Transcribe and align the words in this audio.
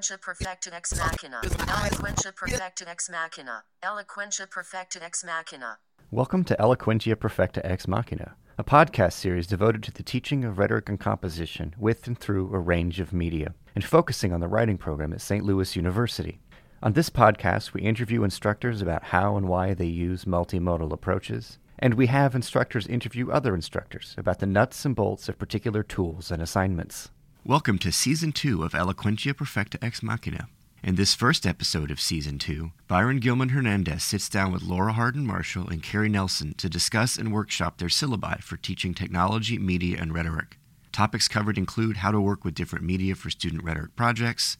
Eloquentia 0.00 0.72
ex 0.72 0.96
machina. 0.96 1.40
Eloquentia 1.42 2.88
ex 2.88 3.10
machina. 3.10 3.64
Eloquentia 3.82 5.02
ex 5.02 5.22
machina. 5.22 5.78
Welcome 6.10 6.42
to 6.44 6.56
Eloquentia 6.58 7.16
Perfecta 7.16 7.60
Ex 7.66 7.86
Machina, 7.86 8.34
a 8.56 8.64
podcast 8.64 9.12
series 9.12 9.46
devoted 9.46 9.82
to 9.82 9.92
the 9.92 10.02
teaching 10.02 10.42
of 10.42 10.58
rhetoric 10.58 10.88
and 10.88 10.98
composition 10.98 11.74
with 11.78 12.06
and 12.06 12.18
through 12.18 12.50
a 12.54 12.58
range 12.58 12.98
of 12.98 13.12
media, 13.12 13.52
and 13.74 13.84
focusing 13.84 14.32
on 14.32 14.40
the 14.40 14.48
writing 14.48 14.78
program 14.78 15.12
at 15.12 15.20
St. 15.20 15.44
Louis 15.44 15.76
University. 15.76 16.40
On 16.82 16.94
this 16.94 17.10
podcast, 17.10 17.74
we 17.74 17.82
interview 17.82 18.24
instructors 18.24 18.80
about 18.80 19.04
how 19.04 19.36
and 19.36 19.48
why 19.48 19.74
they 19.74 19.84
use 19.84 20.24
multimodal 20.24 20.92
approaches, 20.92 21.58
and 21.78 21.92
we 21.92 22.06
have 22.06 22.34
instructors 22.34 22.86
interview 22.86 23.30
other 23.30 23.54
instructors 23.54 24.14
about 24.16 24.38
the 24.38 24.46
nuts 24.46 24.82
and 24.86 24.96
bolts 24.96 25.28
of 25.28 25.38
particular 25.38 25.82
tools 25.82 26.30
and 26.30 26.40
assignments. 26.40 27.10
Welcome 27.46 27.78
to 27.78 27.90
Season 27.90 28.32
2 28.32 28.62
of 28.64 28.72
Eloquentia 28.74 29.32
Perfecta 29.32 29.82
Ex 29.82 30.02
Machina. 30.02 30.48
In 30.82 30.96
this 30.96 31.14
first 31.14 31.46
episode 31.46 31.90
of 31.90 31.98
Season 31.98 32.38
2, 32.38 32.70
Byron 32.86 33.18
Gilman 33.18 33.48
Hernandez 33.48 34.04
sits 34.04 34.28
down 34.28 34.52
with 34.52 34.62
Laura 34.62 34.92
Hardin 34.92 35.26
Marshall 35.26 35.70
and 35.70 35.82
Carrie 35.82 36.10
Nelson 36.10 36.52
to 36.58 36.68
discuss 36.68 37.16
and 37.16 37.32
workshop 37.32 37.78
their 37.78 37.88
syllabi 37.88 38.42
for 38.42 38.58
teaching 38.58 38.92
technology, 38.92 39.58
media, 39.58 39.96
and 39.98 40.12
rhetoric. 40.12 40.58
Topics 40.92 41.28
covered 41.28 41.56
include 41.56 41.96
how 41.96 42.10
to 42.10 42.20
work 42.20 42.44
with 42.44 42.54
different 42.54 42.84
media 42.84 43.14
for 43.14 43.30
student 43.30 43.64
rhetoric 43.64 43.96
projects, 43.96 44.58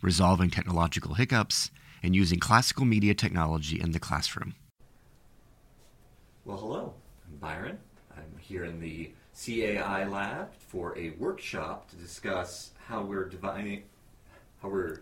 resolving 0.00 0.48
technological 0.48 1.14
hiccups, 1.14 1.70
and 2.02 2.16
using 2.16 2.38
classical 2.38 2.86
media 2.86 3.12
technology 3.12 3.78
in 3.78 3.92
the 3.92 4.00
classroom. 4.00 4.54
Well, 6.46 6.56
hello, 6.56 6.94
I'm 7.28 7.36
Byron. 7.36 7.78
I'm 8.16 8.38
here 8.38 8.64
in 8.64 8.80
the 8.80 9.12
CAI 9.34 10.04
lab 10.06 10.54
for 10.68 10.96
a 10.98 11.10
workshop 11.18 11.88
to 11.90 11.96
discuss 11.96 12.70
how 12.86 13.02
we're 13.02 13.28
divining, 13.28 13.84
how 14.60 14.68
we're 14.68 15.00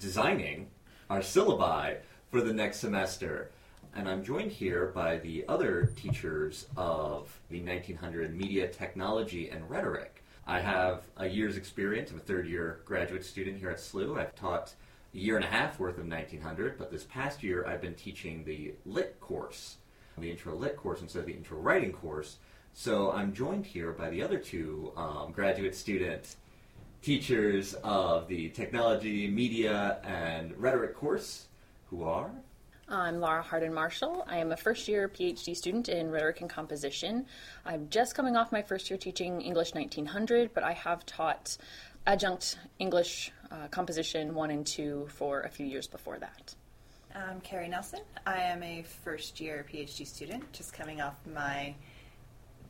designing 0.00 0.68
our 1.08 1.20
syllabi 1.20 1.96
for 2.30 2.40
the 2.40 2.52
next 2.52 2.78
semester. 2.78 3.50
And 3.94 4.08
I'm 4.08 4.24
joined 4.24 4.50
here 4.50 4.86
by 4.86 5.18
the 5.18 5.44
other 5.48 5.92
teachers 5.94 6.66
of 6.76 7.38
the 7.48 7.60
1900 7.60 8.36
Media 8.36 8.66
Technology 8.66 9.50
and 9.50 9.68
Rhetoric. 9.70 10.24
I 10.46 10.60
have 10.60 11.04
a 11.16 11.26
year's 11.26 11.56
experience. 11.56 12.10
I'm 12.10 12.18
a 12.18 12.20
third 12.20 12.46
year 12.46 12.80
graduate 12.84 13.24
student 13.24 13.58
here 13.58 13.70
at 13.70 13.78
SLU. 13.78 14.18
I've 14.18 14.34
taught 14.34 14.74
a 15.14 15.18
year 15.18 15.36
and 15.36 15.44
a 15.44 15.48
half 15.48 15.78
worth 15.78 15.98
of 15.98 16.06
1900, 16.06 16.76
but 16.76 16.90
this 16.90 17.04
past 17.04 17.42
year 17.42 17.64
I've 17.66 17.80
been 17.80 17.94
teaching 17.94 18.44
the 18.44 18.74
lit 18.84 19.20
course, 19.20 19.76
the 20.22 20.30
intro 20.30 20.54
lit 20.54 20.76
course 20.76 21.00
instead 21.00 21.20
of 21.20 21.26
the 21.26 21.32
intro 21.32 21.58
writing 21.58 21.92
course. 21.92 22.36
So 22.72 23.12
I'm 23.12 23.32
joined 23.32 23.66
here 23.66 23.92
by 23.92 24.10
the 24.10 24.22
other 24.22 24.38
two 24.38 24.92
um, 24.96 25.32
graduate 25.32 25.74
student 25.74 26.36
teachers 27.02 27.74
of 27.84 28.28
the 28.28 28.48
technology, 28.50 29.28
media, 29.28 29.98
and 30.02 30.56
rhetoric 30.58 30.96
course, 30.96 31.46
who 31.90 32.04
are 32.04 32.30
I'm 32.88 33.18
Laura 33.18 33.42
Hardin 33.42 33.72
Marshall. 33.72 34.24
I 34.28 34.36
am 34.38 34.52
a 34.52 34.56
first 34.56 34.88
year 34.88 35.08
PhD 35.08 35.56
student 35.56 35.88
in 35.88 36.10
rhetoric 36.10 36.42
and 36.42 36.50
composition. 36.50 37.24
I'm 37.64 37.88
just 37.88 38.14
coming 38.14 38.36
off 38.36 38.52
my 38.52 38.60
first 38.60 38.90
year 38.90 38.98
teaching 38.98 39.40
English 39.40 39.74
1900, 39.74 40.52
but 40.52 40.64
I 40.64 40.72
have 40.72 41.06
taught 41.06 41.56
adjunct 42.06 42.58
English 42.78 43.32
uh, 43.50 43.68
composition 43.68 44.34
1 44.34 44.50
and 44.50 44.66
2 44.66 45.08
for 45.08 45.42
a 45.42 45.48
few 45.48 45.64
years 45.64 45.86
before 45.86 46.18
that. 46.18 46.54
I'm 47.14 47.40
Carrie 47.42 47.68
Nelson. 47.68 48.00
I 48.26 48.38
am 48.38 48.62
a 48.64 48.82
first 49.04 49.40
year 49.40 49.64
PhD 49.72 50.04
student, 50.04 50.52
just 50.52 50.72
coming 50.72 51.00
off 51.00 51.14
my 51.32 51.74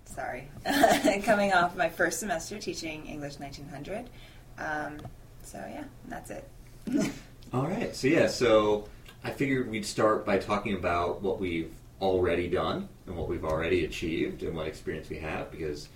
sorry, 0.05 0.49
coming 1.25 1.55
off 1.55 1.75
my 1.77 1.89
first 1.89 2.21
semester 2.21 2.59
teaching 2.59 3.07
English 3.07 3.39
1900. 3.39 4.11
Um, 4.59 5.01
so 5.43 5.59
yeah, 5.59 5.85
that's 6.09 6.31
it. 6.31 6.47
All 7.55 7.67
right. 7.67 7.97
So 7.97 8.07
yeah, 8.07 8.27
so 8.27 8.87
I 9.23 9.31
figured 9.31 9.71
we'd 9.71 9.87
start 9.87 10.27
by 10.27 10.37
talking 10.37 10.75
about 10.75 11.23
what 11.23 11.41
we've 11.41 11.73
already 12.03 12.47
done 12.49 12.89
and 13.07 13.17
what 13.17 13.29
we've 13.29 13.45
already 13.47 13.87
achieved 13.87 14.43
and 14.43 14.55
what 14.55 14.67
experience 14.67 15.09
we 15.09 15.19
have 15.21 15.51
because 15.51 15.89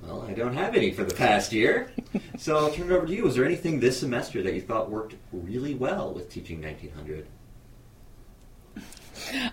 well, 0.00 0.24
I 0.28 0.32
don't 0.32 0.54
have 0.54 0.76
any 0.76 0.92
for 0.92 1.02
the 1.02 1.14
past 1.14 1.52
year. 1.52 1.90
so 2.38 2.56
I'll 2.56 2.70
turn 2.70 2.92
it 2.92 2.94
over 2.94 3.06
to 3.06 3.12
you. 3.12 3.24
Was 3.24 3.34
there 3.34 3.44
anything 3.44 3.80
this 3.80 3.98
semester 3.98 4.42
that 4.42 4.54
you 4.54 4.60
thought 4.60 4.90
worked 4.90 5.16
really 5.32 5.74
well 5.74 6.12
with 6.14 6.30
teaching 6.30 6.62
1900? 6.62 7.26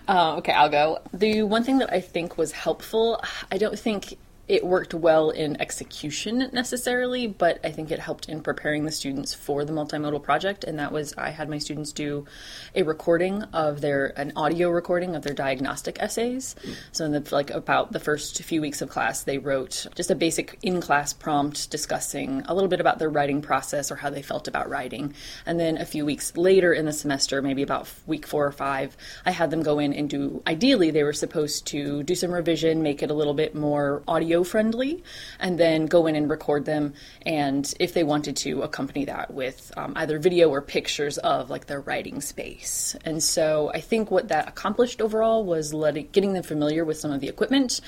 Uh, 0.08 0.36
okay, 0.36 0.52
I'll 0.52 0.68
go. 0.68 0.98
The 1.12 1.42
one 1.42 1.64
thing 1.64 1.78
that 1.78 1.92
I 1.92 2.00
think 2.00 2.38
was 2.38 2.52
helpful, 2.52 3.22
I 3.50 3.58
don't 3.58 3.78
think 3.78 4.18
it 4.48 4.64
worked 4.64 4.92
well 4.92 5.30
in 5.30 5.60
execution 5.60 6.50
necessarily, 6.52 7.28
but 7.28 7.60
I 7.62 7.70
think 7.70 7.90
it 7.92 8.00
helped 8.00 8.28
in 8.28 8.42
preparing 8.42 8.84
the 8.84 8.90
students 8.90 9.32
for 9.32 9.64
the 9.64 9.72
multimodal 9.72 10.22
project. 10.22 10.64
And 10.64 10.78
that 10.80 10.90
was 10.90 11.14
I 11.16 11.30
had 11.30 11.48
my 11.48 11.58
students 11.58 11.92
do 11.92 12.26
a 12.74 12.82
recording 12.82 13.44
of 13.52 13.80
their 13.80 14.12
an 14.18 14.32
audio 14.34 14.68
recording 14.68 15.14
of 15.14 15.22
their 15.22 15.34
diagnostic 15.34 15.96
essays. 16.00 16.56
Mm. 16.64 16.74
So 16.90 17.04
in 17.04 17.12
the 17.12 17.28
like 17.30 17.50
about 17.50 17.92
the 17.92 18.00
first 18.00 18.42
few 18.42 18.60
weeks 18.60 18.82
of 18.82 18.88
class, 18.88 19.22
they 19.22 19.38
wrote 19.38 19.86
just 19.94 20.10
a 20.10 20.14
basic 20.16 20.58
in 20.62 20.80
class 20.80 21.12
prompt 21.12 21.70
discussing 21.70 22.42
a 22.46 22.54
little 22.54 22.68
bit 22.68 22.80
about 22.80 22.98
their 22.98 23.10
writing 23.10 23.42
process 23.42 23.92
or 23.92 23.96
how 23.96 24.10
they 24.10 24.22
felt 24.22 24.48
about 24.48 24.68
writing. 24.68 25.14
And 25.46 25.60
then 25.60 25.76
a 25.76 25.86
few 25.86 26.04
weeks 26.04 26.36
later 26.36 26.72
in 26.72 26.84
the 26.84 26.92
semester, 26.92 27.42
maybe 27.42 27.62
about 27.62 27.88
week 28.06 28.26
four 28.26 28.44
or 28.44 28.52
five, 28.52 28.96
I 29.24 29.30
had 29.30 29.50
them 29.52 29.62
go 29.62 29.78
in 29.78 29.92
and 29.92 30.10
do. 30.10 30.42
Ideally, 30.48 30.90
they 30.90 31.04
were 31.04 31.12
supposed 31.12 31.68
to 31.68 32.02
do 32.02 32.16
some 32.16 32.32
revision, 32.32 32.82
make 32.82 33.04
it 33.04 33.10
a 33.10 33.14
little 33.14 33.34
bit 33.34 33.54
more 33.54 34.02
audio 34.08 34.31
friendly, 34.42 35.04
and 35.38 35.58
then 35.58 35.84
go 35.86 36.06
in 36.06 36.16
and 36.16 36.30
record 36.30 36.64
them. 36.64 36.94
And 37.26 37.72
if 37.78 37.92
they 37.92 38.04
wanted 38.04 38.36
to, 38.38 38.62
accompany 38.62 39.04
that 39.04 39.32
with 39.32 39.70
um, 39.76 39.92
either 39.96 40.18
video 40.18 40.48
or 40.48 40.62
pictures 40.62 41.18
of 41.18 41.50
like 41.50 41.66
their 41.66 41.80
writing 41.80 42.20
space. 42.22 42.96
And 43.04 43.22
so 43.22 43.70
I 43.74 43.80
think 43.80 44.10
what 44.10 44.28
that 44.28 44.48
accomplished 44.48 45.02
overall 45.02 45.44
was 45.44 45.74
letting, 45.74 46.08
getting 46.12 46.32
them 46.32 46.42
familiar 46.42 46.84
with 46.84 46.96
some 46.96 47.12
of 47.12 47.20
the 47.20 47.28
equipment, 47.28 47.80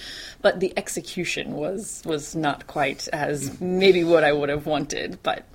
but 0.42 0.60
the 0.60 0.72
execution 0.76 1.52
was 1.52 2.02
was 2.04 2.36
not 2.36 2.66
quite 2.66 3.08
as 3.08 3.60
maybe 3.60 4.04
what 4.04 4.24
I 4.24 4.32
would 4.32 4.50
have 4.50 4.66
wanted. 4.66 5.18
But 5.22 5.46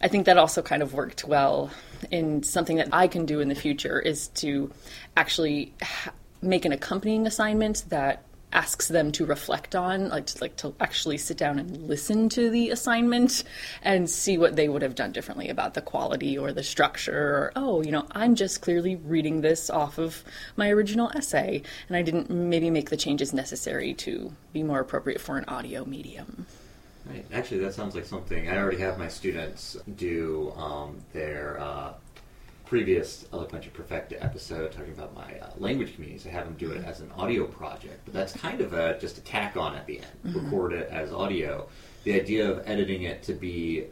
I 0.00 0.08
think 0.08 0.26
that 0.26 0.38
also 0.38 0.62
kind 0.62 0.82
of 0.82 0.94
worked 0.94 1.24
well 1.24 1.70
in 2.10 2.42
something 2.42 2.76
that 2.76 2.88
I 2.92 3.08
can 3.08 3.26
do 3.26 3.40
in 3.40 3.48
the 3.48 3.54
future 3.54 3.98
is 3.98 4.28
to 4.28 4.70
actually 5.16 5.72
ha- 5.82 6.12
make 6.40 6.64
an 6.64 6.72
accompanying 6.72 7.26
assignment 7.26 7.84
that 7.88 8.22
asks 8.52 8.88
them 8.88 9.12
to 9.12 9.26
reflect 9.26 9.74
on 9.74 10.08
like 10.08 10.26
to, 10.26 10.40
like 10.40 10.56
to 10.56 10.74
actually 10.80 11.18
sit 11.18 11.36
down 11.36 11.58
and 11.58 11.86
listen 11.86 12.28
to 12.28 12.48
the 12.50 12.70
assignment 12.70 13.44
and 13.82 14.08
see 14.08 14.38
what 14.38 14.56
they 14.56 14.68
would 14.68 14.82
have 14.82 14.94
done 14.94 15.12
differently 15.12 15.48
about 15.48 15.74
the 15.74 15.82
quality 15.82 16.36
or 16.38 16.52
the 16.52 16.62
structure 16.62 17.12
or 17.14 17.52
oh 17.56 17.82
you 17.82 17.92
know 17.92 18.06
i'm 18.12 18.34
just 18.34 18.62
clearly 18.62 18.96
reading 18.96 19.40
this 19.40 19.68
off 19.68 19.98
of 19.98 20.24
my 20.56 20.70
original 20.70 21.10
essay 21.14 21.62
and 21.88 21.96
i 21.96 22.02
didn't 22.02 22.30
maybe 22.30 22.70
make 22.70 22.90
the 22.90 22.96
changes 22.96 23.34
necessary 23.34 23.92
to 23.92 24.32
be 24.52 24.62
more 24.62 24.80
appropriate 24.80 25.20
for 25.20 25.36
an 25.36 25.44
audio 25.46 25.84
medium 25.84 26.46
Right. 27.08 27.24
Actually, 27.32 27.60
that 27.60 27.72
sounds 27.72 27.94
like 27.94 28.04
something 28.04 28.50
I 28.50 28.58
already 28.58 28.78
have 28.78 28.98
my 28.98 29.08
students 29.08 29.78
do 29.96 30.52
um, 30.56 30.98
their 31.14 31.58
uh, 31.58 31.94
previous 32.68 33.24
Eloquentia 33.32 33.70
Perfecta 33.72 34.22
episode 34.22 34.72
talking 34.72 34.92
about 34.92 35.14
my 35.14 35.38
uh, 35.40 35.50
language 35.58 35.94
communities. 35.94 36.26
I 36.26 36.30
have 36.30 36.44
them 36.44 36.54
do 36.58 36.70
it 36.72 36.84
as 36.84 37.00
an 37.00 37.10
audio 37.16 37.46
project, 37.46 38.00
but 38.04 38.12
that's 38.12 38.32
kind 38.34 38.60
of 38.60 38.74
a, 38.74 38.98
just 39.00 39.16
a 39.16 39.22
tack 39.22 39.56
on 39.56 39.74
at 39.74 39.86
the 39.86 39.98
end. 39.98 40.06
Mm-hmm. 40.26 40.44
Record 40.44 40.72
it 40.74 40.88
as 40.90 41.10
audio. 41.12 41.66
The 42.04 42.12
idea 42.20 42.50
of 42.50 42.62
editing 42.68 43.02
it 43.04 43.22
to 43.24 43.32
be 43.32 43.84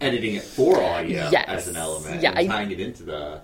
editing 0.00 0.34
it 0.36 0.42
for 0.42 0.82
audio 0.82 1.28
Yes. 1.30 1.44
as 1.46 1.68
an 1.68 1.76
element 1.76 2.22
Yeah, 2.22 2.30
and 2.30 2.38
I- 2.38 2.46
tying 2.46 2.70
it 2.70 2.80
into 2.80 3.02
the 3.02 3.42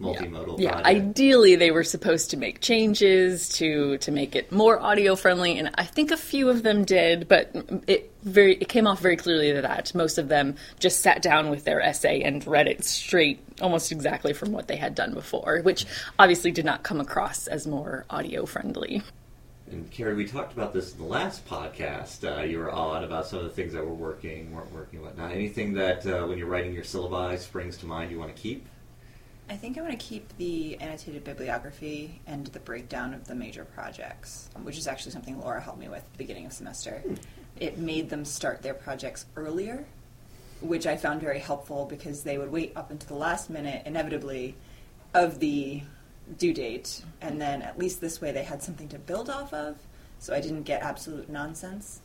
multimodal 0.00 0.58
yeah 0.58 0.72
project. 0.72 0.86
ideally 0.88 1.56
they 1.56 1.70
were 1.70 1.82
supposed 1.82 2.28
to 2.30 2.36
make 2.36 2.60
changes 2.60 3.48
to 3.48 3.96
to 3.96 4.12
make 4.12 4.36
it 4.36 4.52
more 4.52 4.78
audio 4.78 5.16
friendly 5.16 5.58
and 5.58 5.70
i 5.76 5.84
think 5.84 6.10
a 6.10 6.18
few 6.18 6.50
of 6.50 6.62
them 6.62 6.84
did 6.84 7.26
but 7.28 7.50
it 7.86 8.12
very 8.26 8.54
it 8.56 8.68
came 8.68 8.86
off 8.86 9.00
very 9.00 9.16
clearly 9.16 9.52
that 9.52 9.94
most 9.94 10.18
of 10.18 10.28
them 10.28 10.56
just 10.80 11.00
sat 11.00 11.22
down 11.22 11.48
with 11.48 11.64
their 11.64 11.80
essay 11.80 12.20
and 12.22 12.46
read 12.46 12.66
it 12.66 12.84
straight 12.84 13.40
almost 13.62 13.92
exactly 13.92 14.32
from 14.32 14.52
what 14.52 14.66
they 14.66 14.76
had 14.76 14.94
done 14.94 15.14
before 15.14 15.60
which 15.62 15.86
obviously 16.18 16.50
did 16.50 16.64
not 16.64 16.82
come 16.82 17.00
across 17.00 17.46
as 17.46 17.66
more 17.66 18.04
audio 18.10 18.44
friendly 18.44 19.02
And 19.70 19.90
Carrie, 19.90 20.14
we 20.14 20.26
talked 20.26 20.52
about 20.52 20.72
this 20.72 20.92
in 20.92 20.98
the 20.98 21.04
last 21.04 21.44
podcast. 21.48 22.22
Uh, 22.22 22.42
you 22.44 22.58
were 22.58 22.70
on 22.70 23.02
about 23.02 23.26
some 23.26 23.40
of 23.40 23.46
the 23.46 23.50
things 23.50 23.72
that 23.72 23.84
were 23.84 23.94
working, 23.94 24.54
weren't 24.54 24.72
working, 24.72 25.02
whatnot. 25.02 25.32
Anything 25.32 25.74
that 25.74 26.06
uh, 26.06 26.24
when 26.24 26.38
you're 26.38 26.46
writing 26.46 26.72
your 26.72 26.84
syllabi 26.84 27.36
springs 27.36 27.76
to 27.78 27.86
mind 27.86 28.12
you 28.12 28.18
want 28.18 28.34
to 28.34 28.40
keep? 28.40 28.64
I 29.48 29.56
think 29.56 29.78
I 29.78 29.80
want 29.80 29.98
to 29.98 30.04
keep 30.04 30.36
the 30.38 30.76
annotated 30.80 31.24
bibliography 31.24 32.20
and 32.26 32.46
the 32.48 32.60
breakdown 32.60 33.14
of 33.14 33.26
the 33.26 33.34
major 33.34 33.64
projects, 33.64 34.50
which 34.62 34.76
is 34.76 34.86
actually 34.86 35.12
something 35.12 35.38
Laura 35.38 35.60
helped 35.60 35.78
me 35.78 35.88
with 35.88 35.98
at 35.98 36.12
the 36.12 36.18
beginning 36.18 36.46
of 36.46 36.52
semester. 36.52 37.02
It 37.58 37.78
made 37.78 38.10
them 38.10 38.24
start 38.24 38.62
their 38.62 38.74
projects 38.74 39.26
earlier, 39.36 39.86
which 40.60 40.86
I 40.86 40.96
found 40.96 41.20
very 41.20 41.38
helpful 41.38 41.86
because 41.86 42.22
they 42.22 42.38
would 42.38 42.52
wait 42.52 42.72
up 42.76 42.90
until 42.90 43.08
the 43.08 43.22
last 43.22 43.50
minute, 43.50 43.82
inevitably, 43.86 44.54
of 45.14 45.38
the 45.38 45.82
due 46.38 46.52
date, 46.52 47.02
and 47.20 47.40
then 47.40 47.62
at 47.62 47.78
least 47.78 48.00
this 48.00 48.20
way 48.20 48.32
they 48.32 48.42
had 48.42 48.62
something 48.62 48.88
to 48.88 48.98
build 48.98 49.30
off 49.30 49.52
of, 49.54 49.76
so 50.18 50.34
I 50.34 50.40
didn't 50.40 50.64
get 50.64 50.82
absolute 50.82 51.28
nonsense. 51.28 52.00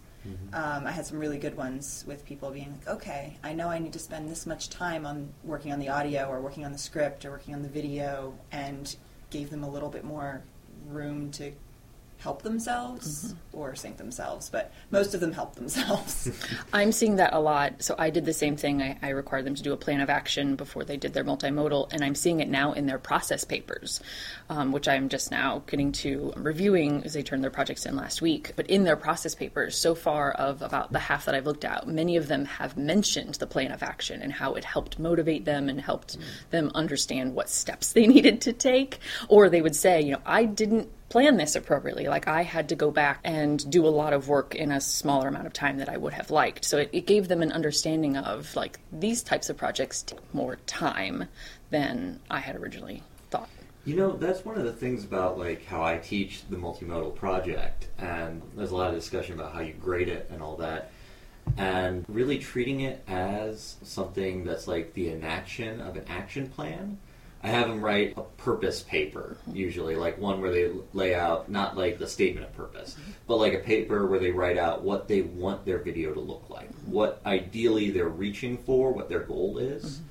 Um, 0.54 0.86
I 0.86 0.92
had 0.92 1.06
some 1.08 1.18
really 1.18 1.40
good 1.40 1.58
ones 1.58 2.06
with 2.08 2.24
people 2.26 2.52
being 2.52 2.72
like, 2.72 2.96
okay, 2.96 3.38
I 3.44 3.54
know 3.54 3.70
I 3.70 3.80
need 3.80 3.94
to 3.94 4.00
spend 4.00 4.30
this 4.30 4.46
much 4.46 4.70
time 4.70 5.04
on 5.06 5.34
working 5.44 5.74
on 5.74 5.80
the 5.80 5.90
audio 5.90 6.28
or 6.28 6.40
working 6.42 6.64
on 6.64 6.72
the 6.72 6.78
script 6.78 7.26
or 7.26 7.32
working 7.32 7.56
on 7.56 7.64
the 7.64 7.70
video, 7.70 8.36
and 8.52 8.96
gave 9.32 9.50
them 9.50 9.64
a 9.64 9.70
little 9.70 9.90
bit 9.90 10.04
more 10.04 10.44
room 10.88 11.32
to 11.32 11.52
help 12.22 12.44
themselves 12.44 13.34
or 13.52 13.76
sink 13.76 13.98
themselves, 13.98 14.50
but 14.50 14.72
most 14.92 15.14
of 15.14 15.20
them 15.22 15.32
help 15.32 15.56
themselves. 15.56 16.30
I'm 16.74 16.92
seeing 16.92 17.16
that 17.16 17.34
a 17.34 17.40
lot. 17.40 17.82
So 17.82 17.96
I 17.98 18.12
did 18.12 18.26
the 18.26 18.34
same 18.34 18.56
thing. 18.56 18.82
I, 18.82 18.98
I 19.02 19.10
required 19.10 19.46
them 19.46 19.56
to 19.56 19.64
do 19.64 19.74
a 19.74 19.78
plan 19.78 20.02
of 20.02 20.10
action 20.10 20.56
before 20.56 20.84
they 20.84 20.98
did 20.98 21.14
their 21.14 21.24
multimodal, 21.24 21.92
and 21.92 22.04
I'm 22.04 22.14
seeing 22.14 22.40
it 22.40 22.48
now 22.48 22.74
in 22.74 22.86
their 22.86 23.00
process 23.00 23.44
papers, 23.44 24.02
um, 24.50 24.72
which 24.72 24.88
I'm 24.88 25.10
just 25.10 25.32
now 25.32 25.64
getting 25.66 25.92
to 25.94 26.32
reviewing 26.36 27.04
as 27.04 27.14
they 27.14 27.24
turned 27.24 27.44
their 27.44 27.52
projects 27.52 27.86
in 27.86 27.96
last 27.96 28.22
week. 28.22 28.54
But 28.56 28.68
in 28.68 28.84
their 28.84 28.96
process 28.96 29.34
papers, 29.34 29.76
so 29.76 29.96
far 29.96 30.32
of 30.32 30.62
about 30.62 30.94
the 30.94 31.00
half 31.00 31.26
that 31.26 31.34
I've 31.34 31.48
looked 31.48 31.66
at, 31.66 31.88
many 31.88 32.18
of 32.18 32.28
them 32.28 32.46
have 32.46 32.78
mentioned 32.78 33.36
the 33.36 33.48
plan 33.48 33.72
of 33.72 33.82
action 33.82 34.22
and 34.22 34.32
how 34.32 34.54
it 34.54 34.64
helped 34.64 35.00
motivate 35.00 35.46
them 35.46 35.70
and 35.70 35.82
helped 35.82 36.18
them 36.52 36.72
understand 36.76 37.34
what 37.34 37.50
steps 37.50 37.94
they 37.94 38.06
needed 38.16 38.42
to 38.42 38.54
take. 38.54 39.00
Or 39.28 39.50
they 39.50 39.62
would 39.62 39.76
say, 39.76 40.02
you 40.02 40.14
know, 40.14 40.22
I 40.26 40.46
didn't 40.46 40.90
plan 41.12 41.36
this 41.36 41.58
appropriately. 41.58 42.08
Like 42.08 42.30
I 42.30 42.42
had 42.42 42.70
to 42.70 42.76
go 42.76 42.90
back 42.90 43.20
and 43.26 43.70
do 43.70 43.86
a 43.86 43.90
lot 43.90 44.14
of 44.14 44.30
work 44.30 44.56
in 44.56 44.72
a 44.72 44.80
smaller 44.80 45.28
amount 45.28 45.46
of 45.46 45.52
time 45.52 45.78
that 45.80 45.90
I 45.90 45.98
would 45.98 46.14
have 46.14 46.32
liked. 46.32 46.64
So 46.64 46.78
it, 46.78 46.90
it 46.94 47.06
gave 47.06 47.28
them 47.28 47.42
an 47.42 47.52
understanding 47.52 48.16
of 48.16 48.56
like 48.56 48.80
these 48.94 49.22
types 49.22 49.50
of 49.50 49.58
projects 49.58 50.04
take 50.04 50.34
more 50.34 50.56
time 50.68 51.28
than 51.70 52.22
I 52.30 52.40
had 52.40 52.56
originally 52.56 53.04
thought. 53.30 53.50
You 53.84 53.96
know, 53.98 54.14
that's 54.14 54.46
one 54.46 54.58
of 54.58 54.64
the 54.64 54.72
things 54.72 55.04
about 55.04 55.38
like 55.38 55.66
how 55.66 55.84
I 55.84 55.98
teach 55.98 56.44
the 56.50 56.56
multimodal 56.56 57.16
project, 57.16 57.88
and 57.98 58.42
there's 58.56 58.72
a 58.72 58.76
lot 58.76 58.90
of 58.90 58.96
discussion 58.96 59.36
about 59.36 59.54
how 59.54 59.60
you 59.60 59.74
grade 59.74 60.08
it 60.08 60.30
and 60.32 60.42
all 60.42 60.56
that, 60.58 60.92
and 61.58 62.06
really 62.08 62.38
treating 62.38 62.82
it 62.82 63.04
as 63.08 63.76
something 63.84 64.46
that's 64.46 64.68
like 64.68 64.94
the 64.94 65.10
enaction 65.10 65.82
of 65.82 65.98
an 65.98 66.06
action 66.08 66.48
plan. 66.48 67.00
I 67.44 67.48
have 67.48 67.68
them 67.68 67.84
write 67.84 68.14
a 68.18 68.22
purpose 68.22 68.82
paper, 68.82 69.38
usually, 69.52 69.96
like 69.96 70.18
one 70.18 70.42
where 70.42 70.52
they 70.52 70.72
lay 70.94 71.16
out 71.16 71.50
not 71.50 71.76
like 71.76 71.98
the 71.98 72.08
statement 72.08 72.46
of 72.46 72.54
purpose, 72.54 72.96
but 73.28 73.38
like 73.38 73.54
a 73.54 73.60
paper 73.60 74.06
where 74.06 74.20
they 74.20 74.32
write 74.32 74.58
out 74.58 74.84
what 74.84 75.08
they 75.08 75.22
want 75.22 75.66
their 75.66 75.80
video 75.80 76.14
to 76.14 76.20
look 76.20 76.50
like, 76.50 76.70
what 76.86 77.22
ideally 77.26 77.90
they're 77.90 78.10
reaching 78.10 78.58
for, 78.58 78.92
what 78.92 79.10
their 79.10 79.22
goal 79.22 79.58
is, 79.58 80.02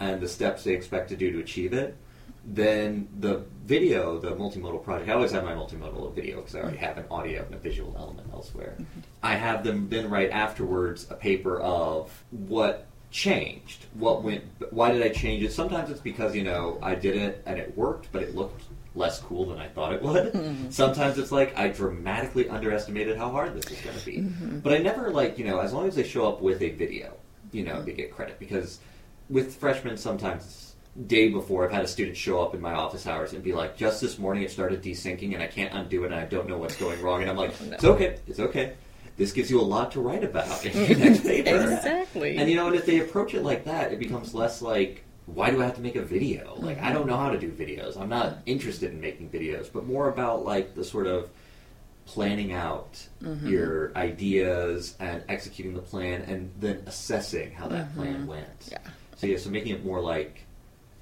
and 0.00 0.20
the 0.20 0.28
steps 0.28 0.64
they 0.64 0.72
expect 0.72 1.08
to 1.10 1.16
do 1.16 1.30
to 1.30 1.40
achieve 1.40 1.72
it 1.72 1.96
then 2.44 3.08
the 3.18 3.44
video, 3.64 4.18
the 4.18 4.30
multimodal 4.30 4.82
project, 4.82 5.10
I 5.10 5.14
always 5.14 5.32
have 5.32 5.44
my 5.44 5.52
multimodal 5.52 6.14
video 6.14 6.36
because 6.36 6.54
I 6.54 6.60
already 6.60 6.78
have 6.78 6.98
an 6.98 7.04
audio 7.10 7.44
and 7.44 7.54
a 7.54 7.58
visual 7.58 7.94
element 7.98 8.28
elsewhere. 8.32 8.74
Mm-hmm. 8.74 9.00
I 9.22 9.34
have 9.34 9.62
them 9.62 9.88
then 9.88 10.10
write 10.10 10.30
afterwards 10.30 11.06
a 11.10 11.14
paper 11.14 11.60
of 11.60 12.24
what 12.30 12.86
changed, 13.10 13.86
what 13.94 14.22
went, 14.22 14.44
why 14.70 14.92
did 14.92 15.02
I 15.02 15.08
change 15.08 15.42
it? 15.42 15.52
Sometimes 15.52 15.90
it's 15.90 16.00
because, 16.00 16.34
you 16.34 16.44
know, 16.44 16.78
I 16.82 16.94
did 16.94 17.16
it 17.16 17.42
and 17.46 17.58
it 17.58 17.76
worked, 17.76 18.10
but 18.12 18.22
it 18.22 18.34
looked 18.34 18.62
less 18.94 19.20
cool 19.20 19.46
than 19.46 19.58
I 19.58 19.68
thought 19.68 19.92
it 19.92 20.02
would. 20.02 20.32
Mm-hmm. 20.32 20.70
Sometimes 20.70 21.18
it's 21.18 21.32
like 21.32 21.56
I 21.56 21.68
dramatically 21.68 22.48
underestimated 22.48 23.16
how 23.16 23.30
hard 23.30 23.54
this 23.54 23.70
is 23.70 23.80
going 23.80 23.98
to 23.98 24.04
be. 24.04 24.18
Mm-hmm. 24.18 24.58
But 24.60 24.72
I 24.72 24.78
never 24.78 25.10
like, 25.10 25.38
you 25.38 25.44
know, 25.44 25.60
as 25.60 25.72
long 25.72 25.86
as 25.86 25.94
they 25.94 26.02
show 26.02 26.28
up 26.28 26.40
with 26.40 26.62
a 26.62 26.70
video, 26.70 27.14
you 27.52 27.64
know, 27.64 27.82
they 27.82 27.92
mm-hmm. 27.92 27.96
get 27.96 28.14
credit 28.14 28.38
because 28.38 28.80
with 29.28 29.56
freshmen 29.56 29.96
sometimes 29.96 30.74
day 31.06 31.28
before 31.28 31.64
I've 31.64 31.72
had 31.72 31.84
a 31.84 31.88
student 31.88 32.16
show 32.16 32.42
up 32.42 32.54
in 32.54 32.60
my 32.60 32.72
office 32.72 33.06
hours 33.06 33.32
and 33.32 33.42
be 33.42 33.52
like, 33.52 33.76
just 33.76 34.00
this 34.00 34.18
morning 34.18 34.42
it 34.42 34.50
started 34.50 34.82
desyncing 34.82 35.34
and 35.34 35.42
I 35.42 35.46
can't 35.46 35.72
undo 35.72 36.02
it 36.04 36.06
and 36.06 36.16
I 36.16 36.24
don't 36.24 36.48
know 36.48 36.58
what's 36.58 36.76
going 36.76 37.00
wrong. 37.00 37.22
And 37.22 37.30
I'm 37.30 37.36
like, 37.36 37.54
oh, 37.60 37.72
it's 37.72 37.84
okay, 37.84 38.18
it's 38.26 38.40
okay. 38.40 38.74
This 39.20 39.32
gives 39.32 39.50
you 39.50 39.60
a 39.60 39.68
lot 39.76 39.92
to 39.92 40.00
write 40.00 40.24
about 40.24 40.64
in 40.64 40.72
your 40.88 40.98
next 41.10 41.24
paper. 41.24 41.50
Exactly. 41.50 42.38
And 42.38 42.48
you 42.48 42.56
know, 42.56 42.68
and 42.68 42.74
if 42.74 42.86
they 42.86 43.00
approach 43.00 43.34
it 43.34 43.42
like 43.42 43.66
that, 43.66 43.92
it 43.92 43.98
becomes 43.98 44.32
less 44.32 44.62
like, 44.62 45.04
why 45.26 45.50
do 45.50 45.60
I 45.60 45.66
have 45.66 45.74
to 45.74 45.82
make 45.82 45.94
a 45.94 46.02
video? 46.02 46.54
Like, 46.56 46.78
I 46.78 46.84
mm-hmm. 46.84 46.94
don't 46.94 47.06
know 47.06 47.18
how 47.18 47.28
to 47.28 47.38
do 47.38 47.50
videos. 47.50 48.00
I'm 48.00 48.08
not 48.08 48.38
interested 48.46 48.92
in 48.92 48.98
making 48.98 49.28
videos, 49.28 49.70
but 49.70 49.86
more 49.86 50.08
about 50.08 50.46
like 50.46 50.74
the 50.74 50.82
sort 50.82 51.06
of 51.06 51.28
planning 52.06 52.54
out 52.54 53.06
mm-hmm. 53.22 53.46
your 53.46 53.94
ideas 53.94 54.96
and 54.98 55.22
executing 55.28 55.74
the 55.74 55.82
plan 55.82 56.22
and 56.22 56.50
then 56.58 56.82
assessing 56.86 57.52
how 57.52 57.68
that 57.68 57.94
plan 57.94 58.20
mm-hmm. 58.20 58.26
went. 58.26 58.68
Yeah. 58.70 58.78
So 59.16 59.26
yeah, 59.26 59.36
so 59.36 59.50
making 59.50 59.74
it 59.74 59.84
more 59.84 60.00
like 60.00 60.46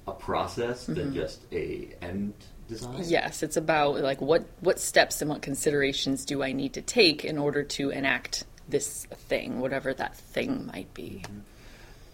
a 0.07 0.11
process 0.11 0.85
than 0.87 1.13
just 1.13 1.45
a 1.53 1.95
end 2.01 2.33
design. 2.69 3.03
Yes, 3.05 3.43
it's 3.43 3.57
about 3.57 3.99
like 4.01 4.21
what 4.21 4.45
what 4.61 4.79
steps 4.79 5.21
and 5.21 5.29
what 5.29 5.41
considerations 5.41 6.23
do 6.23 6.41
I 6.41 6.53
need 6.53 6.73
to 6.73 6.81
take 6.81 7.25
in 7.25 7.37
order 7.37 7.63
to 7.63 7.89
enact 7.89 8.45
this 8.69 9.05
thing, 9.27 9.59
whatever 9.59 9.93
that 9.93 10.15
thing 10.15 10.67
might 10.67 10.93
be. 10.93 11.23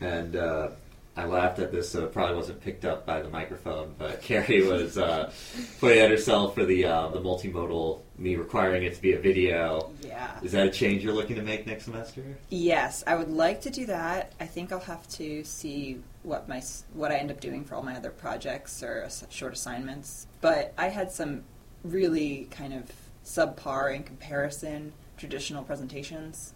And 0.01 0.35
uh, 0.35 0.69
I 1.17 1.23
laughed 1.25 1.59
at 1.59 1.71
this, 1.71 1.89
so 1.89 2.03
it 2.03 2.11
probably 2.11 2.35
wasn't 2.35 2.59
picked 2.59 2.83
up 2.83 3.05
by 3.05 3.21
the 3.21 3.29
microphone. 3.29 3.95
But 3.97 4.21
Carrie 4.21 4.67
was 4.67 4.97
uh, 4.97 5.31
putting 5.79 5.99
at 5.99 6.09
herself 6.09 6.55
for 6.55 6.65
the 6.65 6.85
uh, 6.85 7.07
the 7.09 7.21
multimodal, 7.21 8.01
me 8.17 8.35
requiring 8.35 8.83
it 8.83 8.95
to 8.95 9.01
be 9.01 9.13
a 9.13 9.19
video. 9.19 9.91
yeah. 10.01 10.39
Is 10.43 10.51
that 10.51 10.67
a 10.67 10.71
change 10.71 11.03
you're 11.03 11.13
looking 11.13 11.37
to 11.37 11.41
make 11.41 11.65
next 11.65 11.85
semester? 11.85 12.23
Yes, 12.49 13.03
I 13.07 13.15
would 13.15 13.29
like 13.29 13.61
to 13.61 13.69
do 13.69 13.85
that. 13.85 14.33
I 14.39 14.45
think 14.45 14.71
I'll 14.71 14.79
have 14.81 15.07
to 15.09 15.43
see 15.45 16.01
what 16.23 16.49
my 16.49 16.61
what 16.93 17.11
I 17.11 17.15
end 17.15 17.31
up 17.31 17.39
doing 17.39 17.63
for 17.63 17.75
all 17.75 17.83
my 17.83 17.95
other 17.95 18.11
projects 18.11 18.83
or 18.83 19.07
short 19.29 19.53
assignments. 19.53 20.27
But 20.41 20.73
I 20.77 20.89
had 20.89 21.11
some 21.11 21.43
really 21.83 22.47
kind 22.51 22.73
of 22.73 22.91
subpar 23.23 23.95
in 23.95 24.03
comparison 24.03 24.91
traditional 25.17 25.63
presentations. 25.63 26.53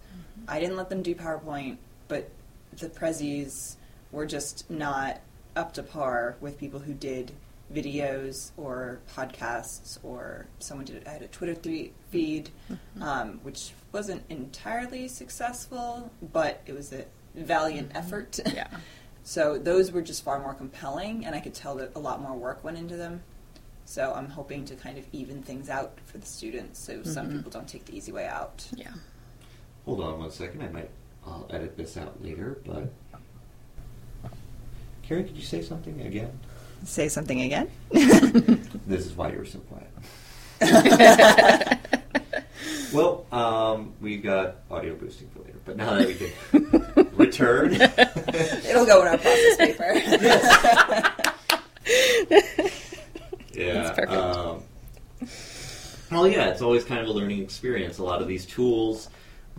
I 0.47 0.59
didn't 0.59 0.75
let 0.75 0.89
them 0.89 1.01
do 1.01 1.15
PowerPoint, 1.15 1.77
but 2.07 2.29
the 2.77 2.89
prezzies 2.89 3.75
were 4.11 4.25
just 4.25 4.69
not 4.69 5.21
up 5.56 5.73
to 5.73 5.83
par 5.83 6.35
with 6.39 6.57
people 6.57 6.79
who 6.79 6.94
did 6.94 7.31
videos 7.73 8.51
or 8.57 9.00
podcasts 9.15 10.00
or 10.03 10.47
someone 10.59 10.85
did 10.85 11.07
I 11.07 11.11
had 11.11 11.21
a 11.21 11.27
Twitter 11.27 11.56
th- 11.56 11.91
feed, 12.09 12.50
mm-hmm. 12.69 13.03
um, 13.03 13.39
which 13.44 13.71
wasn't 13.91 14.23
entirely 14.29 15.07
successful, 15.07 16.11
but 16.33 16.61
it 16.65 16.73
was 16.73 16.91
a 16.94 17.06
valiant 17.35 17.89
mm-hmm. 17.89 17.97
effort. 17.97 18.39
Yeah. 18.53 18.67
so 19.23 19.57
those 19.59 19.91
were 19.91 20.01
just 20.01 20.23
far 20.23 20.39
more 20.39 20.53
compelling, 20.53 21.25
and 21.25 21.36
I 21.36 21.39
could 21.39 21.53
tell 21.53 21.75
that 21.75 21.91
a 21.95 22.00
lot 22.00 22.22
more 22.22 22.36
work 22.36 22.63
went 22.63 22.77
into 22.77 22.95
them. 22.95 23.22
So 23.86 24.13
I'm 24.13 24.29
hoping 24.29 24.65
to 24.65 24.75
kind 24.75 24.98
of 24.98 25.05
even 25.12 25.41
things 25.41 25.69
out 25.69 25.98
for 26.05 26.17
the 26.19 26.25
students, 26.25 26.79
so 26.79 27.03
some 27.03 27.27
mm-hmm. 27.27 27.38
people 27.38 27.51
don't 27.51 27.67
take 27.67 27.86
the 27.86 27.95
easy 27.95 28.12
way 28.12 28.27
out. 28.27 28.67
Yeah. 28.75 28.93
Hold 29.86 30.01
on 30.01 30.19
one 30.19 30.31
second. 30.31 30.62
I 30.62 30.69
might 30.69 30.89
I'll 31.25 31.48
edit 31.50 31.77
this 31.77 31.98
out 31.98 32.24
later, 32.24 32.62
but 32.65 32.91
Carrie, 35.10 35.24
could 35.24 35.36
you 35.36 35.44
say 35.44 35.62
something 35.63 36.00
again? 36.01 36.39
Say 36.84 37.10
something 37.10 37.42
again. 37.42 37.68
This 38.86 39.08
is 39.08 39.13
why 39.13 39.32
you 39.32 39.39
were 39.39 39.46
so 39.46 39.58
quiet. 39.60 39.89
well, 42.94 43.25
um, 43.32 43.94
we 44.01 44.18
got 44.18 44.58
audio 44.70 44.94
boosting 44.96 45.28
for 45.30 45.39
later, 45.39 45.58
but 45.66 45.78
now 45.78 45.96
that 45.96 46.08
we 46.08 46.13
can 46.13 46.30
return, 47.16 47.74
It'll 47.82 48.86
go 48.86 49.01
in 49.01 49.08
our 49.08 49.18
process 49.18 49.58
paper. 49.58 49.94
yeah. 53.54 53.74
That's 53.74 53.89
perfect. 53.89 54.12
Um, 54.12 54.62
well, 56.12 56.28
yeah, 56.28 56.50
it's 56.50 56.62
always 56.62 56.84
kind 56.84 57.01
of 57.01 57.08
a 57.08 57.12
learning 57.12 57.42
experience. 57.42 57.98
A 57.98 58.04
lot 58.04 58.22
of 58.22 58.28
these 58.28 58.46
tools, 58.46 59.10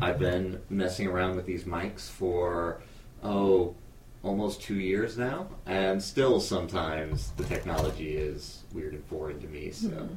I've 0.00 0.20
been 0.20 0.60
messing 0.70 1.08
around 1.08 1.34
with 1.34 1.46
these 1.46 1.64
mics 1.64 2.08
for 2.08 2.80
oh, 3.24 3.74
almost 4.22 4.62
two 4.62 4.74
years 4.74 5.16
now, 5.16 5.48
and 5.66 6.02
still 6.02 6.40
sometimes 6.40 7.30
the 7.36 7.44
technology 7.44 8.16
is 8.16 8.62
weird 8.74 8.92
and 8.94 9.04
foreign 9.06 9.40
to 9.40 9.46
me. 9.48 9.70
So, 9.70 9.88
Mm-hmm. 9.88 10.14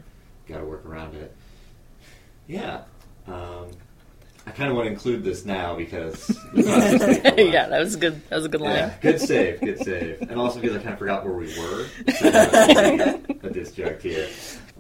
got 0.48 0.60
to 0.60 0.66
work 0.66 0.86
around 0.86 1.16
it. 1.16 1.34
Yeah. 2.48 2.82
Um, 3.28 3.68
I 4.46 4.52
kind 4.52 4.70
of 4.70 4.76
want 4.76 4.88
to 4.88 4.92
include 4.92 5.24
this 5.24 5.46
now 5.46 5.74
because 5.78 6.28
the 6.28 6.64
process 6.64 7.20
paper 7.22 7.42
yeah, 7.44 7.70
that 7.70 7.80
was 7.80 7.96
good. 7.96 8.22
That 8.28 8.36
was 8.36 8.44
a 8.46 8.50
good 8.50 8.60
line. 8.60 8.74
yeah, 8.76 8.94
good 9.02 9.22
save, 9.22 9.62
good 9.62 9.80
save. 9.80 10.22
And 10.24 10.34
also 10.38 10.60
because 10.60 10.76
I 10.76 10.80
kind 10.80 10.92
of 10.94 11.00
forgot 11.00 11.24
where 11.24 11.34
we 11.34 11.46
were. 11.58 11.86
So 12.20 12.28
a 12.28 13.50
disjunct 13.50 14.02
here. 14.02 14.28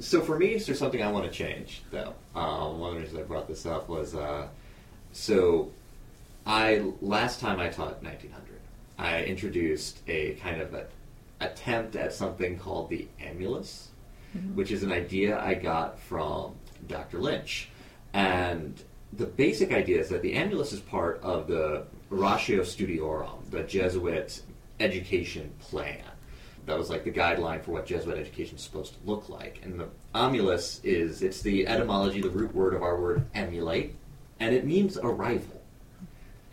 So 0.02 0.20
for 0.20 0.38
me, 0.38 0.48
is 0.56 0.66
there 0.66 0.76
something 0.76 1.02
I 1.02 1.10
want 1.10 1.24
to 1.26 1.32
change, 1.32 1.82
though? 1.92 2.14
Um, 2.36 2.80
one 2.80 2.90
of 2.90 2.96
the 2.96 3.02
reasons 3.04 3.20
I 3.20 3.24
brought 3.24 3.48
this 3.48 3.66
up 3.66 3.88
was 3.88 4.16
uh, 4.16 4.48
so 5.14 5.72
I 6.46 6.84
last 7.02 7.40
time 7.40 7.62
I 7.62 7.70
taught 7.70 8.04
1900, 8.04 8.53
I 8.98 9.24
introduced 9.24 10.00
a 10.08 10.36
kind 10.36 10.62
of 10.62 10.74
a 10.74 10.86
attempt 11.40 11.96
at 11.96 12.14
something 12.14 12.58
called 12.58 12.90
the 12.90 13.08
Aemulus, 13.20 13.88
mm-hmm. 14.36 14.56
which 14.56 14.72
is 14.72 14.84
an 14.84 14.92
idea 14.92 15.40
I 15.40 15.56
got 15.56 16.00
from 16.00 16.56
Dr. 16.88 17.20
Lynch. 17.20 17.70
And 18.14 18.82
the 19.12 19.26
basic 19.26 19.74
idea 19.74 20.00
is 20.00 20.10
that 20.10 20.22
the 20.22 20.34
Aemulus 20.36 20.74
is 20.74 20.80
part 20.80 21.20
of 21.22 21.48
the 21.48 21.86
Ratio 22.10 22.62
Studiorum, 22.62 23.50
the 23.50 23.64
Jesuit 23.64 24.42
education 24.80 25.52
plan. 25.60 26.04
That 26.66 26.78
was 26.78 26.90
like 26.90 27.04
the 27.04 27.12
guideline 27.12 27.62
for 27.62 27.72
what 27.72 27.86
Jesuit 27.86 28.18
education 28.18 28.56
is 28.56 28.62
supposed 28.62 28.94
to 28.94 29.00
look 29.10 29.28
like. 29.28 29.60
And 29.64 29.80
the 29.80 29.90
Aemulus 30.16 30.80
is, 30.84 31.22
it's 31.22 31.42
the 31.42 31.68
etymology, 31.68 32.22
the 32.22 32.30
root 32.30 32.56
word 32.56 32.74
of 32.74 32.82
our 32.82 33.00
word 33.00 33.26
emulate, 33.34 33.96
and 34.40 34.56
it 34.56 34.66
means 34.66 34.96
a 34.98 35.08
rival. 35.08 35.62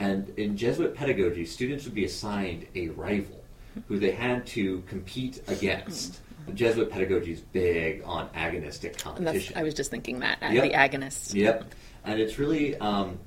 And 0.00 0.30
in 0.38 0.57
Jesuit 0.57 0.95
pedagogy, 0.95 1.45
students 1.45 1.85
would 1.85 1.95
be 1.95 2.04
assigned 2.04 2.66
a 2.75 2.88
rival 2.88 3.45
who 3.87 3.99
they 3.99 4.11
had 4.11 4.47
to 4.49 4.83
compete 4.88 5.42
against. 5.47 6.21
Jesuit 6.54 6.90
pedagogy 6.90 7.33
is 7.33 7.40
big 7.40 8.02
on 8.04 8.28
agonistic 8.30 8.99
competition. 8.99 9.57
I 9.57 9.62
was 9.62 9.75
just 9.75 9.90
thinking 9.90 10.21
that, 10.21 10.38
Yep. 10.40 10.64
the 10.64 10.71
agonists. 10.71 11.35
Yep. 11.35 11.75
And 12.04 12.19
it's 12.19 12.38
really 12.38 12.76
um, 12.78 13.19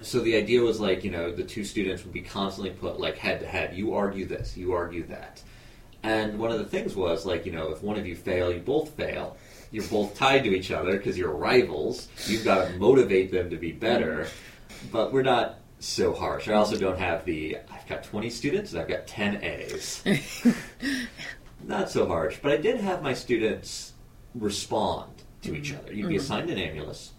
so 0.00 0.20
the 0.20 0.36
idea 0.36 0.60
was 0.60 0.78
like, 0.80 1.04
you 1.04 1.10
know, 1.10 1.32
the 1.32 1.42
two 1.42 1.64
students 1.64 2.04
would 2.04 2.12
be 2.12 2.20
constantly 2.22 2.70
put 2.70 3.00
like 3.00 3.16
head 3.16 3.40
to 3.40 3.46
head. 3.46 3.76
You 3.76 3.94
argue 3.94 4.26
this, 4.26 4.56
you 4.56 4.72
argue 4.72 5.06
that. 5.06 5.42
And 6.02 6.38
one 6.38 6.52
of 6.52 6.58
the 6.58 6.64
things 6.64 6.94
was 6.94 7.26
like, 7.26 7.46
you 7.46 7.52
know, 7.52 7.70
if 7.72 7.82
one 7.82 7.98
of 7.98 8.06
you 8.06 8.14
fail, 8.14 8.52
you 8.52 8.60
both 8.60 8.90
fail. 8.90 9.36
You're 9.72 9.84
both 9.84 10.14
tied 10.14 10.44
to 10.44 10.54
each 10.54 10.70
other 10.70 10.96
because 10.96 11.18
you're 11.18 11.32
rivals. 11.32 12.08
You've 12.26 12.44
got 12.44 12.68
to 12.68 12.78
motivate 12.78 13.32
them 13.32 13.50
to 13.50 13.56
be 13.56 13.72
better. 13.72 14.28
But 14.92 15.12
we're 15.12 15.22
not 15.22 15.58
so 15.78 16.14
harsh. 16.14 16.48
I 16.48 16.54
also 16.54 16.76
don't 16.76 16.98
have 16.98 17.24
the 17.24 17.58
I've 17.70 17.86
got 17.86 18.04
20 18.04 18.30
students 18.30 18.72
and 18.72 18.80
I've 18.80 18.88
got 18.88 19.06
10 19.06 19.42
A's. 19.42 20.02
not 21.64 21.90
so 21.90 22.06
harsh. 22.06 22.38
But 22.42 22.52
I 22.52 22.56
did 22.56 22.80
have 22.80 23.02
my 23.02 23.14
students 23.14 23.92
respond 24.34 25.10
to 25.42 25.54
each 25.54 25.70
mm-hmm. 25.70 25.80
other. 25.80 25.92
You'd 25.92 26.08
be 26.08 26.14
mm-hmm. 26.14 26.22
assigned 26.22 26.50
an 26.50 26.58
aemulus, 26.58 27.10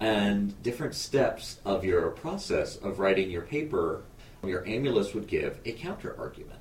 and 0.00 0.60
different 0.62 0.94
steps 0.94 1.58
of 1.64 1.84
your 1.84 2.10
process 2.10 2.76
of 2.76 2.98
writing 2.98 3.30
your 3.30 3.42
paper, 3.42 4.02
your 4.44 4.62
aemulus 4.62 5.14
would 5.14 5.26
give 5.26 5.60
a 5.64 5.72
counter 5.72 6.16
argument. 6.18 6.60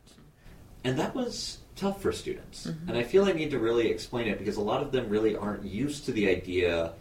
And 0.84 0.98
that 0.98 1.14
was 1.16 1.60
tough 1.76 2.02
for 2.02 2.12
students. 2.12 2.68
Mm-hmm. 2.68 2.90
And 2.90 2.98
I 2.98 3.04
feel 3.04 3.26
I 3.26 3.34
need 3.34 3.52
to 3.52 3.60
really 3.60 3.88
explain 3.88 4.28
it 4.28 4.40
because 4.40 4.58
a 4.58 4.62
lot 4.62 4.82
of 4.82 4.92
them 4.92 5.10
really 5.10 5.36
aren't 5.36 5.64
used 5.64 6.06
to 6.06 6.12
the 6.12 6.30
idea 6.30 6.94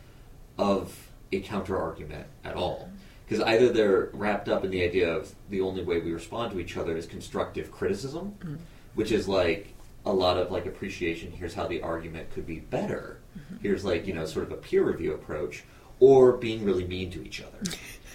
of 0.58 1.10
a 1.32 1.40
counter 1.40 1.78
argument 1.78 2.26
at 2.44 2.54
all. 2.54 2.90
Because 3.30 3.44
either 3.44 3.68
they're 3.72 4.10
wrapped 4.12 4.48
up 4.48 4.64
in 4.64 4.72
the 4.72 4.82
idea 4.82 5.08
of 5.14 5.32
the 5.50 5.60
only 5.60 5.84
way 5.84 6.00
we 6.00 6.12
respond 6.12 6.50
to 6.50 6.58
each 6.58 6.76
other 6.76 6.96
is 6.96 7.06
constructive 7.06 7.70
criticism, 7.70 8.34
mm-hmm. 8.40 8.56
which 8.96 9.12
is 9.12 9.28
like 9.28 9.72
a 10.04 10.12
lot 10.12 10.36
of 10.36 10.50
like 10.50 10.66
appreciation. 10.66 11.30
Here's 11.30 11.54
how 11.54 11.68
the 11.68 11.80
argument 11.80 12.32
could 12.32 12.44
be 12.44 12.58
better. 12.58 13.20
Mm-hmm. 13.38 13.56
Here's 13.62 13.84
like, 13.84 14.04
you 14.08 14.14
know, 14.14 14.24
sort 14.24 14.46
of 14.46 14.52
a 14.52 14.56
peer 14.56 14.82
review 14.82 15.14
approach, 15.14 15.62
or 16.00 16.32
being 16.38 16.64
really 16.64 16.84
mean 16.84 17.12
to 17.12 17.24
each 17.24 17.40
other. 17.40 17.58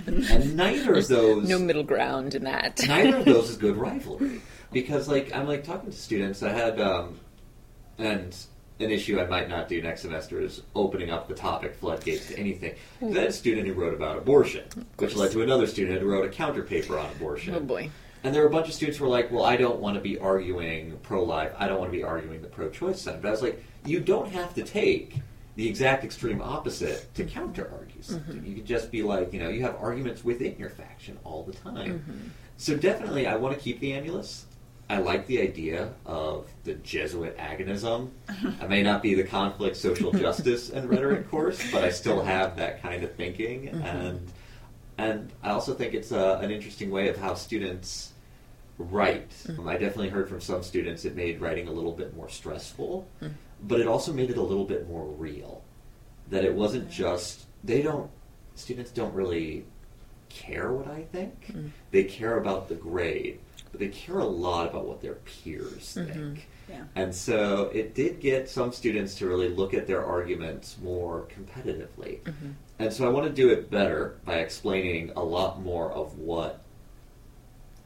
Mm-hmm. 0.04 0.30
and 0.30 0.58
neither 0.58 0.96
of 0.96 1.08
those 1.08 1.48
No 1.48 1.60
middle 1.60 1.84
ground 1.84 2.36
in 2.36 2.44
that. 2.44 2.82
neither 2.86 3.16
of 3.16 3.24
those 3.24 3.52
is 3.52 3.58
good 3.66 3.78
rivalry 3.78 4.42
because 4.74 5.08
like 5.08 5.34
i'm 5.34 5.48
like 5.48 5.64
talking 5.64 5.90
to 5.90 5.96
students 5.96 6.44
i 6.44 6.52
had 6.52 6.82
um 6.82 7.18
and 7.98 8.36
an 8.80 8.92
issue 8.92 9.20
i 9.20 9.26
might 9.26 9.48
not 9.48 9.70
do 9.70 9.82
next 9.82 10.02
semester 10.02 10.42
is 10.42 10.62
opening 10.76 11.10
up 11.10 11.28
the 11.28 11.34
topic 11.34 11.76
floodgates 11.76 12.28
to 12.28 12.38
anything. 12.38 12.76
Hmm. 13.00 13.14
Had 13.14 13.28
a 13.28 13.32
student 13.32 13.68
who 13.68 13.74
wrote 13.74 13.94
about 13.94 14.18
abortion 14.18 14.64
which 14.98 15.16
led 15.16 15.32
to 15.32 15.42
another 15.42 15.68
student 15.68 16.02
who 16.02 16.08
wrote 16.08 16.26
a 16.26 16.30
counter 16.30 16.64
paper 16.64 16.98
on 16.98 17.10
abortion 17.12 17.56
oh 17.56 17.60
boy. 17.60 17.90
and 18.24 18.34
there 18.34 18.42
were 18.42 18.48
a 18.48 18.52
bunch 18.52 18.68
of 18.68 18.74
students 18.74 18.98
who 18.98 19.06
were 19.06 19.10
like, 19.12 19.32
well, 19.32 19.46
I 19.46 19.56
don't 19.56 19.80
want 19.80 19.96
to 19.96 20.02
be 20.02 20.18
arguing 20.18 20.98
pro 21.04 21.24
life. 21.24 21.52
I 21.58 21.68
don't 21.68 21.80
want 21.80 21.92
to 21.92 21.98
be 21.98 22.04
arguing 22.04 22.42
the 22.42 22.48
pro 22.48 22.70
choice 22.70 23.00
side. 23.00 23.22
But 23.22 23.28
I 23.28 23.32
was 23.32 23.44
like, 23.44 23.64
you 23.86 24.00
don't 24.00 24.30
have 24.32 24.54
to 24.56 24.64
take 24.64 25.18
the 25.56 25.68
exact 25.68 26.04
extreme 26.04 26.42
opposite 26.42 27.14
to 27.16 27.24
counter 27.24 27.70
argue 27.72 28.02
something. 28.02 28.38
Mm-hmm. 28.38 28.46
You 28.46 28.56
could 28.56 28.66
just 28.66 28.92
be 28.92 29.04
like, 29.04 29.32
you 29.32 29.40
know, 29.40 29.50
you 29.50 29.62
have 29.62 29.76
arguments 29.76 30.24
within 30.24 30.56
your 30.58 30.70
faction 30.70 31.18
all 31.24 31.44
the 31.44 31.54
time. 31.54 32.00
Mm-hmm. 32.00 32.28
So 32.58 32.76
definitely, 32.76 33.28
I 33.28 33.36
want 33.36 33.56
to 33.56 33.62
keep 33.62 33.80
the 33.80 33.92
aemulus. 33.92 34.46
I 34.90 35.00
like 35.00 35.26
the 35.26 35.42
idea 35.42 35.94
of 36.06 36.48
the 36.64 36.76
Jesuit 36.76 37.38
agonism. 37.38 38.12
Uh-huh. 38.30 38.52
I 38.62 38.68
may 38.68 38.84
not 38.84 39.02
be 39.02 39.16
the 39.16 39.24
conflict, 39.24 39.78
social 39.78 40.12
justice, 40.26 40.70
and 40.70 40.90
rhetoric 40.90 41.30
course, 41.30 41.60
but 41.72 41.84
I 41.84 41.90
still 41.90 42.22
have 42.22 42.56
that 42.58 42.82
kind 42.82 43.04
of 43.04 43.16
thinking. 43.16 43.70
Mm-hmm. 43.70 43.82
And 43.82 44.32
and 44.98 45.32
I 45.44 45.50
also 45.50 45.74
think 45.74 45.94
it's 45.94 46.12
a, 46.12 46.40
an 46.42 46.52
interesting 46.52 46.90
way 46.90 47.10
of 47.10 47.18
how 47.18 47.34
students 47.34 48.14
write. 48.78 49.30
Mm. 49.48 49.60
Um, 49.60 49.68
I 49.68 49.74
definitely 49.74 50.10
heard 50.10 50.30
from 50.30 50.40
some 50.40 50.64
students 50.64 51.04
it 51.06 51.16
made 51.16 51.42
writing 51.42 51.68
a 51.68 51.72
little 51.72 51.92
bit 51.92 52.16
more 52.16 52.30
stressful, 52.30 53.08
mm. 53.22 53.32
but 53.64 53.80
it 53.80 53.88
also 53.88 54.14
made 54.14 54.30
it 54.30 54.38
a 54.38 54.42
little 54.42 54.66
bit 54.66 54.88
more 54.88 55.06
real. 55.06 55.64
That 56.30 56.46
it 56.46 56.54
wasn't 56.54 56.90
just 56.90 57.46
they 57.64 57.82
don't 57.82 58.10
students 58.56 58.92
don't 58.92 59.14
really 59.14 59.66
care 60.30 60.72
what 60.72 60.88
I 60.88 61.04
think. 61.12 61.54
Mm. 61.54 61.72
They 61.92 62.04
care 62.04 62.38
about 62.38 62.70
the 62.70 62.76
grade, 62.76 63.40
but 63.76 63.80
they 63.80 63.90
care 63.90 64.20
a 64.20 64.26
lot 64.26 64.70
about 64.70 64.86
what 64.86 65.02
their 65.02 65.16
peers 65.16 65.98
mm-hmm. 65.98 66.14
think. 66.14 66.48
Yeah. 66.70 66.84
And 66.96 67.14
so 67.14 67.70
it 67.74 67.94
did 67.94 68.22
get 68.22 68.50
some 68.50 68.72
students 68.72 69.16
to 69.16 69.28
really 69.28 69.50
look 69.50 69.74
at 69.74 69.86
their 69.86 70.04
arguments 70.04 70.78
more 70.82 71.28
competitively. 71.38 72.22
Mm-hmm. 72.22 72.52
And 72.80 72.94
so 72.94 73.06
I 73.06 73.10
want 73.10 73.28
to 73.28 73.34
do 73.34 73.50
it 73.50 73.70
better 73.70 74.16
by 74.24 74.36
explaining 74.36 75.12
a 75.18 75.24
lot 75.24 75.62
more 75.62 75.92
of 75.92 76.18
what 76.18 76.62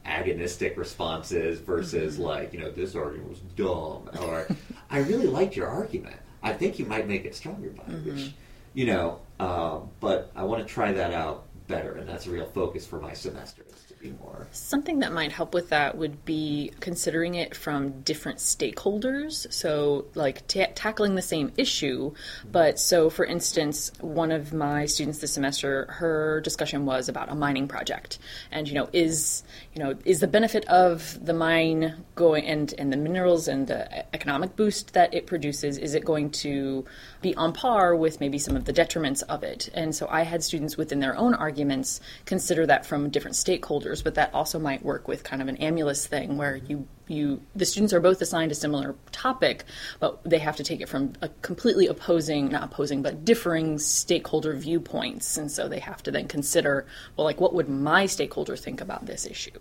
agonistic 0.06 0.76
response 0.76 1.32
is 1.32 1.58
versus 1.58 2.14
mm-hmm. 2.14 2.22
like, 2.22 2.52
you 2.52 2.60
know, 2.60 2.70
this 2.70 2.94
argument 2.94 3.30
was 3.30 3.40
dumb 3.56 4.08
or 4.22 4.46
I 4.90 4.98
really 4.98 5.26
liked 5.26 5.56
your 5.56 5.66
argument. 5.66 6.16
I 6.40 6.52
think 6.52 6.78
you 6.78 6.86
might 6.86 7.08
make 7.08 7.24
it 7.24 7.34
stronger 7.34 7.70
by 7.70 7.92
it, 7.92 8.04
which, 8.06 8.32
you 8.74 8.86
know, 8.86 9.18
um, 9.40 9.90
but 9.98 10.30
I 10.36 10.44
want 10.44 10.66
to 10.66 10.72
try 10.72 10.92
that 10.92 11.12
out 11.12 11.46
better, 11.70 11.94
and 11.94 12.08
that's 12.08 12.26
a 12.26 12.30
real 12.30 12.46
focus 12.46 12.86
for 12.86 13.00
my 13.00 13.12
semester 13.12 13.62
is 13.68 13.84
to 13.84 13.89
be 14.00 14.12
more. 14.12 14.46
Something 14.50 15.00
that 15.00 15.12
might 15.12 15.30
help 15.30 15.52
with 15.52 15.68
that 15.68 15.96
would 15.96 16.24
be 16.24 16.72
considering 16.80 17.34
it 17.34 17.54
from 17.54 18.00
different 18.00 18.38
stakeholders. 18.38 19.52
So, 19.52 20.06
like 20.14 20.46
ta 20.46 20.66
tackling 20.74 21.14
the 21.14 21.22
same 21.22 21.52
issue, 21.56 22.12
but 22.50 22.78
so 22.78 23.10
for 23.10 23.24
instance, 23.24 23.92
one 24.00 24.32
of 24.32 24.52
my 24.52 24.86
students 24.86 25.18
this 25.18 25.32
semester, 25.32 25.86
her 25.90 26.40
discussion 26.40 26.86
was 26.86 27.08
about 27.08 27.30
a 27.30 27.34
mining 27.34 27.68
project, 27.68 28.18
and 28.50 28.66
you 28.66 28.74
know, 28.74 28.88
is 28.92 29.42
you 29.74 29.80
know, 29.80 29.96
is 30.04 30.18
the 30.18 30.26
benefit 30.26 30.64
of 30.66 31.24
the 31.24 31.32
mine 31.32 32.04
going 32.16 32.44
and 32.44 32.74
and 32.76 32.92
the 32.92 32.96
minerals 32.96 33.46
and 33.46 33.68
the 33.68 34.14
economic 34.14 34.56
boost 34.56 34.94
that 34.94 35.14
it 35.14 35.26
produces, 35.26 35.78
is 35.78 35.94
it 35.94 36.04
going 36.04 36.30
to 36.30 36.84
be 37.22 37.36
on 37.36 37.52
par 37.52 37.94
with 37.94 38.18
maybe 38.18 38.38
some 38.38 38.56
of 38.56 38.64
the 38.64 38.72
detriments 38.72 39.22
of 39.28 39.44
it? 39.44 39.68
And 39.72 39.94
so 39.94 40.08
I 40.10 40.22
had 40.22 40.42
students 40.42 40.76
within 40.76 40.98
their 40.98 41.16
own 41.16 41.34
arguments 41.34 42.00
consider 42.24 42.66
that 42.66 42.84
from 42.84 43.10
different 43.10 43.36
stakeholders, 43.36 44.02
but 44.02 44.16
that 44.16 44.34
also 44.34 44.58
might 44.58 44.84
work 44.84 45.06
with 45.06 45.22
kind 45.22 45.40
of 45.40 45.46
an 45.46 45.56
aemulus 45.58 46.04
thing 46.06 46.36
where 46.36 46.56
you 46.56 46.88
you 47.10 47.42
the 47.54 47.66
students 47.66 47.92
are 47.92 48.00
both 48.00 48.22
assigned 48.22 48.52
a 48.52 48.54
similar 48.54 48.94
topic, 49.12 49.64
but 49.98 50.22
they 50.24 50.38
have 50.38 50.56
to 50.56 50.64
take 50.64 50.80
it 50.80 50.88
from 50.88 51.12
a 51.20 51.28
completely 51.42 51.86
opposing, 51.86 52.48
not 52.48 52.62
opposing, 52.62 53.02
but 53.02 53.24
differing 53.24 53.78
stakeholder 53.78 54.54
viewpoints, 54.54 55.36
and 55.36 55.50
so 55.50 55.68
they 55.68 55.80
have 55.80 56.02
to 56.04 56.10
then 56.10 56.28
consider, 56.28 56.86
well, 57.16 57.24
like 57.24 57.40
what 57.40 57.54
would 57.54 57.68
my 57.68 58.06
stakeholder 58.06 58.56
think 58.56 58.80
about 58.80 59.06
this 59.06 59.26
issue, 59.26 59.58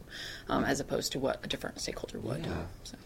um, 0.47 0.63
as 0.63 0.79
opposed 0.79 1.11
to 1.13 1.19
what 1.19 1.39
a 1.43 1.47
different 1.47 1.79
stakeholder 1.79 2.19
would. 2.19 2.45
Yeah. 2.45 2.63
So. 2.83 2.97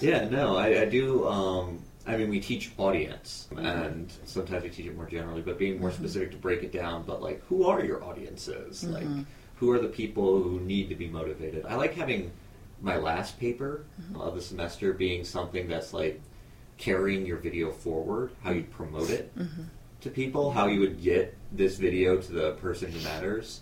Yeah, 0.00 0.28
no, 0.28 0.56
I, 0.56 0.82
I 0.82 0.84
do. 0.86 1.28
Um, 1.28 1.82
I 2.06 2.16
mean, 2.16 2.30
we 2.30 2.40
teach 2.40 2.72
audience, 2.78 3.48
and 3.56 4.10
sometimes 4.24 4.62
we 4.62 4.70
teach 4.70 4.86
it 4.86 4.96
more 4.96 5.06
generally, 5.06 5.42
but 5.42 5.58
being 5.58 5.78
more 5.78 5.92
specific 5.92 6.30
to 6.30 6.38
break 6.38 6.62
it 6.62 6.72
down. 6.72 7.04
But 7.06 7.22
like, 7.22 7.44
who 7.44 7.66
are 7.66 7.84
your 7.84 8.02
audiences? 8.02 8.82
Like, 8.84 9.06
who 9.56 9.70
are 9.70 9.78
the 9.78 9.88
people 9.88 10.42
who 10.42 10.58
need 10.60 10.88
to 10.88 10.94
be 10.94 11.08
motivated? 11.08 11.66
I 11.66 11.74
like 11.74 11.94
having 11.94 12.32
my 12.80 12.96
last 12.96 13.38
paper 13.38 13.84
mm-hmm. 14.00 14.20
uh, 14.20 14.24
of 14.24 14.34
the 14.34 14.40
semester 14.40 14.92
being 14.92 15.24
something 15.24 15.68
that's 15.68 15.92
like 15.92 16.20
carrying 16.78 17.26
your 17.26 17.36
video 17.36 17.70
forward, 17.70 18.30
how 18.42 18.50
you 18.50 18.62
promote 18.64 19.10
it 19.10 19.36
mm-hmm. 19.38 19.62
to 20.00 20.10
people, 20.10 20.50
how 20.50 20.66
you 20.66 20.80
would 20.80 21.02
get 21.02 21.36
this 21.52 21.76
video 21.76 22.16
to 22.16 22.32
the 22.32 22.52
person 22.52 22.90
who 22.90 23.00
matters. 23.00 23.60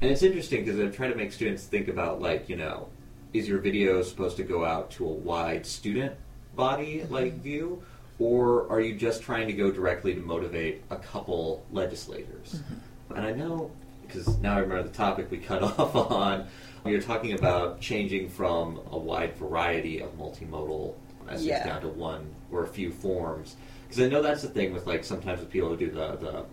And 0.00 0.10
it's 0.10 0.22
interesting 0.22 0.64
because 0.64 0.80
I'm 0.80 0.92
trying 0.92 1.10
to 1.10 1.16
make 1.16 1.32
students 1.32 1.64
think 1.64 1.88
about 1.88 2.22
like, 2.22 2.48
you 2.48 2.56
know, 2.56 2.88
is 3.32 3.48
your 3.48 3.58
video 3.58 4.02
supposed 4.02 4.36
to 4.38 4.44
go 4.44 4.64
out 4.64 4.90
to 4.92 5.04
a 5.04 5.12
wide 5.12 5.66
student 5.66 6.14
body 6.54 6.98
mm-hmm. 6.98 7.12
like 7.12 7.34
view? 7.40 7.82
Or 8.18 8.70
are 8.70 8.80
you 8.80 8.94
just 8.94 9.22
trying 9.22 9.46
to 9.46 9.54
go 9.54 9.70
directly 9.70 10.14
to 10.14 10.20
motivate 10.20 10.82
a 10.90 10.96
couple 10.96 11.64
legislators? 11.72 12.60
And 13.08 13.24
I 13.24 13.32
know, 13.32 13.70
because 14.06 14.38
now 14.38 14.56
I 14.56 14.58
remember 14.58 14.82
the 14.82 14.94
topic 14.94 15.30
we 15.30 15.38
cut 15.38 15.62
off 15.78 15.96
on, 15.96 16.46
you're 16.84 17.00
talking 17.02 17.32
about 17.34 17.80
changing 17.80 18.28
from 18.28 18.80
a 18.90 18.98
wide 18.98 19.36
variety 19.36 20.00
of 20.00 20.16
multimodal 20.18 20.94
essays 21.28 21.46
Yeah. 21.46 21.64
down 21.66 21.82
to 21.82 21.88
one 21.88 22.34
or 22.50 22.64
a 22.64 22.68
few 22.68 22.90
forms. 22.90 23.56
Because 23.86 24.02
I 24.02 24.08
know 24.08 24.22
that's 24.22 24.42
the 24.42 24.48
thing 24.48 24.72
with 24.72 24.86
like 24.86 25.04
sometimes 25.04 25.40
with 25.40 25.50
people 25.50 25.68
who 25.68 25.76
do 25.76 25.90
the, 25.90 26.16
the 26.16 26.44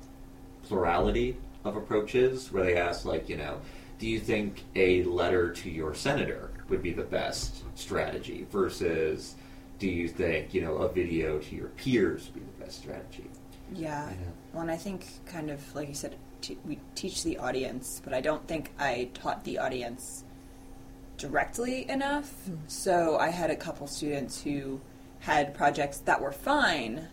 plurality 0.63 1.37
of 1.63 1.75
approaches, 1.75 2.51
where 2.51 2.63
they 2.63 2.77
ask 2.77 3.05
like, 3.05 3.29
you 3.29 3.37
know, 3.37 3.59
do 3.99 4.07
you 4.07 4.19
think 4.19 4.63
a 4.75 5.03
letter 5.03 5.51
to 5.51 5.69
your 5.69 5.93
senator 5.93 6.51
would 6.69 6.83
be 6.83 6.91
the 6.93 7.03
best 7.03 7.63
strategy 7.75 8.45
versus 8.51 9.35
do 9.79 9.87
you 9.87 10.07
think, 10.07 10.53
you 10.53 10.61
know, 10.61 10.75
a 10.77 10.91
video 10.91 11.39
to 11.39 11.55
your 11.55 11.69
peers 11.69 12.25
would 12.25 12.33
be 12.35 12.39
the 12.41 12.65
best 12.65 12.79
strategy? 12.79 13.29
Yeah. 13.73 14.05
Know. 14.09 14.27
Well, 14.53 14.61
and 14.63 14.71
I 14.71 14.77
think 14.77 15.05
kind 15.25 15.49
of 15.49 15.75
like 15.75 15.87
you 15.87 15.93
said, 15.93 16.15
t- 16.41 16.57
we 16.65 16.79
teach 16.95 17.23
the 17.23 17.37
audience, 17.37 18.01
but 18.03 18.13
I 18.13 18.21
don't 18.21 18.47
think 18.47 18.71
I 18.79 19.09
taught 19.13 19.43
the 19.43 19.59
audience 19.59 20.23
directly 21.17 21.89
enough. 21.89 22.29
Hmm. 22.45 22.55
So 22.67 23.17
I 23.17 23.29
had 23.29 23.49
a 23.49 23.55
couple 23.55 23.87
students 23.87 24.41
who 24.41 24.79
had 25.19 25.53
projects 25.53 25.99
that 25.99 26.21
were 26.21 26.31
fine, 26.31 27.07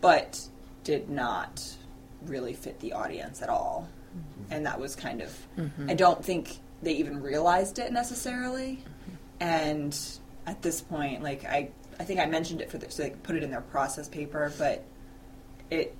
but 0.00 0.48
did 0.84 1.08
not 1.08 1.76
really 2.22 2.52
fit 2.52 2.80
the 2.80 2.92
audience 2.92 3.42
at 3.42 3.48
all. 3.48 3.88
Hmm. 4.12 4.52
and 4.52 4.66
that 4.66 4.80
was 4.80 4.96
kind 4.96 5.20
of. 5.20 5.30
Mm-hmm. 5.58 5.90
I 5.90 5.94
don't 5.94 6.24
think 6.24 6.58
they 6.82 6.94
even 6.94 7.22
realized 7.22 7.78
it 7.78 7.92
necessarily, 7.92 8.82
mm-hmm. 8.82 9.16
and 9.40 9.98
at 10.46 10.62
this 10.62 10.80
point, 10.80 11.22
like 11.22 11.44
I, 11.44 11.70
I 11.98 12.04
think 12.04 12.20
I 12.20 12.26
mentioned 12.26 12.60
it 12.60 12.70
for 12.70 12.78
the, 12.78 12.90
so 12.90 13.02
they 13.02 13.10
put 13.10 13.36
it 13.36 13.42
in 13.42 13.50
their 13.50 13.60
process 13.60 14.08
paper, 14.08 14.52
but 14.58 14.84
it 15.70 15.94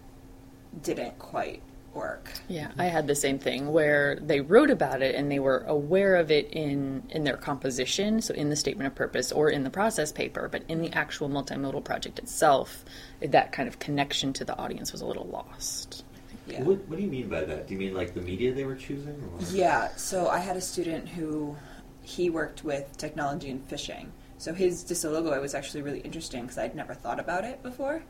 didn't 0.83 1.19
quite 1.19 1.63
work. 1.97 2.31
Yeah, 2.49 2.71
I 2.79 2.85
had 2.85 3.07
the 3.07 3.15
same 3.15 3.39
thing 3.39 3.73
where 3.73 4.17
they 4.21 4.41
wrote 4.41 4.71
about 4.71 5.03
it 5.03 5.15
and 5.15 5.31
they 5.31 5.39
were 5.39 5.65
aware 5.67 6.17
of 6.17 6.31
it 6.31 6.53
in 6.53 7.03
in 7.11 7.25
their 7.25 7.37
composition, 7.37 8.21
so 8.21 8.35
in 8.35 8.51
the 8.51 8.57
statement 8.57 8.87
of 8.87 8.95
purpose 8.95 9.33
or 9.33 9.51
in 9.51 9.65
the 9.65 9.71
process 9.71 10.13
paper, 10.13 10.49
but 10.49 10.63
in 10.69 10.81
the 10.81 10.93
actual 10.93 11.29
multimodal 11.29 11.83
project 11.83 12.19
itself, 12.19 12.85
that 13.21 13.51
kind 13.53 13.69
of 13.69 13.79
connection 13.79 14.33
to 14.35 14.45
the 14.45 14.57
audience 14.57 14.93
was 14.93 15.01
a 15.01 15.07
little 15.07 15.27
lost. 15.27 16.05
Yeah. 16.47 16.63
What, 16.63 16.87
what 16.89 16.97
do 16.97 17.03
you 17.03 17.11
mean 17.11 17.29
by 17.29 17.45
that? 17.45 17.67
Do 17.67 17.75
you 17.75 17.81
mean 17.81 17.95
like 17.95 18.15
the 18.15 18.21
media 18.21 18.53
they 18.53 18.65
were 18.65 18.77
choosing? 18.77 19.15
Or? 19.15 19.45
Yeah, 19.51 19.89
so 19.97 20.29
I 20.29 20.39
had 20.39 20.57
a 20.57 20.61
student 20.61 21.09
who 21.09 21.57
he 22.03 22.31
worked 22.31 22.63
with 22.63 22.97
technology 22.97 23.51
and 23.51 23.65
fishing. 23.69 24.13
So 24.39 24.55
his 24.55 24.85
Dissoi 24.85 25.11
Logoi 25.11 25.41
was 25.41 25.55
actually 25.55 25.83
really 25.83 26.01
interesting 26.01 26.43
because 26.43 26.59
I'd 26.59 26.77
never 26.77 26.95
thought 26.95 27.19
about 27.19 27.45
it 27.45 27.63
before. 27.63 28.03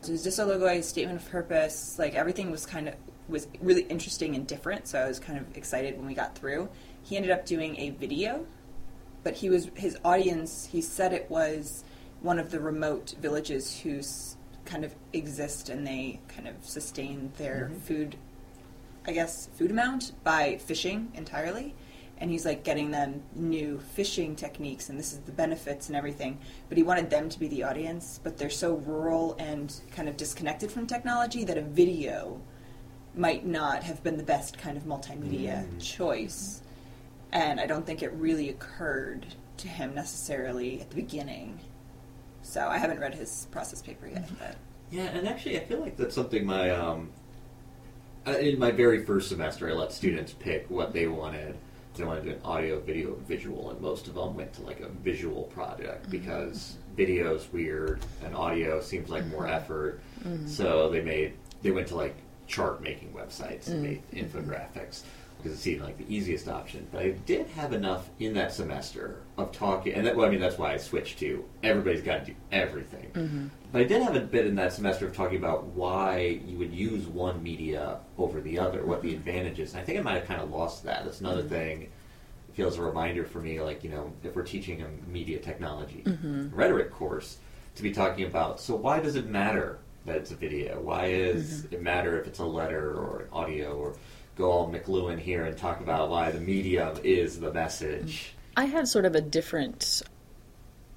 So 0.00 0.12
his 0.12 0.26
Dissoi 0.26 0.46
Logoi, 0.46 0.76
his 0.76 0.88
statement 0.88 1.20
of 1.20 1.30
purpose, 1.30 1.98
like 1.98 2.14
everything 2.14 2.50
was 2.50 2.66
kind 2.66 2.88
of 2.88 2.94
was 3.28 3.48
really 3.60 3.82
interesting 3.82 4.34
and 4.34 4.46
different. 4.46 4.88
So 4.88 5.00
I 5.00 5.06
was 5.06 5.18
kind 5.18 5.38
of 5.38 5.56
excited 5.56 5.96
when 5.96 6.06
we 6.06 6.14
got 6.14 6.36
through. 6.36 6.68
He 7.02 7.16
ended 7.16 7.30
up 7.30 7.46
doing 7.46 7.78
a 7.78 7.90
video, 7.90 8.46
but 9.22 9.34
he 9.34 9.50
was 9.50 9.70
his 9.74 9.98
audience. 10.04 10.68
He 10.70 10.80
said 10.80 11.12
it 11.12 11.30
was 11.30 11.84
one 12.20 12.38
of 12.38 12.50
the 12.50 12.60
remote 12.60 13.14
villages 13.20 13.80
who 13.80 14.00
kind 14.64 14.84
of 14.84 14.94
exist 15.12 15.68
and 15.68 15.86
they 15.86 16.20
kind 16.28 16.48
of 16.48 16.54
sustain 16.62 17.32
their 17.36 17.70
mm-hmm. 17.70 17.80
food 17.80 18.16
I 19.06 19.12
guess, 19.12 19.48
food 19.54 19.70
amount 19.70 20.12
by 20.24 20.56
fishing 20.58 21.12
entirely. 21.14 21.74
And 22.18 22.30
he's 22.30 22.46
like 22.46 22.64
getting 22.64 22.90
them 22.90 23.22
new 23.34 23.80
fishing 23.80 24.36
techniques, 24.36 24.88
and 24.88 24.98
this 24.98 25.12
is 25.12 25.18
the 25.20 25.32
benefits 25.32 25.88
and 25.88 25.96
everything. 25.96 26.38
But 26.68 26.78
he 26.78 26.84
wanted 26.84 27.10
them 27.10 27.28
to 27.28 27.38
be 27.38 27.48
the 27.48 27.64
audience, 27.64 28.20
but 28.22 28.38
they're 28.38 28.50
so 28.50 28.74
rural 28.74 29.36
and 29.38 29.74
kind 29.90 30.08
of 30.08 30.16
disconnected 30.16 30.70
from 30.70 30.86
technology 30.86 31.44
that 31.44 31.58
a 31.58 31.62
video 31.62 32.40
might 33.16 33.46
not 33.46 33.82
have 33.82 34.02
been 34.02 34.16
the 34.16 34.24
best 34.24 34.58
kind 34.58 34.76
of 34.76 34.84
multimedia 34.84 35.66
mm. 35.66 35.80
choice. 35.80 36.62
And 37.32 37.60
I 37.60 37.66
don't 37.66 37.86
think 37.86 38.02
it 38.02 38.12
really 38.12 38.48
occurred 38.48 39.26
to 39.58 39.68
him 39.68 39.94
necessarily 39.94 40.80
at 40.80 40.90
the 40.90 40.96
beginning. 40.96 41.60
So 42.42 42.68
I 42.68 42.78
haven't 42.78 43.00
read 43.00 43.14
his 43.14 43.48
process 43.50 43.82
paper 43.82 44.06
yet, 44.06 44.26
mm-hmm. 44.26 44.34
but 44.38 44.56
Yeah, 44.90 45.04
and 45.04 45.26
actually, 45.26 45.58
I 45.58 45.64
feel 45.64 45.80
like 45.80 45.96
that's 45.96 46.14
something 46.14 46.44
my 46.44 46.70
um, 46.70 47.10
uh, 48.26 48.32
in 48.32 48.58
my 48.58 48.70
very 48.70 49.04
first 49.04 49.28
semester, 49.28 49.68
I 49.68 49.72
let 49.72 49.92
students 49.92 50.32
pick 50.32 50.68
what 50.68 50.92
they 50.92 51.06
wanted. 51.06 51.56
They 51.94 52.04
wanted 52.04 52.24
to 52.24 52.30
do 52.30 52.36
an 52.36 52.42
audio, 52.44 52.80
video, 52.80 53.14
visual, 53.28 53.70
and 53.70 53.80
most 53.80 54.08
of 54.08 54.14
them 54.14 54.34
went 54.34 54.52
to 54.54 54.62
like 54.62 54.80
a 54.80 54.88
visual 54.88 55.44
project 55.44 56.02
mm-hmm. 56.02 56.10
because 56.10 56.76
video's 56.96 57.52
weird 57.52 58.00
and 58.24 58.34
audio 58.34 58.80
seems 58.80 59.08
like 59.10 59.24
more 59.26 59.44
mm-hmm. 59.44 59.54
effort. 59.54 60.00
So 60.46 60.90
they 60.90 61.02
made 61.02 61.34
they 61.62 61.70
went 61.70 61.88
to 61.88 61.96
like 61.96 62.16
chart 62.46 62.82
making 62.82 63.12
websites 63.12 63.68
and 63.68 63.80
mm. 63.80 63.82
made 63.82 64.10
mm-hmm. 64.10 64.38
infographics 64.38 65.02
because 65.44 65.58
it 65.58 65.60
seemed 65.60 65.82
like 65.82 65.98
the 65.98 66.14
easiest 66.14 66.48
option. 66.48 66.86
But 66.90 67.02
I 67.02 67.10
did 67.10 67.46
have 67.48 67.74
enough 67.74 68.08
in 68.18 68.32
that 68.34 68.52
semester 68.52 69.20
of 69.36 69.52
talking, 69.52 69.92
and 69.92 70.06
that, 70.06 70.16
well, 70.16 70.26
I 70.26 70.30
mean 70.30 70.40
that's 70.40 70.56
why 70.56 70.72
I 70.72 70.78
switched 70.78 71.18
to 71.18 71.44
everybody's 71.62 72.00
got 72.00 72.24
to 72.24 72.32
do 72.32 72.36
everything. 72.50 73.10
Mm-hmm. 73.12 73.46
But 73.70 73.82
I 73.82 73.84
did 73.84 74.02
have 74.02 74.16
a 74.16 74.20
bit 74.20 74.46
in 74.46 74.54
that 74.54 74.72
semester 74.72 75.06
of 75.06 75.14
talking 75.14 75.36
about 75.36 75.66
why 75.66 76.40
you 76.46 76.56
would 76.56 76.72
use 76.72 77.06
one 77.06 77.42
media 77.42 77.98
over 78.16 78.40
the 78.40 78.58
other, 78.58 78.86
what 78.86 79.02
the 79.02 79.14
advantages. 79.14 79.72
And 79.72 79.82
I 79.82 79.84
think 79.84 79.98
I 79.98 80.02
might 80.02 80.14
have 80.14 80.26
kind 80.26 80.40
of 80.40 80.50
lost 80.50 80.84
that. 80.84 81.04
That's 81.04 81.20
another 81.20 81.42
mm-hmm. 81.42 81.50
thing. 81.50 81.82
It 81.82 82.54
feels 82.54 82.78
a 82.78 82.82
reminder 82.82 83.24
for 83.24 83.40
me, 83.40 83.60
like 83.60 83.84
you 83.84 83.90
know, 83.90 84.14
if 84.22 84.34
we're 84.34 84.44
teaching 84.44 84.82
a 84.82 84.88
media 85.10 85.38
technology 85.40 86.04
rhetoric 86.54 86.90
course, 86.90 87.36
to 87.74 87.82
be 87.82 87.92
talking 87.92 88.24
about. 88.24 88.60
So 88.60 88.76
why 88.76 89.00
does 89.00 89.16
it 89.16 89.26
matter 89.26 89.78
that 90.06 90.16
it's 90.16 90.30
a 90.30 90.36
video? 90.36 90.80
Why 90.80 91.06
is 91.06 91.62
mm-hmm. 91.62 91.74
it 91.74 91.82
matter 91.82 92.20
if 92.20 92.26
it's 92.26 92.38
a 92.38 92.44
letter 92.44 92.94
or 92.94 93.22
an 93.22 93.28
audio 93.32 93.76
or 93.76 93.96
go 94.36 94.50
all 94.50 94.70
McLuhan 94.70 95.18
here 95.18 95.44
and 95.44 95.56
talk 95.56 95.80
about 95.80 96.10
why 96.10 96.30
the 96.30 96.40
medium 96.40 96.96
is 97.02 97.40
the 97.40 97.52
message? 97.52 98.34
I 98.56 98.66
had 98.66 98.88
sort 98.88 99.04
of 99.04 99.14
a 99.14 99.20
different 99.20 100.02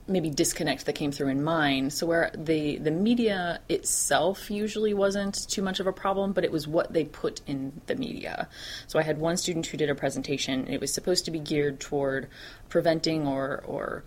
maybe 0.09 0.29
disconnect 0.29 0.85
that 0.85 0.93
came 0.93 1.11
through 1.11 1.27
in 1.27 1.43
mine. 1.43 1.89
So 1.89 2.07
where 2.07 2.31
the 2.33 2.77
the 2.77 2.91
media 2.91 3.59
itself 3.67 4.49
usually 4.49 4.93
wasn't 4.93 5.47
too 5.49 5.61
much 5.61 5.79
of 5.79 5.87
a 5.87 5.93
problem, 5.93 6.33
but 6.33 6.43
it 6.43 6.51
was 6.51 6.67
what 6.67 6.93
they 6.93 7.03
put 7.03 7.41
in 7.45 7.81
the 7.87 7.95
media. 7.95 8.47
So 8.87 8.99
I 8.99 9.01
had 9.01 9.17
one 9.17 9.37
student 9.37 9.65
who 9.65 9.77
did 9.77 9.89
a 9.89 9.95
presentation. 9.95 10.61
And 10.61 10.73
it 10.73 10.81
was 10.81 10.93
supposed 10.93 11.25
to 11.25 11.31
be 11.31 11.39
geared 11.39 11.79
toward 11.79 12.29
preventing 12.69 13.27
or 13.27 13.63
or 13.65 14.03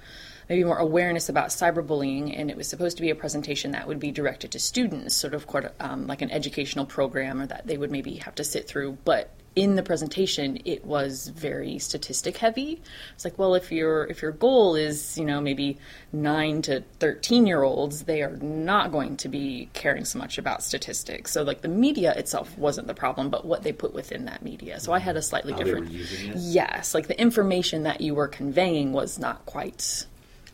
maybe 0.50 0.64
more 0.64 0.78
awareness 0.78 1.28
about 1.28 1.50
cyberbullying, 1.50 2.36
and 2.36 2.50
it 2.50 2.56
was 2.56 2.68
supposed 2.68 2.96
to 2.96 3.02
be 3.02 3.10
a 3.10 3.14
presentation 3.14 3.70
that 3.70 3.86
would 3.86 4.00
be 4.00 4.10
directed 4.10 4.50
to 4.50 4.58
students, 4.58 5.14
sort 5.14 5.32
of 5.32 5.46
um, 5.78 6.08
like 6.08 6.22
an 6.22 6.30
educational 6.32 6.84
program, 6.84 7.40
or 7.40 7.46
that 7.46 7.68
they 7.68 7.78
would 7.78 7.92
maybe 7.92 8.16
have 8.16 8.34
to 8.34 8.42
sit 8.42 8.66
through. 8.66 8.98
But 9.04 9.30
in 9.54 9.76
the 9.76 9.82
presentation, 9.84 10.58
it 10.64 10.84
was 10.84 11.28
very 11.28 11.78
statistic 11.78 12.36
heavy. 12.36 12.82
It's 13.14 13.24
like, 13.24 13.38
well, 13.38 13.54
if 13.54 13.70
your 13.70 14.06
if 14.06 14.22
your 14.22 14.32
goal 14.32 14.74
is 14.74 15.16
you 15.16 15.24
know 15.24 15.40
maybe 15.40 15.78
nine 16.12 16.62
to 16.62 16.82
thirteen 16.98 17.46
year 17.46 17.62
olds, 17.62 18.02
they 18.02 18.20
are 18.22 18.36
not 18.38 18.90
going 18.90 19.18
to 19.18 19.28
be 19.28 19.68
caring 19.72 20.04
so 20.04 20.18
much 20.18 20.36
about 20.36 20.64
statistics. 20.64 21.30
So 21.30 21.44
like 21.44 21.60
the 21.60 21.68
media 21.68 22.12
itself 22.14 22.58
wasn't 22.58 22.88
the 22.88 22.94
problem, 22.94 23.30
but 23.30 23.44
what 23.44 23.62
they 23.62 23.72
put 23.72 23.94
within 23.94 24.24
that 24.24 24.42
media. 24.42 24.80
So 24.80 24.92
I 24.92 24.98
had 24.98 25.16
a 25.16 25.22
slightly 25.22 25.52
How 25.52 25.58
different. 25.58 25.92
Yes, 25.92 26.92
like 26.92 27.06
the 27.06 27.20
information 27.20 27.84
that 27.84 28.00
you 28.00 28.16
were 28.16 28.28
conveying 28.28 28.92
was 28.92 29.16
not 29.16 29.46
quite 29.46 30.06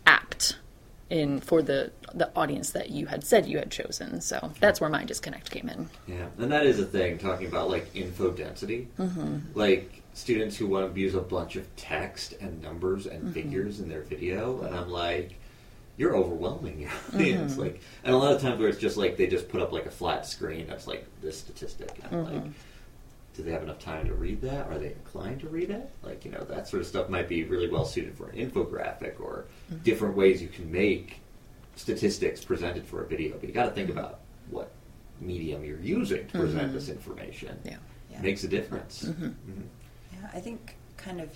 apt 0.06 0.56
in 1.08 1.40
for 1.40 1.62
the 1.62 1.92
the 2.14 2.30
audience 2.34 2.70
that 2.70 2.90
you 2.90 3.06
had 3.06 3.24
said 3.24 3.46
you 3.46 3.58
had 3.58 3.70
chosen. 3.70 4.20
So 4.20 4.52
that's 4.60 4.80
where 4.80 4.90
my 4.90 5.04
disconnect 5.04 5.50
came 5.50 5.68
in. 5.68 5.88
Yeah, 6.06 6.26
and 6.38 6.50
that 6.50 6.66
is 6.66 6.80
a 6.80 6.84
thing 6.84 7.18
talking 7.18 7.46
about 7.46 7.68
like 7.68 7.94
info 7.94 8.30
density. 8.30 8.88
Mm-hmm. 8.98 9.38
Like 9.54 10.02
students 10.14 10.56
who 10.56 10.66
want 10.66 10.94
to 10.94 11.00
use 11.00 11.14
a 11.14 11.20
bunch 11.20 11.56
of 11.56 11.74
text 11.76 12.34
and 12.40 12.62
numbers 12.62 13.06
and 13.06 13.22
mm-hmm. 13.22 13.32
figures 13.32 13.80
in 13.80 13.88
their 13.88 14.02
video, 14.02 14.62
and 14.62 14.74
I'm 14.74 14.88
like, 14.88 15.38
you're 15.96 16.16
overwhelming 16.16 16.80
your 16.80 16.90
mm-hmm. 16.90 17.16
audience. 17.16 17.56
Like, 17.56 17.82
and 18.02 18.14
a 18.14 18.18
lot 18.18 18.34
of 18.34 18.40
times 18.40 18.58
where 18.58 18.68
it's 18.68 18.78
just 18.78 18.96
like 18.96 19.16
they 19.16 19.26
just 19.26 19.48
put 19.48 19.60
up 19.60 19.72
like 19.72 19.86
a 19.86 19.90
flat 19.90 20.26
screen 20.26 20.66
that's 20.66 20.86
like 20.86 21.06
this 21.20 21.38
statistic, 21.38 21.98
and 22.02 22.14
I'm 22.14 22.24
like. 22.24 22.34
Mm-hmm. 22.34 22.50
Do 23.36 23.42
they 23.42 23.52
have 23.52 23.62
enough 23.62 23.78
time 23.78 24.06
to 24.06 24.14
read 24.14 24.40
that? 24.42 24.66
Are 24.68 24.78
they 24.78 24.88
inclined 24.88 25.40
to 25.40 25.48
read 25.48 25.70
it? 25.70 25.90
Like, 26.02 26.24
you 26.24 26.30
know, 26.30 26.42
that 26.44 26.68
sort 26.68 26.80
of 26.80 26.88
stuff 26.88 27.10
might 27.10 27.28
be 27.28 27.44
really 27.44 27.68
well 27.68 27.84
suited 27.84 28.16
for 28.16 28.30
an 28.30 28.38
infographic 28.38 29.20
or 29.20 29.44
mm-hmm. 29.70 29.82
different 29.82 30.16
ways 30.16 30.40
you 30.40 30.48
can 30.48 30.72
make 30.72 31.20
statistics 31.76 32.42
presented 32.42 32.86
for 32.86 33.02
a 33.02 33.06
video. 33.06 33.36
But 33.38 33.48
you 33.48 33.54
got 33.54 33.66
to 33.66 33.70
think 33.72 33.90
mm-hmm. 33.90 33.98
about 33.98 34.20
what 34.50 34.70
medium 35.20 35.64
you're 35.64 35.80
using 35.80 36.26
to 36.28 36.38
present 36.38 36.64
mm-hmm. 36.64 36.74
this 36.74 36.88
information. 36.88 37.58
Yeah. 37.64 37.76
Yeah. 38.10 38.22
Makes 38.22 38.44
a 38.44 38.48
difference. 38.48 39.04
Mhm. 39.04 39.34
Yeah, 40.12 40.30
I 40.32 40.40
think 40.40 40.76
kind 40.96 41.20
of 41.20 41.28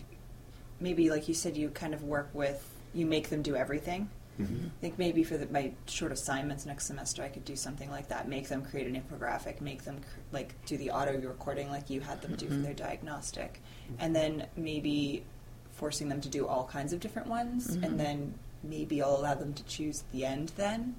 maybe 0.78 1.10
like 1.10 1.28
you 1.28 1.34
said, 1.34 1.56
you 1.56 1.68
kind 1.70 1.92
of 1.92 2.02
work 2.04 2.30
with 2.32 2.66
you 2.94 3.06
make 3.06 3.28
them 3.28 3.42
do 3.42 3.56
everything. 3.56 4.08
Mhm. 4.40 4.66
I 4.66 4.81
think 4.81 4.98
maybe 4.98 5.22
for 5.24 5.37
the, 5.37 5.46
my 5.53 5.72
short 5.87 6.12
assignments 6.12 6.66
next 6.66 6.87
semester, 6.87 7.22
I 7.22 7.29
could 7.29 7.44
do 7.44 7.57
something 7.57 7.90
like 7.90 8.09
that. 8.09 8.29
Make 8.29 8.48
them 8.48 8.62
create 8.64 8.87
an 8.87 9.00
infographic. 9.00 9.61
Make 9.61 9.85
them 9.85 9.98
cr- 9.98 10.20
like 10.33 10.55
do 10.66 10.76
the 10.76 10.90
auto 10.90 11.18
recording 11.20 11.68
like 11.70 11.90
you 11.90 12.00
had 12.00 12.20
them 12.22 12.35
do 12.37 12.46
for 12.48 12.55
their 12.57 12.74
diagnostic, 12.74 13.61
and 13.98 14.14
then 14.14 14.46
maybe 14.57 15.24
forcing 15.72 16.09
them 16.09 16.20
to 16.20 16.29
do 16.29 16.46
all 16.46 16.64
kinds 16.64 16.92
of 16.92 17.00
different 17.00 17.29
ones, 17.29 17.74
and 17.76 17.98
then 17.98 18.35
maybe 18.62 19.00
I'll 19.03 19.16
allow 19.16 19.35
them 19.35 19.55
to 19.55 19.64
choose 19.64 20.05
the 20.12 20.24
end. 20.26 20.53
Then 20.57 20.96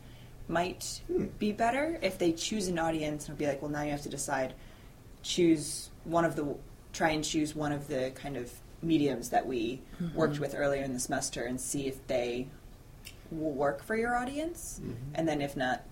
might 0.47 1.01
Hmm. 1.07 1.25
be 1.39 1.51
better 1.51 1.97
if 2.01 2.17
they 2.17 2.31
choose 2.33 2.67
an 2.67 2.77
audience 2.79 3.29
and 3.29 3.37
be 3.37 3.45
like, 3.47 3.61
well, 3.61 3.71
now 3.71 3.83
you 3.83 3.91
have 3.91 4.01
to 4.01 4.09
decide 4.09 4.53
choose 5.23 5.89
one 6.03 6.25
of 6.25 6.35
the 6.35 6.55
try 6.93 7.09
and 7.11 7.23
choose 7.23 7.55
one 7.55 7.71
of 7.71 7.87
the 7.87 8.11
kind 8.15 8.35
of 8.35 8.51
mediums 8.81 9.29
that 9.29 9.45
we 9.45 9.79
worked 10.15 10.39
with 10.39 10.55
earlier 10.55 10.81
in 10.81 10.93
the 10.93 10.99
semester 10.99 11.43
and 11.43 11.61
see 11.61 11.87
if 11.87 12.05
they 12.07 12.47
will 13.31 13.51
work 13.51 13.83
for 13.83 13.95
your 13.95 14.15
audience. 14.15 14.79
Mm-hmm. 14.83 15.15
And 15.15 15.27
then 15.27 15.41
if 15.41 15.55
not 15.55 15.83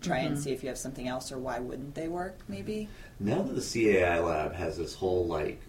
try 0.00 0.18
and 0.18 0.34
mm-hmm. 0.34 0.42
see 0.42 0.52
if 0.52 0.62
you 0.62 0.68
have 0.68 0.78
something 0.78 1.08
else 1.08 1.32
or 1.32 1.38
why 1.38 1.58
wouldn't 1.58 1.94
they 1.94 2.08
work 2.08 2.38
mm-hmm. 2.40 2.52
maybe? 2.52 2.88
Now 3.20 3.42
that 3.42 3.54
the 3.54 3.60
CAI 3.94 4.20
lab 4.20 4.54
has 4.54 4.76
this 4.76 4.94
whole 4.94 5.26
like 5.26 5.60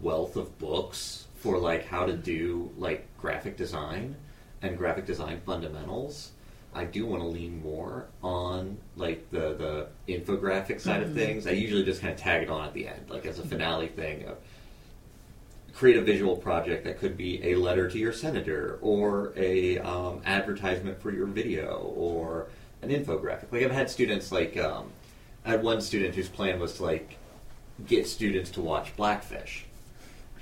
wealth 0.00 0.36
of 0.36 0.58
books 0.58 1.26
for 1.36 1.58
like 1.58 1.86
how 1.86 2.06
to 2.06 2.12
do 2.12 2.70
like 2.78 3.06
graphic 3.18 3.56
design 3.56 4.16
and 4.62 4.78
graphic 4.78 5.06
design 5.06 5.40
fundamentals, 5.44 6.30
I 6.74 6.84
do 6.84 7.04
want 7.04 7.22
to 7.22 7.28
lean 7.28 7.60
more 7.62 8.06
on 8.22 8.78
like 8.96 9.30
the 9.30 9.54
the 9.54 9.88
infographic 10.08 10.80
side 10.80 11.02
of 11.02 11.12
things. 11.12 11.46
I 11.46 11.50
usually 11.50 11.84
just 11.84 12.00
kind 12.00 12.12
of 12.12 12.18
tag 12.18 12.44
it 12.44 12.50
on 12.50 12.66
at 12.66 12.72
the 12.72 12.88
end, 12.88 13.10
like 13.10 13.26
as 13.26 13.38
a 13.38 13.42
finale 13.42 13.88
thing 13.88 14.24
of 14.26 14.38
create 15.74 15.96
a 15.96 16.02
visual 16.02 16.36
project 16.36 16.84
that 16.84 16.98
could 16.98 17.16
be 17.16 17.42
a 17.52 17.54
letter 17.54 17.88
to 17.88 17.98
your 17.98 18.12
senator 18.12 18.78
or 18.82 19.32
a 19.36 19.78
um, 19.78 20.20
advertisement 20.24 21.00
for 21.00 21.10
your 21.10 21.26
video 21.26 21.92
or 21.96 22.48
an 22.82 22.90
infographic. 22.90 23.50
Like 23.50 23.62
I've 23.62 23.70
had 23.70 23.90
students 23.90 24.30
like 24.30 24.56
um, 24.56 24.90
I 25.44 25.50
had 25.50 25.62
one 25.62 25.80
student 25.80 26.14
whose 26.14 26.28
plan 26.28 26.60
was 26.60 26.74
to 26.74 26.84
like 26.84 27.16
get 27.86 28.06
students 28.06 28.50
to 28.50 28.60
watch 28.60 28.94
Blackfish. 28.96 29.66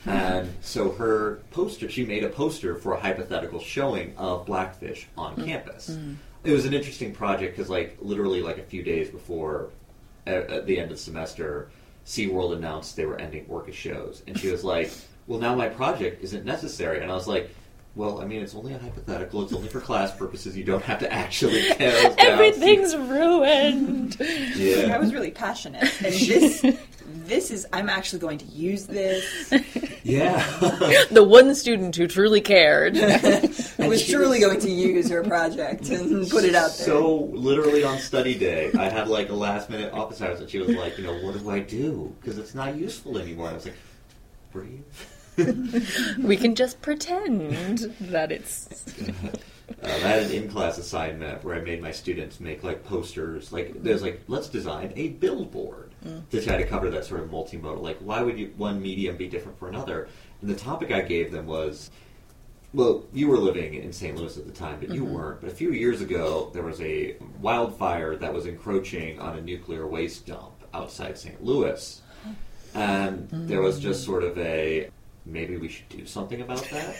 And 0.06 0.54
so 0.62 0.92
her 0.92 1.40
poster, 1.50 1.90
she 1.90 2.04
made 2.04 2.24
a 2.24 2.28
poster 2.28 2.74
for 2.74 2.94
a 2.94 3.00
hypothetical 3.00 3.60
showing 3.60 4.16
of 4.16 4.46
Blackfish 4.46 5.06
on 5.16 5.36
campus. 5.36 5.96
It 6.42 6.52
was 6.52 6.64
an 6.64 6.72
interesting 6.72 7.12
project 7.12 7.54
because, 7.54 7.68
like, 7.68 7.98
literally, 8.00 8.40
like 8.40 8.56
a 8.56 8.62
few 8.62 8.82
days 8.82 9.10
before 9.10 9.68
at, 10.26 10.48
at 10.50 10.66
the 10.66 10.78
end 10.78 10.90
of 10.90 10.96
the 10.96 11.02
semester, 11.02 11.68
SeaWorld 12.06 12.56
announced 12.56 12.96
they 12.96 13.04
were 13.04 13.20
ending 13.20 13.44
orca 13.46 13.72
shows. 13.72 14.22
And 14.26 14.38
she 14.38 14.50
was 14.50 14.64
like, 14.64 14.90
Well, 15.30 15.38
now 15.38 15.54
my 15.54 15.68
project 15.68 16.24
isn't 16.24 16.44
necessary. 16.44 17.00
And 17.00 17.08
I 17.08 17.14
was 17.14 17.28
like, 17.28 17.50
Well, 17.94 18.20
I 18.20 18.24
mean, 18.24 18.42
it's 18.42 18.56
only 18.56 18.74
a 18.74 18.78
hypothetical. 18.80 19.44
It's 19.44 19.52
only 19.52 19.68
for 19.68 19.80
class 19.80 20.10
purposes. 20.10 20.56
You 20.56 20.64
don't 20.64 20.82
have 20.82 20.98
to 20.98 21.12
actually 21.12 21.62
tear 21.74 22.08
us 22.08 22.16
down. 22.16 22.26
Everything's 22.26 22.96
ruined. 22.96 24.16
I 24.20 24.98
was 24.98 25.14
really 25.14 25.30
passionate, 25.30 25.84
and 26.02 26.12
this 26.12 26.66
this 27.26 27.52
is 27.52 27.64
I'm 27.72 27.88
actually 27.88 28.18
going 28.18 28.38
to 28.38 28.44
use 28.46 28.86
this. 28.86 29.52
Yeah. 30.02 30.44
the 31.12 31.22
one 31.22 31.54
student 31.54 31.94
who 31.94 32.08
truly 32.08 32.40
cared. 32.40 32.98
I 32.98 33.86
was 33.86 34.04
truly 34.04 34.40
going 34.40 34.58
to 34.62 34.70
use 34.70 35.08
her 35.10 35.22
project 35.22 35.90
and 35.90 36.28
put 36.28 36.42
it 36.42 36.56
out 36.56 36.72
there. 36.76 36.86
So 36.86 37.30
literally 37.32 37.84
on 37.84 37.98
study 37.98 38.36
day, 38.36 38.72
I 38.76 38.88
had 38.88 39.06
like 39.06 39.28
a 39.28 39.34
last 39.34 39.70
minute 39.70 39.92
office 39.92 40.20
hours, 40.20 40.40
and 40.40 40.50
she 40.50 40.58
was 40.58 40.70
like, 40.70 40.98
you 40.98 41.04
know, 41.04 41.14
what 41.24 41.38
do 41.38 41.48
I 41.50 41.60
do? 41.60 42.12
Because 42.20 42.36
it's 42.36 42.56
not 42.56 42.74
useful 42.74 43.16
anymore. 43.16 43.46
And 43.46 43.52
I 43.52 43.58
was 43.58 43.66
like, 43.66 43.76
breathe. 44.52 44.82
We 45.36 46.36
can 46.36 46.54
just 46.54 46.80
pretend 46.82 47.78
that 48.00 48.32
it's. 48.32 48.68
Uh, 49.82 49.86
I 49.86 49.90
had 49.90 50.22
an 50.24 50.32
in-class 50.32 50.78
assignment 50.78 51.44
where 51.44 51.54
I 51.54 51.60
made 51.60 51.80
my 51.80 51.92
students 51.92 52.40
make 52.40 52.64
like 52.64 52.84
posters. 52.84 53.52
Like 53.52 53.82
there's 53.82 54.02
like 54.02 54.20
let's 54.26 54.48
design 54.48 54.92
a 54.96 55.10
billboard 55.10 55.92
to 56.30 56.42
try 56.42 56.56
to 56.56 56.66
cover 56.66 56.90
that 56.90 57.04
sort 57.04 57.20
of 57.20 57.30
multimodal. 57.30 57.80
Like 57.80 57.98
why 57.98 58.20
would 58.20 58.38
you 58.38 58.52
one 58.56 58.82
medium 58.82 59.16
be 59.16 59.28
different 59.28 59.58
for 59.58 59.68
another? 59.68 60.08
And 60.40 60.50
the 60.50 60.56
topic 60.56 60.90
I 60.90 61.02
gave 61.02 61.30
them 61.30 61.46
was, 61.46 61.90
well, 62.72 63.04
you 63.12 63.28
were 63.28 63.38
living 63.38 63.74
in 63.74 63.92
St. 63.92 64.16
Louis 64.16 64.36
at 64.36 64.46
the 64.46 64.52
time, 64.52 64.80
but 64.80 64.90
you 64.90 65.04
weren't. 65.04 65.40
But 65.40 65.50
a 65.50 65.54
few 65.54 65.72
years 65.72 66.00
ago, 66.00 66.50
there 66.52 66.62
was 66.62 66.80
a 66.80 67.16
wildfire 67.40 68.16
that 68.16 68.32
was 68.34 68.46
encroaching 68.46 69.20
on 69.20 69.38
a 69.38 69.40
nuclear 69.40 69.86
waste 69.86 70.26
dump 70.26 70.52
outside 70.74 71.16
St. 71.16 71.42
Louis, 71.44 72.00
and 72.74 73.28
there 73.30 73.62
was 73.62 73.78
just 73.80 74.04
sort 74.04 74.24
of 74.24 74.36
a 74.38 74.90
maybe 75.24 75.56
we 75.56 75.68
should 75.68 75.88
do 75.88 76.06
something 76.06 76.40
about 76.40 76.62
that. 76.70 76.96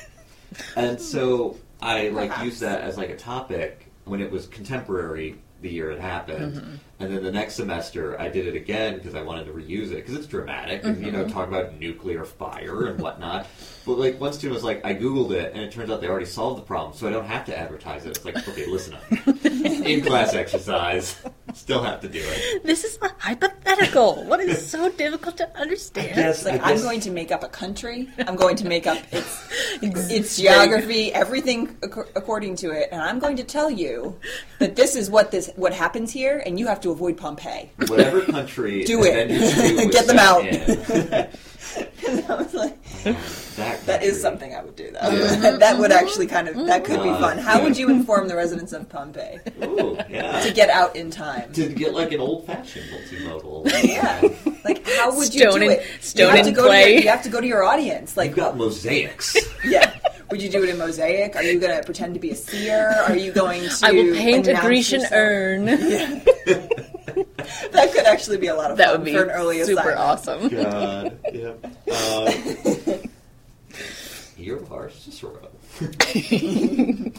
And 0.76 1.00
so 1.00 1.56
I 1.80 2.08
like 2.08 2.30
Perhaps. 2.30 2.44
used 2.44 2.60
that 2.60 2.80
as 2.82 2.96
like 2.96 3.10
a 3.10 3.16
topic 3.16 3.86
when 4.04 4.20
it 4.20 4.30
was 4.30 4.46
contemporary 4.46 5.36
the 5.62 5.70
year 5.70 5.90
it 5.90 6.00
happened, 6.00 6.54
mm-hmm. 6.54 6.74
and 7.00 7.14
then 7.14 7.22
the 7.22 7.30
next 7.30 7.54
semester 7.54 8.18
I 8.18 8.28
did 8.28 8.46
it 8.46 8.56
again 8.56 8.94
because 8.94 9.14
I 9.14 9.22
wanted 9.22 9.44
to 9.46 9.52
reuse 9.52 9.90
it 9.90 9.96
because 9.96 10.14
it's 10.14 10.26
dramatic 10.26 10.84
and 10.84 11.04
you 11.04 11.12
know 11.12 11.24
mm-hmm. 11.24 11.32
talk 11.32 11.48
about 11.48 11.78
nuclear 11.78 12.24
fire 12.24 12.86
and 12.86 12.98
whatnot. 12.98 13.46
But 13.84 13.98
like 13.98 14.18
one 14.18 14.32
student 14.32 14.54
was 14.54 14.64
like, 14.64 14.84
I 14.84 14.94
googled 14.94 15.32
it 15.32 15.52
and 15.52 15.62
it 15.62 15.70
turns 15.70 15.90
out 15.90 16.00
they 16.00 16.08
already 16.08 16.26
solved 16.26 16.62
the 16.62 16.66
problem, 16.66 16.96
so 16.96 17.06
I 17.06 17.10
don't 17.10 17.26
have 17.26 17.44
to 17.46 17.58
advertise 17.58 18.06
it. 18.06 18.16
It's 18.16 18.24
like 18.24 18.36
okay, 18.48 18.66
listen 18.66 18.94
up, 18.94 19.12
in 19.44 20.02
class 20.02 20.34
exercise, 20.34 21.20
still 21.54 21.82
have 21.82 22.00
to 22.00 22.08
do 22.08 22.20
it. 22.22 22.64
This 22.64 22.84
is 22.84 22.98
a 23.02 23.10
hypothetical. 23.18 24.24
What 24.24 24.40
is 24.40 24.64
so 24.68 24.90
difficult 24.90 25.36
to 25.38 25.58
understand? 25.58 26.16
Yes, 26.16 26.44
Like 26.44 26.62
I 26.62 26.72
I'm 26.72 26.80
going 26.82 27.00
to 27.00 27.10
make 27.10 27.30
up 27.32 27.42
a 27.42 27.48
country. 27.48 28.08
I'm 28.26 28.36
going 28.36 28.56
to 28.56 28.66
make 28.66 28.86
up 28.86 28.98
its 29.12 29.48
its 29.82 30.36
geography, 30.36 31.12
everything 31.12 31.76
ac- 31.84 32.10
according 32.14 32.56
to 32.56 32.70
it, 32.70 32.88
and 32.92 33.00
I'm 33.00 33.18
going 33.18 33.36
to 33.36 33.44
tell 33.44 33.70
you 33.70 34.18
that 34.58 34.76
this 34.76 34.96
is 34.96 35.10
what 35.10 35.30
this 35.30 35.50
what 35.56 35.72
happens 35.72 36.10
here, 36.12 36.42
and 36.46 36.58
you 36.58 36.66
have 36.66 36.80
to 36.82 36.90
avoid 36.90 37.16
Pompeii. 37.16 37.70
Whatever 37.86 38.22
country 38.22 38.84
Do 38.84 39.04
it. 39.04 39.30
Avengers 39.30 39.54
2 39.54 39.76
was 39.76 39.86
Get 39.94 40.06
them 40.06 40.18
set 40.18 41.12
out. 41.12 41.28
in, 41.76 41.86
And 42.08 42.24
I 42.26 42.34
was 42.36 42.54
like, 42.54 42.82
that, 43.56 43.86
that 43.86 44.02
is 44.02 44.20
something 44.20 44.54
I 44.54 44.62
would 44.62 44.74
do. 44.76 44.90
Though. 44.90 44.98
that 45.58 45.78
would 45.78 45.92
actually 45.92 46.26
kind 46.26 46.48
of 46.48 46.56
that 46.66 46.84
could 46.84 47.02
be 47.02 47.10
fun. 47.10 47.38
How 47.38 47.58
yeah. 47.58 47.64
would 47.64 47.76
you 47.76 47.90
inform 47.90 48.28
the 48.28 48.36
residents 48.36 48.72
of 48.72 48.88
Pompeii 48.88 49.38
Ooh, 49.62 49.96
yeah. 50.08 50.40
to 50.40 50.52
get 50.52 50.70
out 50.70 50.96
in 50.96 51.10
time? 51.10 51.52
to 51.52 51.68
get 51.68 51.94
like 51.94 52.12
an 52.12 52.20
old 52.20 52.46
fashioned 52.46 52.86
multimodal. 52.90 53.70
Yeah, 53.84 54.20
like 54.64 54.86
how 54.88 55.14
would 55.14 55.32
you 55.34 55.40
Stone 55.42 55.60
do 55.60 55.70
and- 55.70 55.80
it? 55.80 55.86
stone 56.02 56.30
you 56.30 56.36
have 56.36 56.42
to 56.42 56.48
and 56.48 56.56
go 56.56 56.62
To 56.64 56.68
clay. 56.68 56.92
your, 56.94 57.02
you 57.02 57.08
have 57.08 57.22
to 57.22 57.28
go 57.28 57.40
to 57.40 57.46
your 57.46 57.62
audience. 57.62 58.16
Like, 58.16 58.28
You've 58.30 58.36
got 58.36 58.56
mosaics. 58.56 59.36
yeah, 59.64 59.96
would 60.30 60.42
you 60.42 60.48
do 60.50 60.62
it 60.62 60.68
in 60.70 60.78
mosaic? 60.78 61.36
Are 61.36 61.42
you 61.42 61.60
going 61.60 61.76
to 61.76 61.84
pretend 61.84 62.14
to 62.14 62.20
be 62.20 62.30
a 62.30 62.36
seer? 62.36 62.88
Are 63.08 63.16
you 63.16 63.30
going 63.32 63.62
to? 63.62 63.76
I 63.82 63.92
will 63.92 64.14
paint 64.14 64.48
a 64.48 64.54
Grecian 64.60 65.00
yourself? 65.02 65.12
urn. 65.20 65.66
That 67.72 67.89
could 67.89 67.89
actually 68.10 68.36
be 68.38 68.46
a 68.48 68.54
lot 68.54 68.70
of 68.70 68.76
That 68.78 68.88
fun 68.90 69.00
would 69.00 69.04
be 69.04 69.12
for 69.14 69.24
an 69.24 69.30
early 69.30 69.62
super 69.64 69.90
assignment. 69.90 69.98
awesome. 69.98 70.48
God. 70.62 71.18
Yep. 71.32 71.66
Um, 72.96 73.10
Year 74.36 74.56
of 74.56 74.92
Cicero. 74.94 75.48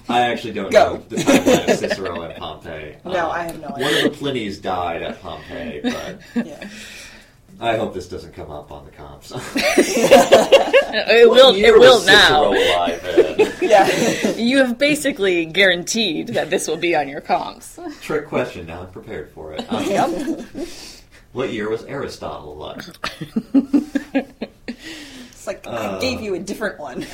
I 0.09 0.21
actually 0.21 0.53
don't 0.53 0.71
Go. 0.71 0.95
know 0.95 1.03
the 1.09 1.15
timeline 1.17 1.69
of 1.71 1.77
Cicero 1.77 2.21
and 2.21 2.35
Pompeii. 2.35 2.95
No, 3.05 3.25
Um, 3.25 3.31
I 3.31 3.43
have 3.43 3.59
no 3.61 3.67
idea. 3.69 3.85
One 3.85 3.93
of 3.93 4.03
the 4.03 4.09
Plinies 4.25 4.61
died 4.61 5.03
at 5.03 5.21
Pompeii, 5.21 5.81
but 5.83 6.19
Yeah. 6.45 6.67
I 7.61 7.77
hope 7.77 7.93
this 7.93 8.07
doesn't 8.09 8.33
come 8.33 8.49
up 8.51 8.71
on 8.71 8.85
the 8.85 8.91
comps. 8.91 9.31
It 10.93 11.29
will. 11.29 11.55
Year 11.55 11.75
It 11.75 11.79
will 11.79 11.99
was 11.99 12.05
now. 12.07 12.51
Yeah. 13.61 14.31
You 14.35 14.57
have 14.57 14.77
basically 14.77 15.45
guaranteed 15.45 16.29
that 16.29 16.49
this 16.49 16.67
will 16.67 16.75
be 16.77 16.95
on 16.95 17.07
your 17.07 17.21
comps. 17.21 17.79
Trick 18.01 18.27
question. 18.27 18.65
Now 18.67 18.81
I'm 18.81 18.89
prepared 18.91 19.29
for 19.31 19.53
it. 19.53 19.71
Um, 19.71 19.85
yep. 19.85 20.45
What 21.31 21.53
year 21.53 21.69
was 21.69 21.85
Aristotle 21.85 22.51
alive? 22.53 22.91
It's 25.31 25.47
like 25.47 25.65
Uh. 25.65 25.95
I 25.97 26.01
gave 26.01 26.19
you 26.21 26.33
a 26.35 26.39
different 26.39 26.79
one. 26.79 27.05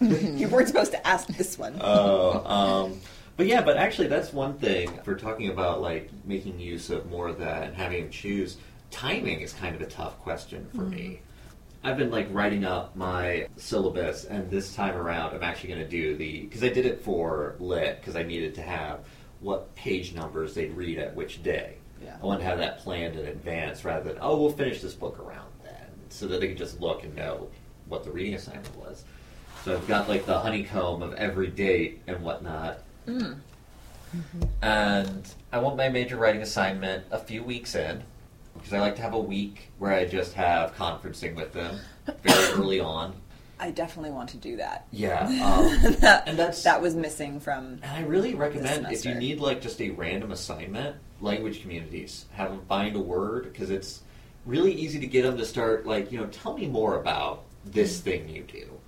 you 0.00 0.48
weren't 0.48 0.68
supposed 0.68 0.92
to 0.92 1.04
ask 1.06 1.26
this 1.28 1.58
one. 1.58 1.76
Oh, 1.80 2.44
um, 2.46 3.00
but 3.36 3.46
yeah, 3.46 3.62
but 3.62 3.76
actually, 3.76 4.06
that's 4.08 4.32
one 4.32 4.54
thing. 4.58 4.92
If 4.94 5.06
we're 5.06 5.18
talking 5.18 5.48
about 5.50 5.80
like 5.82 6.08
making 6.24 6.60
use 6.60 6.90
of 6.90 7.10
more 7.10 7.26
of 7.28 7.38
that 7.40 7.64
and 7.64 7.74
having 7.74 8.02
them 8.02 8.10
choose, 8.12 8.58
timing 8.94 9.40
is 9.40 9.52
kind 9.52 9.74
of 9.74 9.82
a 9.82 9.86
tough 9.86 10.18
question 10.20 10.68
for 10.74 10.82
me. 10.82 10.98
Mm-hmm. 10.98 11.86
I've 11.86 11.98
been 11.98 12.10
like 12.10 12.28
writing 12.30 12.64
up 12.64 12.96
my 12.96 13.48
syllabus, 13.56 14.24
and 14.24 14.48
this 14.50 14.74
time 14.74 14.94
around, 14.96 15.34
I'm 15.34 15.42
actually 15.42 15.70
going 15.70 15.82
to 15.82 15.88
do 15.88 16.16
the 16.16 16.42
because 16.42 16.62
I 16.62 16.68
did 16.68 16.86
it 16.86 17.02
for 17.02 17.56
lit 17.58 18.00
because 18.00 18.16
I 18.16 18.22
needed 18.22 18.54
to 18.54 18.62
have 18.62 19.00
what 19.40 19.74
page 19.74 20.14
numbers 20.14 20.54
they'd 20.54 20.72
read 20.72 20.98
at 20.98 21.14
which 21.14 21.42
day. 21.42 21.74
Yeah. 22.02 22.16
I 22.22 22.24
want 22.24 22.40
to 22.40 22.46
have 22.46 22.58
that 22.58 22.78
planned 22.78 23.16
in 23.16 23.26
advance 23.26 23.84
rather 23.84 24.12
than 24.12 24.18
oh, 24.22 24.40
we'll 24.40 24.52
finish 24.52 24.80
this 24.80 24.94
book 24.94 25.18
around 25.18 25.50
then, 25.62 25.88
so 26.08 26.26
that 26.28 26.40
they 26.40 26.48
can 26.48 26.56
just 26.56 26.80
look 26.80 27.02
and 27.02 27.14
know 27.14 27.48
what 27.88 28.04
the 28.04 28.10
reading 28.10 28.34
assignment 28.34 28.76
was. 28.76 29.04
So 29.64 29.74
I've 29.74 29.88
got 29.88 30.08
like 30.08 30.24
the 30.24 30.38
honeycomb 30.38 31.02
of 31.02 31.14
every 31.14 31.48
date 31.48 32.00
and 32.06 32.22
whatnot. 32.22 32.78
Mm. 33.06 33.38
And 34.62 35.34
I 35.52 35.58
want 35.58 35.76
my 35.76 35.88
major 35.88 36.16
writing 36.16 36.42
assignment 36.42 37.04
a 37.10 37.18
few 37.18 37.42
weeks 37.42 37.74
in 37.74 38.04
because 38.64 38.78
I 38.78 38.80
like 38.80 38.96
to 38.96 39.02
have 39.02 39.12
a 39.12 39.20
week 39.20 39.68
where 39.78 39.92
I 39.92 40.06
just 40.06 40.32
have 40.32 40.74
conferencing 40.74 41.34
with 41.34 41.52
them 41.52 41.78
very 42.22 42.52
early 42.52 42.80
on. 42.80 43.14
I 43.60 43.70
definitely 43.70 44.10
want 44.10 44.30
to 44.30 44.38
do 44.38 44.56
that. 44.56 44.86
Yeah, 44.90 45.20
um, 45.26 45.92
that, 46.00 46.24
and 46.26 46.38
that's 46.38 46.62
that 46.62 46.80
was 46.80 46.94
missing 46.94 47.40
from. 47.40 47.80
and 47.82 47.84
I 47.84 48.00
really 48.00 48.34
recommend 48.34 48.86
if 48.90 49.04
you 49.04 49.14
need 49.14 49.38
like 49.38 49.60
just 49.60 49.82
a 49.82 49.90
random 49.90 50.32
assignment, 50.32 50.96
language 51.20 51.60
communities 51.60 52.24
have 52.32 52.50
them 52.50 52.62
find 52.66 52.96
a 52.96 53.00
word 53.00 53.52
because 53.52 53.68
it's 53.68 54.02
really 54.46 54.72
easy 54.72 54.98
to 54.98 55.06
get 55.06 55.24
them 55.24 55.36
to 55.36 55.44
start 55.44 55.86
like 55.86 56.10
you 56.10 56.18
know 56.18 56.26
tell 56.28 56.56
me 56.56 56.66
more 56.66 56.98
about 56.98 57.44
this 57.66 58.00
thing 58.00 58.30
you 58.30 58.44
do. 58.44 58.80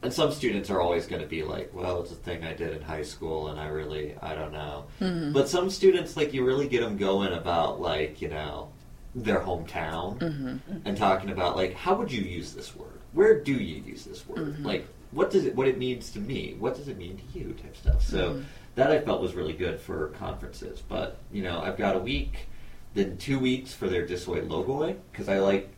And 0.00 0.12
some 0.12 0.32
students 0.32 0.70
are 0.70 0.80
always 0.80 1.06
going 1.06 1.22
to 1.22 1.28
be 1.28 1.42
like, 1.42 1.74
well, 1.74 2.00
it's 2.00 2.12
a 2.12 2.14
thing 2.14 2.44
I 2.44 2.54
did 2.54 2.72
in 2.72 2.80
high 2.80 3.02
school, 3.02 3.48
and 3.48 3.60
I 3.60 3.66
really 3.66 4.14
I 4.22 4.34
don't 4.34 4.52
know. 4.52 4.86
But 5.34 5.50
some 5.50 5.68
students 5.68 6.16
like 6.16 6.32
you 6.32 6.46
really 6.46 6.66
get 6.66 6.80
them 6.80 6.96
going 6.96 7.34
about 7.34 7.78
like 7.78 8.22
you 8.22 8.28
know 8.28 8.70
their 9.14 9.40
hometown 9.40 10.18
mm-hmm. 10.18 10.56
and 10.84 10.96
talking 10.96 11.30
about 11.30 11.56
like 11.56 11.74
how 11.74 11.94
would 11.94 12.12
you 12.12 12.22
use 12.22 12.52
this 12.52 12.74
word? 12.76 13.00
Where 13.12 13.40
do 13.42 13.52
you 13.52 13.82
use 13.82 14.04
this 14.04 14.26
word? 14.26 14.38
Mm-hmm. 14.38 14.66
Like 14.66 14.86
what 15.10 15.30
does 15.30 15.46
it 15.46 15.54
what 15.54 15.68
it 15.68 15.78
means 15.78 16.10
to 16.12 16.20
me? 16.20 16.56
What 16.58 16.76
does 16.76 16.88
it 16.88 16.98
mean 16.98 17.16
to 17.18 17.38
you? 17.38 17.54
Type 17.54 17.76
stuff. 17.76 18.02
So 18.02 18.30
mm-hmm. 18.30 18.42
that 18.74 18.90
I 18.90 19.00
felt 19.00 19.20
was 19.20 19.34
really 19.34 19.54
good 19.54 19.80
for 19.80 20.08
conferences. 20.08 20.82
But 20.86 21.18
you 21.32 21.42
know 21.42 21.60
I've 21.60 21.78
got 21.78 21.96
a 21.96 22.00
week, 22.00 22.48
then 22.94 23.16
two 23.16 23.38
weeks 23.38 23.72
for 23.72 23.88
their 23.88 24.06
Dissoi 24.06 24.46
Logoi 24.46 24.96
because 25.10 25.28
I 25.28 25.38
like 25.38 25.70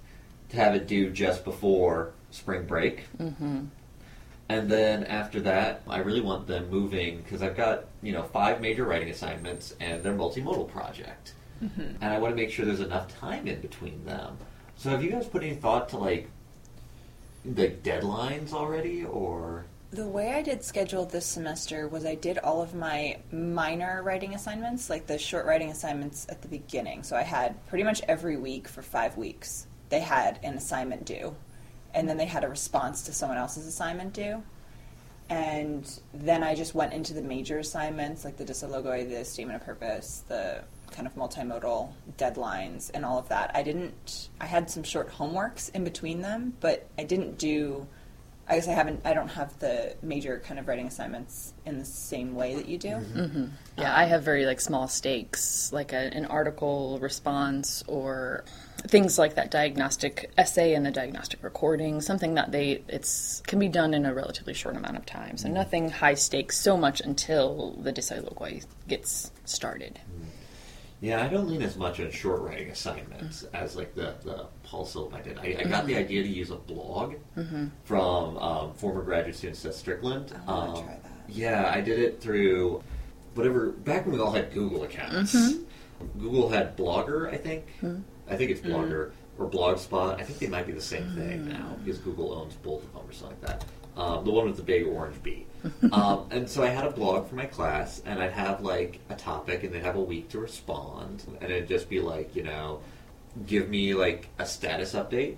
to 0.51 0.57
have 0.57 0.75
it 0.75 0.87
due 0.87 1.11
just 1.11 1.45
before 1.45 2.13
spring 2.31 2.67
break. 2.67 3.05
And 4.49 4.69
then 4.69 5.05
after 5.05 5.39
that, 5.43 5.83
I 5.89 5.99
really 5.99 6.21
want 6.21 6.49
them 6.49 6.69
moving 6.71 7.19
because 7.19 7.41
I've 7.41 7.57
got 7.57 7.85
you 8.03 8.13
know 8.13 8.25
five 8.25 8.61
major 8.61 8.85
writing 8.85 9.09
assignments 9.09 9.77
and 9.79 10.03
their 10.03 10.13
multimodal 10.13 10.69
project, 10.69 11.35
Mm-hmm. 11.63 11.97
and 12.01 12.05
I 12.05 12.19
want 12.19 12.33
to 12.33 12.37
make 12.37 12.51
sure 12.51 12.65
there's 12.65 12.81
enough 12.81 13.15
time 13.19 13.47
in 13.47 13.61
between 13.61 14.05
them. 14.07 14.39
So 14.77 14.89
have 14.91 15.03
you 15.05 15.11
guys 15.11 15.27
put 15.27 15.43
any 15.43 15.55
thought 15.55 15.91
to 15.91 15.99
like 15.99 16.31
the 17.45 17.69
deadlines 17.69 18.53
already, 18.53 19.05
or 19.05 19.65
The 19.91 20.07
way 20.07 20.33
I 20.33 20.43
did 20.43 20.63
schedule 20.65 21.05
this 21.05 21.27
semester 21.27 21.87
was 21.89 22.05
I 22.07 22.15
did 22.15 22.39
all 22.39 22.63
of 22.63 22.75
my 22.75 23.19
minor 23.33 24.03
writing 24.03 24.35
assignments, 24.35 24.89
like 24.89 25.07
the 25.07 25.19
short 25.19 25.47
writing 25.47 25.71
assignments 25.71 26.27
at 26.29 26.43
the 26.43 26.49
beginning. 26.49 27.03
So 27.03 27.17
I 27.17 27.23
had 27.23 27.55
pretty 27.67 27.85
much 27.85 28.01
every 28.09 28.37
week 28.37 28.69
for 28.69 28.83
five 28.83 29.17
weeks. 29.17 29.67
they 29.91 30.01
had 30.01 30.39
an 30.43 30.55
assignment 30.55 31.05
due, 31.05 31.35
and 31.93 32.09
then 32.09 32.17
they 32.17 32.27
had 32.27 32.45
a 32.45 32.49
response 32.49 33.03
to 33.03 33.13
someone 33.13 33.39
else's 33.39 33.67
assignment 33.67 34.13
due. 34.13 34.43
And 35.29 35.89
then 36.13 36.43
I 36.43 36.55
just 36.55 36.75
went 36.75 36.93
into 36.93 37.13
the 37.15 37.23
major 37.23 37.59
assignments, 37.59 38.25
like 38.25 38.37
the 38.37 38.45
Dissoi 38.45 38.69
Logoi, 38.71 39.09
the 39.09 39.25
statement 39.25 39.61
of 39.61 39.65
purpose, 39.67 40.25
the 40.29 40.63
kind 40.91 41.07
of 41.07 41.15
multimodal 41.15 41.93
deadlines, 42.17 42.91
and 42.93 43.05
all 43.05 43.19
of 43.19 43.29
that. 43.29 43.51
I 43.55 43.63
didn't. 43.63 44.29
I 44.41 44.47
had 44.47 44.71
some 44.71 44.83
short 44.83 45.11
homeworks 45.11 45.75
in 45.75 45.85
between 45.85 46.23
them, 46.23 46.55
but 46.61 46.89
I 46.99 47.05
didn't 47.05 47.39
do. 47.39 47.87
I 48.49 48.57
guess 48.57 48.67
I 48.67 48.73
haven't. 48.73 49.03
I 49.05 49.15
don't 49.15 49.29
have 49.29 49.57
the 49.61 49.95
major 50.03 50.43
kind 50.45 50.59
of 50.59 50.67
writing 50.67 50.89
assignments 50.89 51.55
in 51.65 51.79
the 51.79 51.85
same 51.85 52.35
way 52.35 52.57
that 52.57 52.69
you 52.69 52.79
do. 52.79 52.89
Mm-hmm. 52.89 53.21
Mm-hmm. 53.21 53.45
Yeah, 53.79 53.97
I 53.97 54.05
have 54.05 54.25
very 54.25 54.45
like 54.45 54.61
small 54.61 54.89
stakes, 54.89 55.73
like 55.73 55.93
a, 55.93 56.13
an 56.13 56.27
article 56.27 56.99
response 57.01 57.85
or 57.87 58.45
things 58.89 59.19
like 59.19 59.35
that 59.35 59.51
diagnostic 59.51 60.31
essay 60.37 60.75
and 60.75 60.85
the 60.85 60.91
diagnostic 60.91 61.43
recording, 61.43 62.01
something 62.01 62.35
that 62.35 62.51
they 62.51 62.83
it's 62.89 63.41
can 63.47 63.59
be 63.59 63.69
done 63.69 63.95
in 63.95 64.05
a 64.05 64.13
relatively 64.13 64.55
short 64.55 64.77
amount 64.77 64.97
of 64.97 65.07
time. 65.07 65.37
So 65.37 65.47
mm-hmm. 65.47 65.55
nothing 65.55 65.91
high 65.91 66.15
stakes 66.15 66.59
so 66.59 66.77
much 66.77 67.01
until 67.01 67.77
the 67.81 67.93
Dissoi 67.93 68.21
Logoi 68.21 68.65
gets 68.89 69.31
started. 69.45 70.01
Yeah, 71.01 71.25
I 71.25 71.29
don't 71.29 71.49
lean 71.49 71.63
as 71.63 71.77
much 71.77 71.99
on 71.99 72.11
short 72.11 72.43
writing 72.43 72.69
assignments 72.71 73.43
mm-hmm. 73.43 73.57
as 73.57 73.75
like 73.75 73.95
the, 73.95 74.15
the 74.23 74.47
Paul 74.65 74.85
Silva 74.85 75.23
did. 75.23 75.39
I, 75.39 75.43
I 75.43 75.65
got 75.65 75.87
the 75.87 75.93
mm-hmm. 75.93 76.01
idea 76.01 76.23
to 76.23 76.29
use 76.29 76.51
a 76.51 76.57
blog 76.57 77.15
mm-hmm. 77.37 77.69
from 77.85 78.37
um, 78.37 78.75
former 78.75 79.03
graduate 79.03 79.35
students 79.35 79.65
at 79.65 79.75
Strickland. 79.75 80.35
I 80.47 80.53
Um, 80.53 80.75
try 80.75 80.99
that. 81.03 81.11
Yeah, 81.29 81.71
I 81.73 81.81
did 81.81 81.99
it 81.99 82.21
through 82.21 82.83
whatever, 83.35 83.71
back 83.71 84.05
when 84.07 84.17
we 84.17 84.21
all 84.21 84.33
had 84.33 84.53
Google 84.53 84.83
accounts. 84.83 85.35
Google 86.19 86.49
had 86.49 86.77
Blogger, 86.77 87.33
I 87.33 87.37
think. 87.37 87.65
Hmm. 87.81 88.01
I 88.29 88.37
think 88.37 88.51
it's 88.51 88.61
Blogger 88.61 89.13
or 89.39 89.49
Blogspot. 89.49 90.21
I 90.21 90.23
think 90.23 90.39
they 90.39 90.49
might 90.49 90.67
be 90.67 90.73
the 90.73 90.81
same 90.81 91.15
thing 91.15 91.41
mm. 91.41 91.53
now 91.53 91.77
because 91.83 91.99
Google 91.99 92.33
owns 92.33 92.55
both 92.55 92.85
of 92.85 92.93
them 92.93 93.03
or 93.09 93.13
something 93.13 93.37
like 93.41 93.61
that. 93.61 93.65
Um, 94.01 94.25
the 94.25 94.31
one 94.31 94.47
with 94.47 94.57
the 94.57 94.63
big 94.63 94.87
orange 94.87 95.21
bee. 95.23 95.47
um, 95.93 96.27
and 96.31 96.49
so 96.49 96.63
I 96.63 96.69
had 96.69 96.85
a 96.87 96.91
blog 96.91 97.29
for 97.29 97.35
my 97.35 97.47
class, 97.47 98.03
and 98.05 98.23
I'd 98.23 98.33
have 98.33 98.63
like 98.63 99.01
a 99.09 99.15
topic, 99.15 99.63
and 99.63 99.73
they'd 99.73 99.83
have 99.83 99.97
a 99.97 100.03
week 100.03 100.29
to 100.31 100.39
respond, 100.39 101.25
and 101.41 101.51
it'd 101.51 101.69
just 101.69 101.89
be 101.89 102.01
like, 102.01 102.35
you 102.35 102.43
know, 102.43 102.81
give 103.47 103.69
me 103.69 103.95
like 103.95 104.29
a 104.39 104.47
status 104.47 104.95
update. 104.95 105.37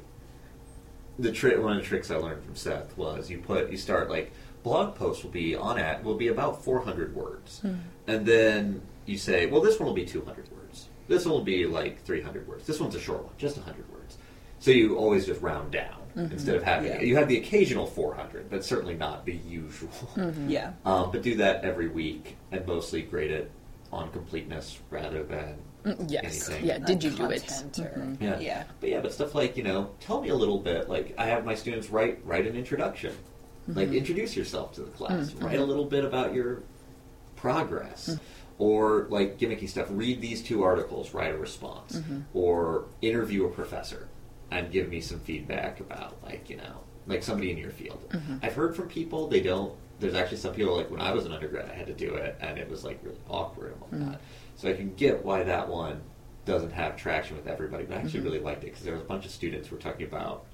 The 1.19 1.33
trick, 1.33 1.59
one 1.59 1.77
of 1.77 1.83
the 1.83 1.89
tricks 1.89 2.11
I 2.11 2.17
learned 2.17 2.45
from 2.45 2.57
Seth 2.57 2.97
was 2.97 3.31
you 3.31 3.39
put, 3.39 3.71
you 3.71 3.77
start 3.77 4.09
like 4.09 4.33
blog 4.63 4.95
posts 4.95 5.25
will 5.25 5.31
be 5.31 5.57
on 5.57 5.79
at 5.79 6.05
will 6.05 6.17
be 6.17 6.29
about 6.29 6.65
400 6.65 7.15
words, 7.15 7.61
and 8.07 8.27
then 8.27 8.83
you 9.07 9.19
say, 9.19 9.47
well, 9.47 9.61
this 9.61 9.79
one 9.79 9.87
will 9.87 9.95
be 9.95 10.07
200 10.07 10.51
words. 10.51 10.89
This 11.09 11.25
one 11.25 11.35
will 11.35 11.45
be 11.45 11.67
like 11.67 12.03
300 12.05 12.47
words. 12.47 12.67
This 12.67 12.81
one's 12.81 12.95
a 12.95 13.01
short 13.01 13.25
one, 13.25 13.33
just 13.37 13.57
100 13.57 13.91
words. 13.93 14.19
So 14.61 14.71
you 14.71 14.97
always 14.97 15.27
just 15.27 15.43
round 15.43 15.73
down 15.73 16.02
Mm-hmm. 16.17 16.33
instead 16.33 16.57
of 16.57 16.63
having 16.63 16.93
Yeah. 16.93 17.01
you 17.01 17.17
have 17.17 17.29
the 17.29 17.39
occasional 17.39 17.87
400, 17.87 18.51
but 18.51 18.65
certainly 18.65 18.95
not 18.95 19.25
the 19.25 19.35
usual. 19.35 19.89
Mm-hmm. 20.17 20.51
Yeah. 20.51 20.73
Um, 20.85 21.11
but 21.11 21.23
do 21.23 21.37
that 21.37 21.65
every 21.65 21.89
week 21.89 22.37
and 22.51 22.67
mostly 22.67 23.03
grade 23.03 23.31
it 23.31 23.51
on 23.93 24.11
completeness 24.11 24.79
rather 24.91 25.23
than 25.23 25.57
mm, 25.85 26.11
Yes. 26.11 26.49
anything. 26.51 26.67
Yeah, 26.67 26.79
did 26.79 27.03
you 27.03 27.11
do 27.11 27.31
it? 27.31 27.47
Content 27.47 27.79
or- 27.79 28.01
mm-hmm. 28.01 28.23
Yeah. 28.23 28.39
yeah. 28.41 28.65
But 28.81 28.91
yeah, 28.91 29.01
but 29.01 29.13
stuff 29.15 29.35
like 29.35 29.57
you 29.57 29.63
know, 29.63 29.91
tell 30.01 30.21
me 30.21 30.29
a 30.29 30.35
little 30.35 30.59
bit. 30.59 30.89
Like 30.91 31.15
I 31.17 31.27
have 31.27 31.45
my 31.47 31.55
students 31.55 31.89
write 31.91 32.21
write 32.27 32.47
an 32.47 32.57
introduction, 32.57 33.15
like 33.69 33.93
introduce 33.93 34.37
yourself 34.37 34.75
to 34.75 34.83
the 34.83 34.91
class. 34.91 35.33
Write 35.35 35.59
a 35.61 35.65
little 35.65 35.87
bit 35.87 36.05
about 36.05 36.35
your 36.35 36.63
progress, 37.37 38.11
mm. 38.11 38.21
or 38.59 39.07
like 39.09 39.39
gimmicky 39.39 39.69
stuff. 39.69 39.87
Read 39.91 40.21
these 40.21 40.43
two 40.43 40.63
articles, 40.63 41.15
write 41.15 41.35
a 41.35 41.39
response, 41.39 42.01
or 42.35 42.85
interview 43.01 43.47
a 43.47 43.51
professor 43.51 44.09
and 44.53 44.71
give 44.71 44.89
me 44.89 45.01
some 45.01 45.21
feedback 45.21 45.81
about 45.81 46.23
like 46.23 46.49
you 46.51 46.57
know 46.57 46.81
like 47.07 47.23
somebody 47.23 47.51
in 47.51 47.59
your 47.59 47.71
field. 47.71 48.09
Mm-hmm. 48.11 48.37
I've 48.43 48.55
heard 48.55 48.77
from 48.77 48.89
people 48.89 49.29
they 49.29 49.41
don't. 49.41 49.75
There's 49.99 50.15
actually 50.15 50.39
some 50.39 50.55
people 50.55 50.77
like 50.77 50.91
when 50.91 51.01
I 51.01 51.13
was 51.13 51.27
an 51.27 51.33
undergrad, 51.33 51.71
I 51.71 51.75
had 51.75 51.87
to 51.87 51.95
do 51.95 52.15
it, 52.15 52.37
and 52.41 52.59
it 52.59 52.69
was 52.69 52.85
like 52.85 52.99
really 53.03 53.19
awkward 53.29 53.73
and 53.73 53.81
mm-hmm. 53.81 54.01
whatnot. 54.01 54.21
So 54.57 54.69
I 54.69 54.75
can 54.75 54.95
get 54.95 55.25
why 55.25 55.43
that 55.45 55.69
one 55.69 56.01
doesn't 56.45 56.73
have 56.73 56.97
traction 56.97 57.37
with 57.37 57.47
everybody, 57.47 57.85
but 57.85 57.97
I 57.97 58.01
actually 58.01 58.21
mm-hmm. 58.21 58.29
really 58.29 58.41
liked 58.41 58.65
it 58.65 58.67
because 58.67 58.83
there 58.83 58.95
was 58.95 59.03
a 59.03 59.07
bunch 59.07 59.25
of 59.25 59.31
students 59.31 59.69
who 59.69 59.77
were 59.77 59.83
talking 59.83 60.07
about. 60.07 60.45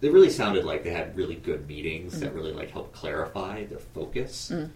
They 0.00 0.10
really 0.10 0.30
sounded 0.30 0.64
like 0.64 0.84
they 0.84 0.90
had 0.90 1.16
really 1.16 1.36
good 1.36 1.66
meetings 1.66 2.20
that 2.20 2.34
really 2.34 2.52
like 2.52 2.70
helped 2.70 2.92
clarify 2.92 3.64
their 3.64 3.78
focus, 3.78 4.50
mm. 4.52 4.68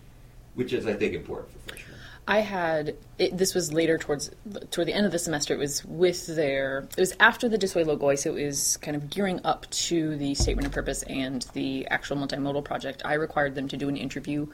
which 0.54 0.72
is 0.72 0.86
I 0.86 0.94
think 0.94 1.12
important 1.12 1.52
for 1.52 1.58
freshmen. 1.68 1.97
I 2.28 2.40
had 2.40 2.94
it, 3.16 3.36
this 3.36 3.54
was 3.54 3.72
later 3.72 3.96
towards 3.96 4.30
toward 4.70 4.86
the 4.86 4.92
end 4.92 5.06
of 5.06 5.12
the 5.12 5.18
semester. 5.18 5.54
It 5.54 5.58
was 5.58 5.82
with 5.86 6.26
their 6.26 6.86
it 6.94 7.00
was 7.00 7.14
after 7.18 7.48
the 7.48 7.56
Dissoi 7.56 7.84
Logoi, 7.86 8.18
so 8.18 8.36
it 8.36 8.44
was 8.44 8.76
kind 8.76 8.94
of 8.94 9.08
gearing 9.08 9.40
up 9.44 9.68
to 9.70 10.14
the 10.16 10.34
statement 10.34 10.66
of 10.66 10.72
purpose 10.72 11.02
and 11.04 11.42
the 11.54 11.86
actual 11.88 12.18
multimodal 12.18 12.64
project. 12.64 13.00
I 13.02 13.14
required 13.14 13.54
them 13.54 13.66
to 13.68 13.78
do 13.78 13.88
an 13.88 13.96
interview 13.96 14.46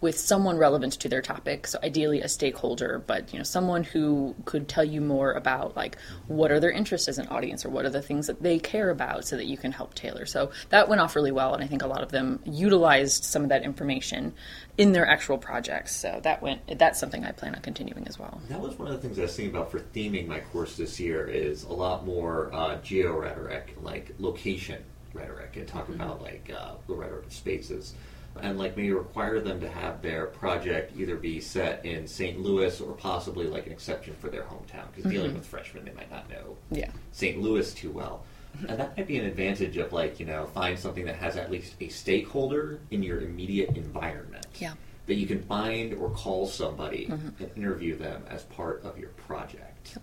with 0.00 0.18
someone 0.18 0.58
relevant 0.58 0.94
to 0.94 1.08
their 1.08 1.22
topic, 1.22 1.68
so 1.68 1.78
ideally 1.84 2.20
a 2.20 2.28
stakeholder, 2.28 3.02
but 3.06 3.32
you 3.32 3.38
know 3.38 3.44
someone 3.44 3.84
who 3.84 4.34
could 4.44 4.68
tell 4.68 4.84
you 4.84 5.00
more 5.00 5.32
about 5.32 5.76
like 5.76 5.98
what 6.26 6.50
are 6.50 6.58
their 6.58 6.72
interests 6.72 7.06
as 7.06 7.18
an 7.18 7.28
audience 7.28 7.64
or 7.64 7.70
what 7.70 7.84
are 7.84 7.90
the 7.90 8.02
things 8.02 8.26
that 8.26 8.42
they 8.42 8.58
care 8.58 8.90
about, 8.90 9.24
so 9.24 9.36
that 9.36 9.46
you 9.46 9.56
can 9.56 9.70
help 9.70 9.94
tailor. 9.94 10.26
So 10.26 10.50
that 10.70 10.88
went 10.88 11.00
off 11.00 11.14
really 11.14 11.32
well, 11.32 11.54
and 11.54 11.62
I 11.62 11.68
think 11.68 11.82
a 11.82 11.86
lot 11.86 12.02
of 12.02 12.10
them 12.10 12.40
utilized 12.44 13.22
some 13.22 13.44
of 13.44 13.50
that 13.50 13.62
information 13.62 14.34
in 14.78 14.92
their 14.92 15.06
actual 15.06 15.38
projects. 15.38 15.94
So 15.94 16.20
that 16.22 16.42
went 16.42 16.78
that's 16.78 16.98
something 16.98 17.24
I 17.24 17.32
plan 17.32 17.54
on 17.54 17.60
continuing 17.62 18.06
as 18.08 18.18
well. 18.18 18.40
That 18.48 18.60
was 18.60 18.78
one 18.78 18.88
of 18.88 18.94
the 18.94 19.00
things 19.00 19.18
I 19.18 19.22
was 19.22 19.36
thinking 19.36 19.54
about 19.54 19.70
for 19.70 19.80
theming 19.80 20.26
my 20.26 20.40
course 20.40 20.76
this 20.76 20.98
year 21.00 21.26
is 21.26 21.64
a 21.64 21.72
lot 21.72 22.06
more 22.06 22.50
uh, 22.52 22.76
geo 22.82 23.16
rhetoric, 23.16 23.76
like 23.82 24.14
location 24.18 24.82
rhetoric, 25.12 25.56
and 25.56 25.66
talk 25.66 25.88
about 25.88 26.22
like 26.22 26.50
uh, 26.56 26.72
the 26.86 26.94
rhetoric 26.94 27.26
of 27.26 27.32
spaces, 27.32 27.94
and 28.40 28.58
like 28.58 28.76
maybe 28.76 28.92
require 28.92 29.40
them 29.40 29.60
to 29.60 29.68
have 29.68 30.00
their 30.02 30.26
project 30.26 30.92
either 30.96 31.16
be 31.16 31.40
set 31.40 31.84
in 31.84 32.06
St. 32.06 32.38
Louis 32.40 32.80
or 32.80 32.92
possibly 32.92 33.46
like 33.46 33.66
an 33.66 33.72
exception 33.72 34.14
for 34.20 34.28
their 34.28 34.44
hometown 34.44 34.86
because 34.94 35.10
dealing 35.10 35.34
with 35.34 35.44
freshmen 35.44 35.84
they 35.84 35.92
might 35.92 36.10
not 36.10 36.30
know 36.30 36.56
Yeah. 36.70 36.90
St. 37.12 37.40
Louis 37.40 37.74
too 37.74 37.90
well. 37.90 38.24
And 38.68 38.78
that 38.78 38.96
might 38.96 39.06
be 39.06 39.18
an 39.18 39.26
advantage 39.26 39.76
of 39.76 39.92
like, 39.92 40.20
you 40.20 40.26
know, 40.26 40.46
find 40.46 40.78
something 40.78 41.04
that 41.06 41.16
has 41.16 41.36
at 41.36 41.50
least 41.50 41.74
a 41.80 41.88
stakeholder 41.88 42.80
in 42.90 43.02
your 43.02 43.20
immediate 43.20 43.76
environment. 43.76 44.46
Yeah. 44.58 44.74
That 45.06 45.14
you 45.14 45.26
can 45.26 45.42
find 45.42 45.94
or 45.94 46.10
call 46.10 46.46
somebody 46.46 47.06
mm-hmm. 47.06 47.42
and 47.42 47.50
interview 47.56 47.96
them 47.96 48.22
as 48.28 48.44
part 48.44 48.84
of 48.84 48.98
your 48.98 49.10
project. 49.10 49.98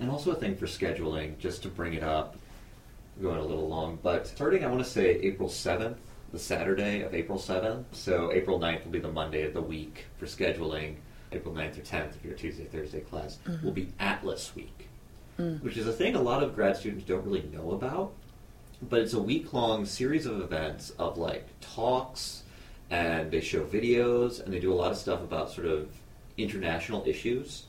And 0.00 0.10
also 0.10 0.32
a 0.32 0.34
thing 0.34 0.56
for 0.56 0.66
scheduling, 0.66 1.38
just 1.38 1.62
to 1.62 1.68
bring 1.68 1.94
it 1.94 2.02
up, 2.02 2.36
going 3.22 3.38
a 3.38 3.44
little 3.44 3.68
long, 3.68 3.98
but 4.02 4.26
starting, 4.26 4.64
I 4.64 4.68
want 4.68 4.82
to 4.82 4.90
say 4.90 5.20
April 5.20 5.48
7th, 5.48 5.96
the 6.32 6.38
Saturday 6.38 7.02
of 7.02 7.14
April 7.14 7.38
7th. 7.38 7.84
So 7.92 8.32
April 8.32 8.58
9th 8.58 8.84
will 8.84 8.92
be 8.92 8.98
the 8.98 9.12
Monday 9.12 9.46
of 9.46 9.54
the 9.54 9.62
week 9.62 10.06
for 10.18 10.26
scheduling. 10.26 10.96
April 11.30 11.54
9th 11.54 11.78
or 11.78 11.82
10th, 11.82 12.16
if 12.16 12.24
you're 12.24 12.34
Tuesday, 12.34 12.64
Thursday 12.64 13.00
class, 13.00 13.38
mm-hmm. 13.46 13.64
will 13.64 13.72
be 13.72 13.92
Atlas 14.00 14.54
Week 14.54 14.83
which 15.36 15.76
is 15.76 15.86
a 15.86 15.92
thing 15.92 16.14
a 16.14 16.20
lot 16.20 16.42
of 16.42 16.54
grad 16.54 16.76
students 16.76 17.04
don't 17.04 17.24
really 17.24 17.48
know 17.52 17.72
about. 17.72 18.12
But 18.82 19.00
it's 19.00 19.14
a 19.14 19.20
week 19.20 19.52
long 19.52 19.86
series 19.86 20.26
of 20.26 20.40
events 20.40 20.90
of 20.98 21.16
like 21.16 21.48
talks, 21.60 22.42
and 22.90 23.30
they 23.30 23.40
show 23.40 23.64
videos, 23.64 24.44
and 24.44 24.52
they 24.52 24.58
do 24.58 24.72
a 24.72 24.74
lot 24.74 24.92
of 24.92 24.98
stuff 24.98 25.22
about 25.22 25.50
sort 25.50 25.66
of 25.66 25.88
international 26.36 27.04
issues. 27.06 27.64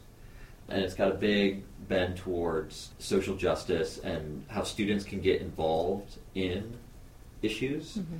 And 0.67 0.81
it's 0.81 0.95
got 0.95 1.11
a 1.11 1.15
big 1.15 1.63
bend 1.87 2.17
towards 2.17 2.89
social 2.97 3.35
justice 3.35 3.99
and 3.99 4.45
how 4.49 4.63
students 4.63 5.05
can 5.05 5.21
get 5.21 5.41
involved 5.41 6.17
in 6.33 6.73
issues. 7.43 7.97
Mm-hmm. 7.97 8.15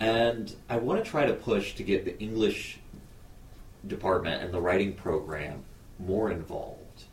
And 0.00 0.56
I 0.68 0.78
want 0.78 1.04
to 1.04 1.08
try 1.08 1.24
to 1.26 1.34
push 1.34 1.74
to 1.76 1.84
get 1.84 2.04
the 2.04 2.18
English 2.18 2.78
department 3.86 4.42
and 4.42 4.52
the 4.52 4.60
writing 4.60 4.94
program 4.94 5.62
more 5.98 6.30
involved. 6.30 7.04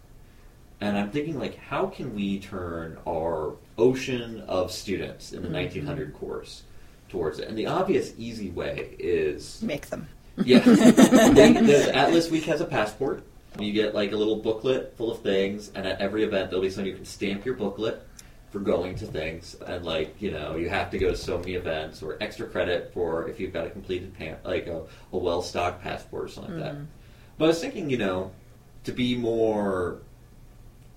And 0.82 0.98
I'm 0.98 1.12
thinking, 1.12 1.40
like, 1.40 1.58
how 1.58 1.86
can 1.86 2.16
we 2.16 2.40
turn 2.40 2.98
our 3.08 3.56
ocean 3.78 4.42
of 4.48 4.72
students 4.72 5.32
in 5.32 5.44
the 5.44 5.48
mm-hmm. 5.48 5.58
1900 5.58 6.14
course 6.16 6.64
towards 7.08 7.38
it? 7.40 7.48
And 7.48 7.58
the 7.58 7.68
obvious, 7.68 8.14
easy 8.18 8.50
way 8.50 8.96
is 8.98 9.62
Make 9.62 9.88
them. 9.88 10.10
yeah. 10.44 10.60
They- 10.66 11.54
the 11.54 11.92
Atlas 11.96 12.32
Week 12.32 12.46
has 12.46 12.62
a 12.62 12.66
passport. 12.66 13.24
You 13.60 13.74
get 13.74 13.94
like 13.94 14.12
a 14.12 14.16
little 14.16 14.38
booklet 14.38 14.96
full 14.98 15.12
of 15.12 15.20
things, 15.20 15.72
and 15.76 15.86
at 15.86 16.00
every 16.02 16.24
event 16.24 16.50
there'll 16.50 16.64
be 16.64 16.70
something 16.70 16.90
you 16.90 16.96
can 16.96 17.06
stamp 17.06 17.46
your 17.46 17.56
booklet 17.56 18.08
for 18.50 18.60
going 18.60 18.96
to 18.96 19.06
things, 19.06 19.56
and 19.68 19.86
like 19.86 20.22
you 20.22 20.32
know 20.32 20.56
you 20.56 20.70
have 20.70 20.90
to 20.92 20.98
go 20.98 21.10
to 21.10 21.18
so 21.18 21.38
many 21.38 21.56
events 21.56 22.02
or 22.02 22.18
extra 22.22 22.48
credit 22.48 22.92
for 22.94 23.28
if 23.28 23.42
you've 23.42 23.52
got 23.52 23.68
a 23.68 23.70
completed 23.70 24.14
pan- 24.18 24.38
like 24.46 24.68
a, 24.68 24.84
a 25.12 25.18
well 25.18 25.42
stocked 25.42 25.84
passport 25.84 26.24
or 26.24 26.28
something 26.30 26.54
like 26.56 26.64
that. 26.64 26.76
Mm-hmm. 26.76 26.86
But 27.38 27.46
I 27.46 27.48
was 27.50 27.60
thinking, 27.60 27.90
you 27.90 27.98
know, 27.98 28.32
to 28.86 28.94
be 28.94 29.18
more 29.18 30.00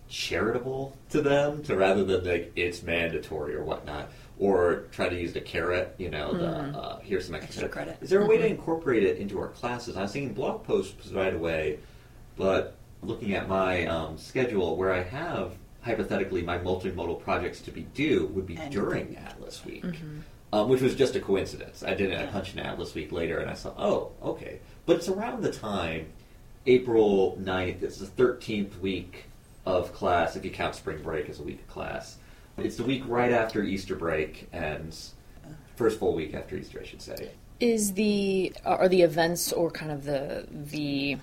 charitable 0.08 0.96
to 1.10 1.20
them, 1.20 1.62
to 1.64 1.76
rather 1.76 2.04
than 2.04 2.24
like 2.24 2.52
it's 2.56 2.82
mandatory 2.82 3.54
or 3.54 3.64
whatnot, 3.64 4.10
or 4.38 4.84
try 4.92 5.08
to 5.08 5.18
use 5.18 5.32
the 5.32 5.40
carrot, 5.40 5.94
you 5.98 6.10
know, 6.10 6.34
the 6.34 6.78
uh, 6.78 6.98
here's 7.00 7.26
some 7.26 7.34
extra, 7.34 7.64
Extra 7.64 7.68
credit. 7.68 7.98
Is 8.00 8.10
there 8.10 8.22
a 8.22 8.26
way 8.26 8.38
to 8.38 8.46
incorporate 8.46 9.04
it 9.04 9.18
into 9.18 9.38
our 9.40 9.48
classes? 9.48 9.96
I 9.96 10.02
was 10.02 10.12
thinking 10.12 10.34
blog 10.34 10.64
posts 10.64 11.10
right 11.10 11.34
away, 11.34 11.78
but 12.36 12.76
looking 13.02 13.34
at 13.34 13.48
my 13.48 13.86
um, 13.86 14.18
schedule 14.18 14.76
where 14.76 14.92
I 14.92 15.02
have 15.02 15.52
hypothetically 15.82 16.42
my 16.42 16.58
multimodal 16.58 17.22
projects 17.22 17.60
to 17.60 17.70
be 17.70 17.82
due 17.94 18.26
would 18.28 18.46
be 18.46 18.56
of 18.56 18.70
during 18.70 19.10
week. 19.10 19.18
Atlas 19.20 19.64
Week, 19.64 19.84
um, 20.52 20.68
which 20.68 20.80
was 20.80 20.94
just 20.94 21.14
a 21.14 21.20
coincidence. 21.20 21.82
I 21.82 21.94
did 21.94 22.10
it. 22.10 22.18
I 22.18 22.26
punched 22.26 22.54
in 22.54 22.60
Atlas 22.60 22.94
Week 22.94 23.12
later, 23.12 23.38
and 23.38 23.50
I 23.50 23.54
saw, 23.54 23.74
oh, 23.76 24.12
okay. 24.22 24.60
But 24.86 24.96
it's 24.96 25.08
around 25.08 25.42
the 25.42 25.52
time, 25.52 26.06
April 26.66 27.38
9th, 27.40 27.82
it's 27.82 27.98
the 27.98 28.06
13th 28.06 28.78
week 28.80 29.26
of 29.66 29.92
class, 29.92 30.36
if 30.36 30.44
you 30.44 30.50
count 30.50 30.74
spring 30.74 31.02
break 31.02 31.28
as 31.28 31.40
a 31.40 31.42
week 31.42 31.60
of 31.60 31.68
class. 31.68 32.16
It's 32.56 32.76
the 32.76 32.84
week 32.84 33.02
right 33.06 33.32
after 33.32 33.62
Easter 33.62 33.96
break 33.96 34.48
and 34.52 34.96
first 35.76 35.98
full 35.98 36.14
week 36.14 36.34
after 36.34 36.56
Easter, 36.56 36.80
I 36.80 36.86
should 36.86 37.02
say. 37.02 37.32
Is 37.60 37.94
the 37.94 38.52
uh, 38.64 38.70
are 38.70 38.88
the 38.88 39.02
events 39.02 39.52
or 39.52 39.70
kind 39.70 39.90
of 39.90 40.04
the 40.04 40.46
the 40.50 41.18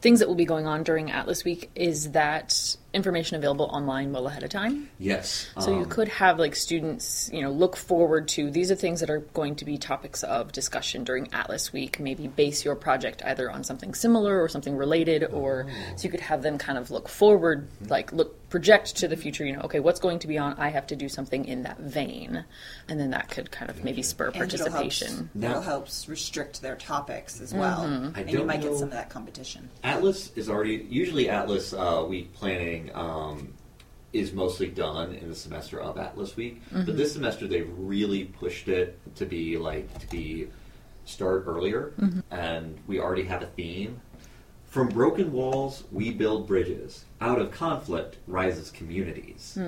things 0.00 0.18
that 0.18 0.28
will 0.28 0.34
be 0.34 0.44
going 0.44 0.66
on 0.66 0.82
during 0.82 1.10
Atlas 1.10 1.44
Week 1.44 1.70
is 1.74 2.12
that 2.12 2.76
information 2.92 3.36
available 3.36 3.66
online 3.66 4.12
well 4.12 4.26
ahead 4.26 4.42
of 4.42 4.50
time? 4.50 4.90
Yes. 4.98 5.48
So 5.60 5.70
you 5.70 5.82
um, 5.84 5.88
could 5.88 6.08
have 6.08 6.38
like 6.38 6.56
students, 6.56 7.30
you 7.32 7.40
know, 7.42 7.50
look 7.50 7.76
forward 7.76 8.28
to 8.28 8.50
these 8.50 8.70
are 8.70 8.74
things 8.74 9.00
that 9.00 9.10
are 9.10 9.20
going 9.20 9.56
to 9.56 9.64
be 9.64 9.78
topics 9.78 10.22
of 10.22 10.52
discussion 10.52 11.04
during 11.04 11.32
Atlas 11.32 11.72
Week. 11.72 12.00
Maybe 12.00 12.26
base 12.28 12.64
your 12.64 12.74
project 12.76 13.22
either 13.24 13.50
on 13.50 13.64
something 13.64 13.94
similar 13.94 14.42
or 14.42 14.48
something 14.48 14.76
related, 14.76 15.24
or 15.24 15.66
so 15.96 16.04
you 16.04 16.10
could 16.10 16.20
have 16.20 16.42
them 16.42 16.58
kind 16.58 16.78
of 16.78 16.90
look 16.90 17.08
forward, 17.08 17.68
like 17.88 18.12
look 18.12 18.36
project 18.50 18.96
to 18.96 19.06
the 19.06 19.16
future. 19.16 19.44
You 19.44 19.52
know, 19.54 19.62
okay, 19.62 19.80
what's 19.80 20.00
going 20.00 20.18
to 20.20 20.26
be 20.26 20.36
on? 20.38 20.54
I 20.58 20.70
have 20.70 20.86
to 20.88 20.96
do 20.96 21.08
something 21.08 21.44
in 21.44 21.62
that 21.62 21.78
vein, 21.78 22.44
and 22.88 22.98
then 22.98 23.10
that 23.10 23.28
could 23.30 23.50
kind 23.50 23.70
of 23.70 23.84
maybe 23.84 24.02
spur 24.02 24.26
And 24.28 24.36
it'll 24.36 24.58
help- 24.58 24.72
participation. 24.72 25.30
Now- 25.34 25.50
It'll 25.50 25.62
help 25.62 25.88
restrict 26.08 26.60
their 26.62 26.76
topics 26.76 27.40
as 27.40 27.54
well, 27.54 27.82
I 27.82 28.20
and 28.20 28.30
you 28.30 28.38
don't 28.38 28.46
might 28.46 28.60
get 28.62 28.74
some 28.74 28.84
of 28.88 28.90
that 28.92 29.10
competition. 29.10 29.68
Atlas 29.84 30.32
is 30.36 30.48
already 30.48 30.86
usually 30.90 31.28
Atlas 31.28 31.72
uh, 31.72 32.04
week 32.08 32.32
planning 32.34 32.79
um, 32.94 33.52
is 34.12 34.32
mostly 34.32 34.68
done 34.68 35.14
in 35.14 35.28
the 35.28 35.34
semester 35.34 35.80
of 35.80 35.98
Atlas 35.98 36.36
week, 36.36 36.62
but 36.86 36.96
this 36.96 37.12
semester 37.12 37.46
they've 37.46 37.70
really 37.76 38.24
pushed 38.24 38.68
it 38.68 38.98
to 39.16 39.26
be 39.26 39.56
like 39.56 39.98
to 39.98 40.06
be 40.08 40.48
start 41.04 41.44
earlier, 41.46 41.92
and 42.30 42.78
we 42.86 42.98
already 43.00 43.24
have 43.24 43.42
a 43.42 43.46
theme. 43.46 44.00
From 44.66 44.88
broken 44.88 45.32
walls, 45.32 45.82
we 45.90 46.12
build 46.12 46.46
bridges. 46.46 47.04
Out 47.20 47.40
of 47.40 47.50
conflict 47.50 48.18
rises 48.28 48.70
communities. 48.70 49.58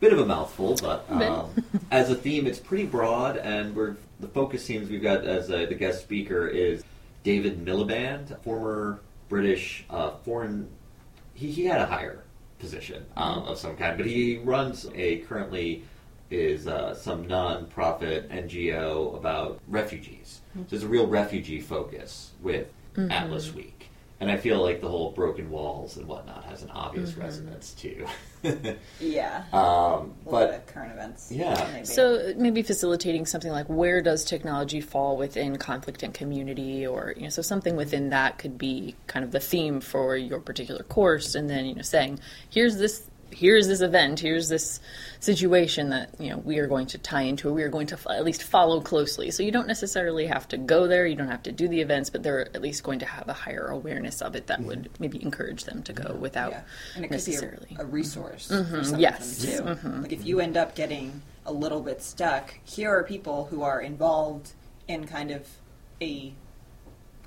Bit 0.00 0.12
of 0.12 0.18
a 0.18 0.26
mouthful, 0.26 0.76
but 0.80 1.04
um, 1.10 1.50
as 1.90 2.10
a 2.10 2.14
theme, 2.14 2.46
it's 2.46 2.58
pretty 2.58 2.86
broad, 2.86 3.36
and 3.36 3.74
we're 3.74 3.96
the 4.18 4.28
focus 4.28 4.64
seems 4.64 4.88
we've 4.88 5.02
got 5.02 5.24
as 5.24 5.50
a, 5.50 5.66
the 5.66 5.74
guest 5.74 6.02
speaker 6.02 6.46
is 6.46 6.84
David 7.22 7.64
Miliband, 7.64 8.38
former 8.42 9.00
British 9.28 9.84
uh, 9.90 10.12
foreign. 10.24 10.68
He, 11.34 11.50
he 11.50 11.64
had 11.64 11.80
a 11.80 11.86
higher 11.86 12.24
position 12.60 13.04
um, 13.16 13.42
of 13.44 13.58
some 13.58 13.76
kind, 13.76 13.96
but 13.96 14.06
he 14.06 14.38
runs 14.38 14.86
a 14.94 15.18
currently 15.20 15.82
is 16.30 16.68
uh, 16.68 16.94
some 16.94 17.26
non-profit 17.26 18.30
NGO 18.30 19.16
about 19.16 19.60
refugees. 19.66 20.42
So 20.54 20.64
there's 20.68 20.82
a 20.84 20.88
real 20.88 21.06
refugee 21.08 21.60
focus 21.60 22.32
with 22.40 22.68
Atlas 23.10 23.52
Week, 23.52 23.79
and 24.20 24.30
I 24.30 24.36
feel 24.36 24.62
like 24.62 24.82
the 24.82 24.88
whole 24.88 25.12
broken 25.12 25.50
walls 25.50 25.96
and 25.96 26.06
whatnot 26.06 26.44
has 26.44 26.62
an 26.62 26.70
obvious 26.70 27.14
resonance 27.14 27.72
too. 27.72 28.06
Yeah, 29.00 29.44
um, 29.52 29.60
a 29.60 29.60
lot 29.60 30.14
but 30.24 30.54
of 30.54 30.66
current 30.66 30.92
events. 30.92 31.30
Yeah. 31.30 31.68
maybe. 31.74 31.84
So 31.84 32.32
maybe 32.38 32.62
facilitating 32.62 33.26
something 33.26 33.52
like 33.52 33.66
where 33.66 34.00
does 34.00 34.24
technology 34.24 34.80
fall 34.80 35.18
within 35.18 35.56
conflict 35.58 36.02
and 36.02 36.14
community, 36.14 36.86
or 36.86 37.12
you 37.16 37.24
know, 37.24 37.28
so 37.28 37.42
something 37.42 37.76
within 37.76 38.08
that 38.10 38.38
could 38.38 38.56
be 38.56 38.94
kind 39.08 39.26
of 39.26 39.32
the 39.32 39.40
theme 39.40 39.82
for 39.82 40.16
your 40.16 40.40
particular 40.40 40.82
course, 40.84 41.34
and 41.34 41.50
then 41.50 41.66
you 41.66 41.74
know, 41.74 41.82
saying 41.82 42.18
here's 42.48 42.78
this. 42.78 43.09
Here's 43.32 43.68
this 43.68 43.80
event. 43.80 44.20
Here's 44.20 44.48
this 44.48 44.80
situation 45.20 45.90
that 45.90 46.10
you 46.18 46.30
know 46.30 46.38
we 46.38 46.58
are 46.58 46.66
going 46.66 46.86
to 46.88 46.98
tie 46.98 47.22
into. 47.22 47.48
Or 47.48 47.52
we 47.52 47.62
are 47.62 47.68
going 47.68 47.86
to 47.88 47.96
fo- 47.96 48.10
at 48.10 48.24
least 48.24 48.42
follow 48.42 48.80
closely. 48.80 49.30
So 49.30 49.42
you 49.42 49.52
don't 49.52 49.66
necessarily 49.66 50.26
have 50.26 50.48
to 50.48 50.56
go 50.56 50.86
there. 50.86 51.06
You 51.06 51.16
don't 51.16 51.28
have 51.28 51.42
to 51.44 51.52
do 51.52 51.68
the 51.68 51.80
events, 51.80 52.10
but 52.10 52.22
they're 52.22 52.40
at 52.40 52.60
least 52.60 52.82
going 52.82 52.98
to 53.00 53.06
have 53.06 53.28
a 53.28 53.32
higher 53.32 53.66
awareness 53.66 54.22
of 54.22 54.34
it 54.34 54.46
that 54.48 54.58
mm-hmm. 54.58 54.68
would 54.68 54.90
maybe 54.98 55.22
encourage 55.22 55.64
them 55.64 55.82
to 55.84 55.92
go 55.92 56.14
without 56.14 56.52
yeah. 56.52 56.62
and 56.96 57.04
it 57.04 57.08
could 57.08 57.14
necessarily. 57.14 57.66
be 57.70 57.76
a, 57.76 57.82
a 57.82 57.86
resource 57.86 58.48
for 58.48 58.54
mm-hmm. 58.54 58.82
some 58.82 59.00
yes. 59.00 59.44
of 59.44 59.50
them 59.50 59.56
too. 59.56 59.88
Mm-hmm. 59.88 60.02
Like 60.02 60.12
if 60.12 60.24
you 60.24 60.40
end 60.40 60.56
up 60.56 60.74
getting 60.74 61.22
a 61.46 61.52
little 61.52 61.80
bit 61.80 62.02
stuck, 62.02 62.54
here 62.64 62.90
are 62.90 63.04
people 63.04 63.46
who 63.46 63.62
are 63.62 63.80
involved 63.80 64.52
in 64.88 65.06
kind 65.06 65.30
of 65.30 65.48
a 66.00 66.32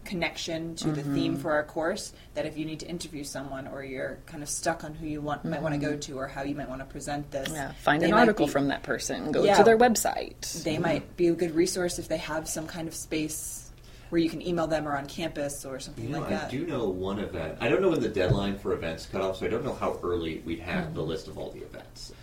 connection 0.05 0.75
to 0.75 0.91
the 0.91 1.03
theme 1.03 1.33
mm-hmm. 1.33 1.41
for 1.41 1.51
our 1.51 1.63
course 1.63 2.13
that 2.33 2.45
if 2.45 2.57
you 2.57 2.65
need 2.65 2.79
to 2.79 2.87
interview 2.87 3.23
someone 3.23 3.67
or 3.67 3.83
you're 3.83 4.17
kind 4.25 4.43
of 4.43 4.49
stuck 4.49 4.83
on 4.83 4.93
who 4.93 5.07
you 5.07 5.21
want 5.21 5.43
might 5.45 5.61
want 5.61 5.73
to 5.73 5.79
go 5.79 5.91
mm-hmm. 5.91 5.99
to 5.99 6.17
or 6.17 6.27
how 6.27 6.43
you 6.43 6.55
might 6.55 6.69
want 6.69 6.81
to 6.81 6.85
present 6.85 7.29
this 7.31 7.49
yeah, 7.51 7.71
find 7.83 8.03
an 8.03 8.13
article 8.13 8.45
be- 8.45 8.51
from 8.51 8.67
that 8.67 8.83
person. 8.83 9.31
Go 9.31 9.43
Yeah. 9.43 9.57
to 9.57 9.63
their 9.63 9.77
website. 9.77 10.63
they 10.63 10.73
mm-hmm. 10.73 10.81
might 10.83 11.17
be 11.17 11.27
a 11.27 11.33
good 11.33 11.55
resource 11.55 11.99
if 11.99 12.07
they 12.07 12.17
have 12.17 12.47
some 12.47 12.67
kind 12.67 12.87
of 12.87 12.93
space 12.93 13.71
where 14.09 14.21
you 14.21 14.29
can 14.29 14.45
email 14.45 14.67
them 14.67 14.87
or 14.87 14.95
on 14.95 15.07
campus 15.07 15.65
or 15.65 15.79
something 15.79 16.05
You 16.05 16.11
know, 16.11 16.19
like 16.19 16.29
that. 16.29 16.47
I 16.49 16.51
do 16.51 16.67
know 16.67 16.87
one 16.87 17.19
event. 17.19 17.57
I 17.59 17.67
don't 17.67 17.81
know 17.81 17.89
when 17.89 18.01
the 18.01 18.09
deadline 18.09 18.59
for 18.59 18.73
events 18.73 19.07
cut 19.11 19.21
off, 19.21 19.37
so 19.37 19.45
I 19.47 19.49
don't 19.49 19.65
know 19.65 19.73
how 19.73 19.99
early 20.03 20.43
we'd 20.45 20.59
have 20.59 20.85
Mm-hmm. 20.85 20.95
the 20.95 21.01
list 21.01 21.27
of 21.27 21.37
all 21.39 21.49
the 21.49 21.61
events. 21.63 22.13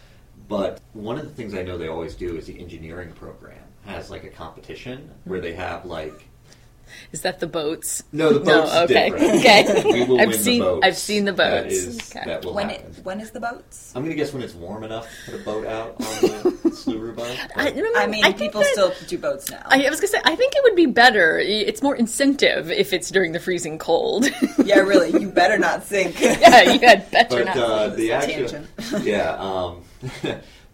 But 0.48 0.80
one 0.92 1.18
of 1.18 1.24
the 1.24 1.30
things 1.30 1.54
I 1.54 1.62
know 1.62 1.78
they 1.78 1.88
always 1.88 2.14
do 2.14 2.36
is 2.36 2.46
the 2.46 2.60
engineering 2.60 3.12
program 3.12 3.58
has 3.86 4.10
like 4.10 4.24
a 4.24 4.28
competition 4.28 5.10
where 5.24 5.40
they 5.40 5.52
have 5.54 5.84
like 5.84 6.28
Is 7.12 7.22
that 7.22 7.40
the 7.40 7.46
boats? 7.46 8.02
no 8.12 8.32
the 8.32 8.40
boats 8.40 8.72
No, 8.74 8.82
okay, 8.84 9.10
different. 9.10 9.34
okay. 9.40 9.82
we 9.92 10.04
will 10.04 10.20
I've 10.20 10.28
win 10.28 10.38
seen- 10.38 10.60
the 10.60 10.64
boats. 10.66 10.86
I've 10.86 10.96
seen 10.96 11.24
the 11.24 11.32
boats. 11.32 11.74
is 11.74 12.10
Okay. 12.16 12.24
that 12.26 12.44
will 12.44 12.54
when 12.54 12.70
it 12.70 12.84
when 13.02 13.20
is 13.20 13.30
the 13.30 13.40
boats 13.40 13.92
I'm 13.94 14.02
gonna 14.02 14.14
guess 14.14 14.32
when 14.32 14.42
it's 14.42 14.54
warm 14.54 14.84
enough 14.84 15.08
to 15.26 15.32
put 15.32 15.40
a 15.40 15.44
boat 15.44 15.66
out 15.66 15.88
on 15.90 15.96
the 15.98 16.70
Sluicer 16.70 17.14
boat. 17.16 17.36
I, 17.56 17.70
no, 17.70 17.82
no, 17.82 17.92
I 18.00 18.06
mean 18.06 18.22
think 18.24 18.38
people 18.38 18.60
that- 18.62 18.72
still 18.72 18.92
do 19.06 19.18
boats 19.18 19.50
now 19.50 19.62
I, 19.66 19.84
I 19.86 19.90
was 19.90 20.00
gonna 20.00 20.08
say, 20.08 20.20
I 20.24 20.34
think 20.36 20.52
it 20.54 20.62
would 20.64 20.76
be 20.76 20.86
better. 20.86 21.38
It's 21.38 21.82
more 21.82 21.96
incentive 21.96 22.70
if 22.70 22.92
it's 22.92 23.10
during 23.10 23.32
the 23.32 23.40
freezing 23.40 23.78
cold. 23.78 24.26
yeah 24.64 24.78
really 24.80 25.10
you 25.20 25.30
better 25.30 25.58
not 25.58 25.84
sink 25.84 26.20
yeah, 26.20 26.62
you 26.62 26.78
had 26.80 27.10
better 27.10 27.44
but 27.44 27.46
not. 27.46 27.56
uh, 27.56 27.88
This 27.88 27.96
the 27.96 28.12
actual 28.12 29.02
yeah 29.02 29.36
um, 29.38 29.82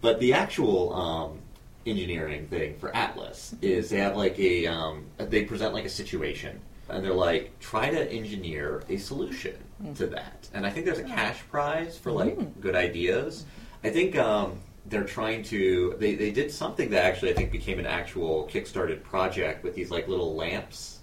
but 0.00 0.20
the 0.20 0.32
actual 0.34 0.94
um, 0.94 1.38
engineering 1.86 2.46
thing 2.48 2.76
for 2.78 2.94
atlas 2.94 3.54
is 3.62 3.90
they 3.90 3.98
have 3.98 4.16
like 4.16 4.38
a 4.38 4.66
um, 4.66 5.06
they 5.18 5.44
present 5.44 5.72
like 5.72 5.84
a 5.84 5.90
situation 5.90 6.60
and 6.88 7.04
they're 7.04 7.14
like 7.14 7.58
try 7.60 7.90
to 7.90 8.10
engineer 8.10 8.82
a 8.88 8.96
solution 8.96 9.54
to 9.94 10.06
that. 10.06 10.48
And 10.54 10.66
i 10.66 10.70
think 10.70 10.86
there's 10.86 10.98
a 10.98 11.04
cash 11.04 11.40
prize 11.50 11.98
for 11.98 12.12
like 12.12 12.60
good 12.60 12.74
ideas. 12.74 13.44
I 13.84 13.90
think 13.90 14.16
um, 14.16 14.58
they're 14.88 15.04
trying 15.04 15.42
to 15.42 15.96
they, 15.98 16.14
they 16.14 16.30
did 16.30 16.50
something 16.50 16.90
that 16.90 17.04
actually 17.04 17.30
i 17.30 17.34
think 17.34 17.50
became 17.50 17.78
an 17.78 17.86
actual 17.86 18.48
kickstarted 18.52 19.02
project 19.02 19.64
with 19.64 19.74
these 19.74 19.90
like 19.90 20.06
little 20.08 20.34
lamps 20.34 21.00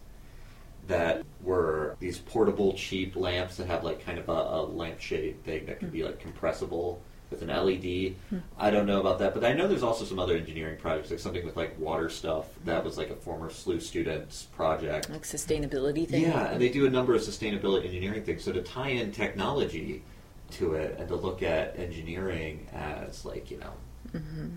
that 0.88 1.24
were 1.41 1.96
these 2.00 2.17
portable 2.17 2.74
cheap 2.74 3.15
lamps 3.15 3.58
that 3.58 3.67
have 3.67 3.84
like 3.84 4.04
kind 4.06 4.17
of 4.17 4.28
a, 4.30 4.32
a 4.32 4.62
lampshade 4.63 5.43
thing 5.43 5.65
that 5.65 5.80
could 5.80 5.91
be 5.91 6.04
like 6.04 6.19
compressible 6.19 7.02
with 7.34 7.41
an 7.41 7.50
LED. 7.50 8.15
I 8.58 8.69
don't 8.69 8.86
know 8.86 9.00
about 9.00 9.19
that, 9.19 9.34
but 9.34 9.43
I 9.43 9.54
know 9.54 9.67
there's 9.67 9.84
also 9.84 10.06
some 10.06 10.19
other 10.19 10.36
engineering 10.36 10.78
projects, 10.78 11.12
like 11.12 11.19
something 11.19 11.46
with 11.46 11.58
like 11.58 11.78
water 11.80 12.10
stuff 12.10 12.48
that 12.65 12.84
was 12.84 12.98
like 12.98 13.10
a 13.10 13.15
former 13.15 13.50
SLU 13.50 13.82
student's 13.82 14.43
project. 14.43 15.10
like 15.10 15.24
sustainability 15.24 16.08
thing. 16.08 16.22
Yeah, 16.22 16.52
and 16.52 16.62
they 16.62 16.69
do 16.69 16.86
a 16.86 16.89
number 16.89 17.13
of 17.13 17.22
sustainability 17.22 17.86
engineering 17.86 18.24
things. 18.24 18.43
So 18.43 18.52
to 18.52 18.62
tie 18.62 18.89
in 18.89 19.12
technology 19.12 20.04
to 20.52 20.74
it 20.76 20.98
and 21.00 21.08
to 21.08 21.15
look 21.15 21.41
at 21.43 21.78
engineering 21.80 22.67
as 22.74 23.26
like 23.26 23.50
you 23.50 23.58
know 23.58 23.74
mm-hmm. 24.12 24.50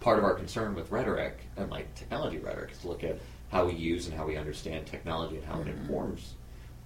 part 0.00 0.18
of 0.18 0.24
our 0.24 0.34
concern 0.34 0.74
with 0.74 0.90
rhetoric 0.90 1.40
and 1.56 1.70
like 1.70 1.94
technology 1.94 2.38
rhetoric 2.38 2.72
is 2.72 2.78
to 2.78 2.88
look 2.88 3.04
at 3.04 3.18
how 3.50 3.66
we 3.66 3.74
use 3.74 4.06
and 4.06 4.16
how 4.16 4.26
we 4.26 4.36
understand 4.36 4.86
technology 4.86 5.36
and 5.36 5.44
how 5.44 5.60
it 5.60 5.66
mm-hmm. 5.66 5.82
informs 5.82 6.34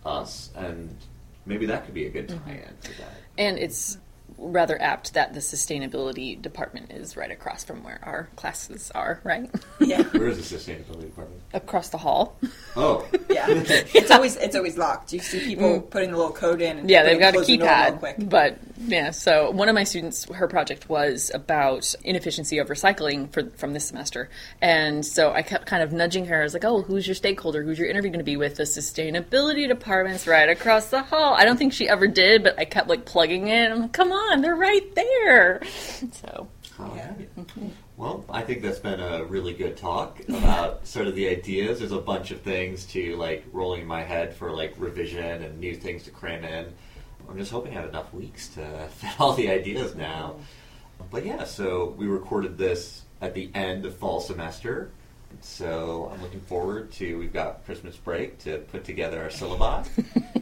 us, 0.05 0.51
and 0.57 0.97
maybe 1.47 1.67
that 1.67 1.85
could 1.85 1.95
be 1.95 2.07
a 2.07 2.11
good 2.11 2.29
tie-in 2.29 2.77
for 2.81 3.01
that. 3.01 3.13
And 3.39 3.59
it's 3.59 3.99
rather 4.39 4.81
apt 4.81 5.15
that 5.15 5.33
the 5.35 5.41
sustainability 5.41 6.41
department 6.41 6.91
is 6.93 7.17
right 7.17 7.31
across 7.31 7.65
from 7.65 7.83
where 7.85 7.99
our 8.03 8.29
classes 8.37 8.91
are, 8.95 9.21
right? 9.25 9.51
yeah 9.81 10.03
Where 10.13 10.29
is 10.29 10.49
the 10.51 10.57
sustainability 10.57 11.03
department? 11.07 11.41
across 11.55 11.89
the 11.89 11.99
hall. 11.99 12.37
Oh, 12.77 13.07
Yeah, 13.31 13.47
it's 13.49 14.11
always 14.11 14.37
it's 14.37 14.55
always 14.55 14.77
locked. 14.77 15.13
You 15.13 15.21
see 15.21 15.41
people 15.41 15.81
putting 15.81 16.11
the 16.11 16.17
little 16.19 16.33
code 16.33 16.61
in. 16.61 16.79
And 16.79 16.87
Mm. 16.87 16.91
Yeah, 16.91 17.03
they've 17.05 17.19
got 17.19 17.31
a 17.31 17.39
closing 17.39 17.61
the 17.61 17.65
door 17.67 17.75
real 17.75 17.93
keypad. 17.93 17.99
quick. 17.99 18.17
But 18.19 18.59
yeah, 18.87 19.11
so 19.11 19.51
one 19.51 19.69
of 19.71 19.75
my 19.75 19.85
students, 19.85 20.25
her 20.31 20.47
project 20.49 20.89
was 20.91 21.31
about 21.33 21.95
inefficiency 22.05 22.59
of 22.59 22.69
recycling 22.69 23.33
for 23.33 23.49
from 23.57 23.73
this 23.73 23.87
semester, 23.87 24.29
and 24.61 25.05
so 25.07 25.33
I 25.33 25.41
kept 25.43 25.65
kind 25.67 25.83
of 25.83 25.93
nudging 25.93 26.27
her. 26.27 26.41
I 26.41 26.45
was 26.45 26.53
like, 26.53 26.65
"Oh, 26.65 26.83
who's 26.83 27.07
your 27.07 27.15
stakeholder? 27.15 27.63
Who's 27.63 27.79
your 27.79 27.89
interview 27.89 28.11
going 28.11 28.19
to 28.21 28.25
be 28.25 28.37
with? 28.37 28.57
The 28.57 28.65
sustainability 28.65 29.67
department's 29.67 30.27
right 30.27 30.49
across 30.51 30.89
the 30.91 31.03
hall." 31.03 31.35
I 31.35 31.45
don't 31.47 31.57
think 31.57 31.73
she 31.73 31.89
ever 31.89 32.07
did, 32.07 32.43
but 32.43 32.59
I 32.59 32.65
kept 32.67 32.89
like 32.89 33.07
plugging 33.07 33.49
in. 33.49 33.73
I'm 33.73 33.81
like, 33.81 33.93
"Come 33.93 34.13
on, 34.13 34.26
they're 34.41 34.57
right 34.57 34.95
there." 34.95 35.63
So 36.13 36.49
All 36.79 36.93
Yeah. 36.97 37.13
right. 37.17 37.29
Well, 37.97 38.25
I 38.29 38.43
think 38.43 38.61
that's 38.63 38.79
been 38.79 39.01
a 39.01 39.25
really 39.25 39.55
good 39.55 39.77
talk 39.77 40.21
about 40.29 40.87
sort 40.95 41.07
of 41.07 41.15
the 41.15 41.29
ideas. 41.29 41.79
There's 41.79 41.93
a 41.93 41.99
bunch 41.99 42.31
of 42.31 42.41
things 42.43 42.85
to 42.87 43.17
like 43.17 43.45
rolling 43.53 43.83
in 43.83 43.87
my 43.87 44.03
head 44.03 44.35
for 44.35 44.51
like 44.53 44.75
revision 44.77 45.43
and 45.43 45.59
new 45.59 45.75
things 45.75 46.03
to 46.05 46.11
cram 46.11 46.45
in. 46.45 46.67
I'm 47.29 47.39
just 47.39 47.51
hoping 47.51 47.73
I 47.73 47.81
have 47.81 47.89
enough 47.89 48.13
weeks 48.13 48.49
to 48.51 48.89
fit 48.97 49.19
all 49.21 49.33
the 49.33 49.51
ideas 49.51 49.95
now. 49.95 50.37
But 51.11 51.25
yeah, 51.25 51.45
so 51.45 51.95
we 51.97 52.07
recorded 52.07 52.59
this 52.59 53.03
at 53.23 53.33
the 53.35 53.51
end 53.55 53.87
of 53.87 53.97
fall 53.97 54.21
semester. 54.21 54.91
So 55.41 56.11
I'm 56.13 56.23
looking 56.23 56.41
forward 56.41 56.93
to 56.93 57.19
we've 57.19 57.33
got 57.33 57.65
Christmas 57.65 57.97
break 57.97 58.39
to 58.41 58.59
put 58.59 58.85
together 58.85 59.23
our 59.23 59.29
syllabi 59.29 59.87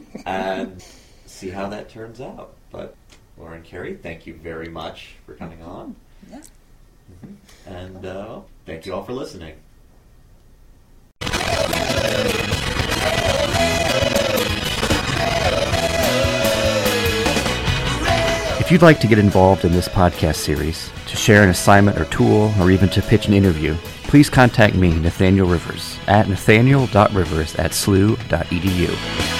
and 0.25 0.83
see 1.25 1.49
how 1.49 1.69
that 1.69 1.89
turns 1.89 2.19
out. 2.21 2.55
But 2.71 2.95
Lauren 3.37 3.63
Carey, 3.63 3.95
thank 3.95 4.25
you 4.25 4.33
very 4.33 4.69
much 4.69 5.15
for 5.25 5.33
coming 5.35 5.61
on. 5.61 5.95
Yeah. 6.29 6.41
And 7.65 8.05
uh, 8.05 8.41
thank 8.65 8.85
you 8.85 8.93
all 8.93 9.03
for 9.03 9.13
listening. 9.13 9.55
If 18.59 18.71
you'd 18.71 18.81
like 18.81 18.99
to 19.01 19.07
get 19.07 19.19
involved 19.19 19.63
in 19.63 19.73
this 19.73 19.87
podcast 19.87 20.37
series, 20.37 20.89
to 21.05 21.15
share 21.15 21.43
an 21.43 21.49
assignment 21.49 21.99
or 21.99 22.05
tool, 22.05 22.51
or 22.59 22.71
even 22.71 22.89
to 22.89 23.01
pitch 23.03 23.27
an 23.27 23.33
interview, 23.35 23.75
please 24.05 24.27
contact 24.27 24.73
me, 24.73 24.97
Nathaniel 24.97 25.47
Rivers, 25.47 25.99
at 26.07 26.27
nathaniel.rivers 26.27 27.55
at 27.57 27.71
slu.edu. 27.71 29.34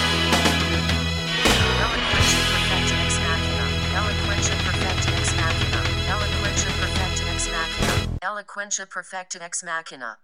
Eloquentia 8.56 8.86
perfecta 8.86 9.44
ex 9.44 9.64
machina. 9.64 10.18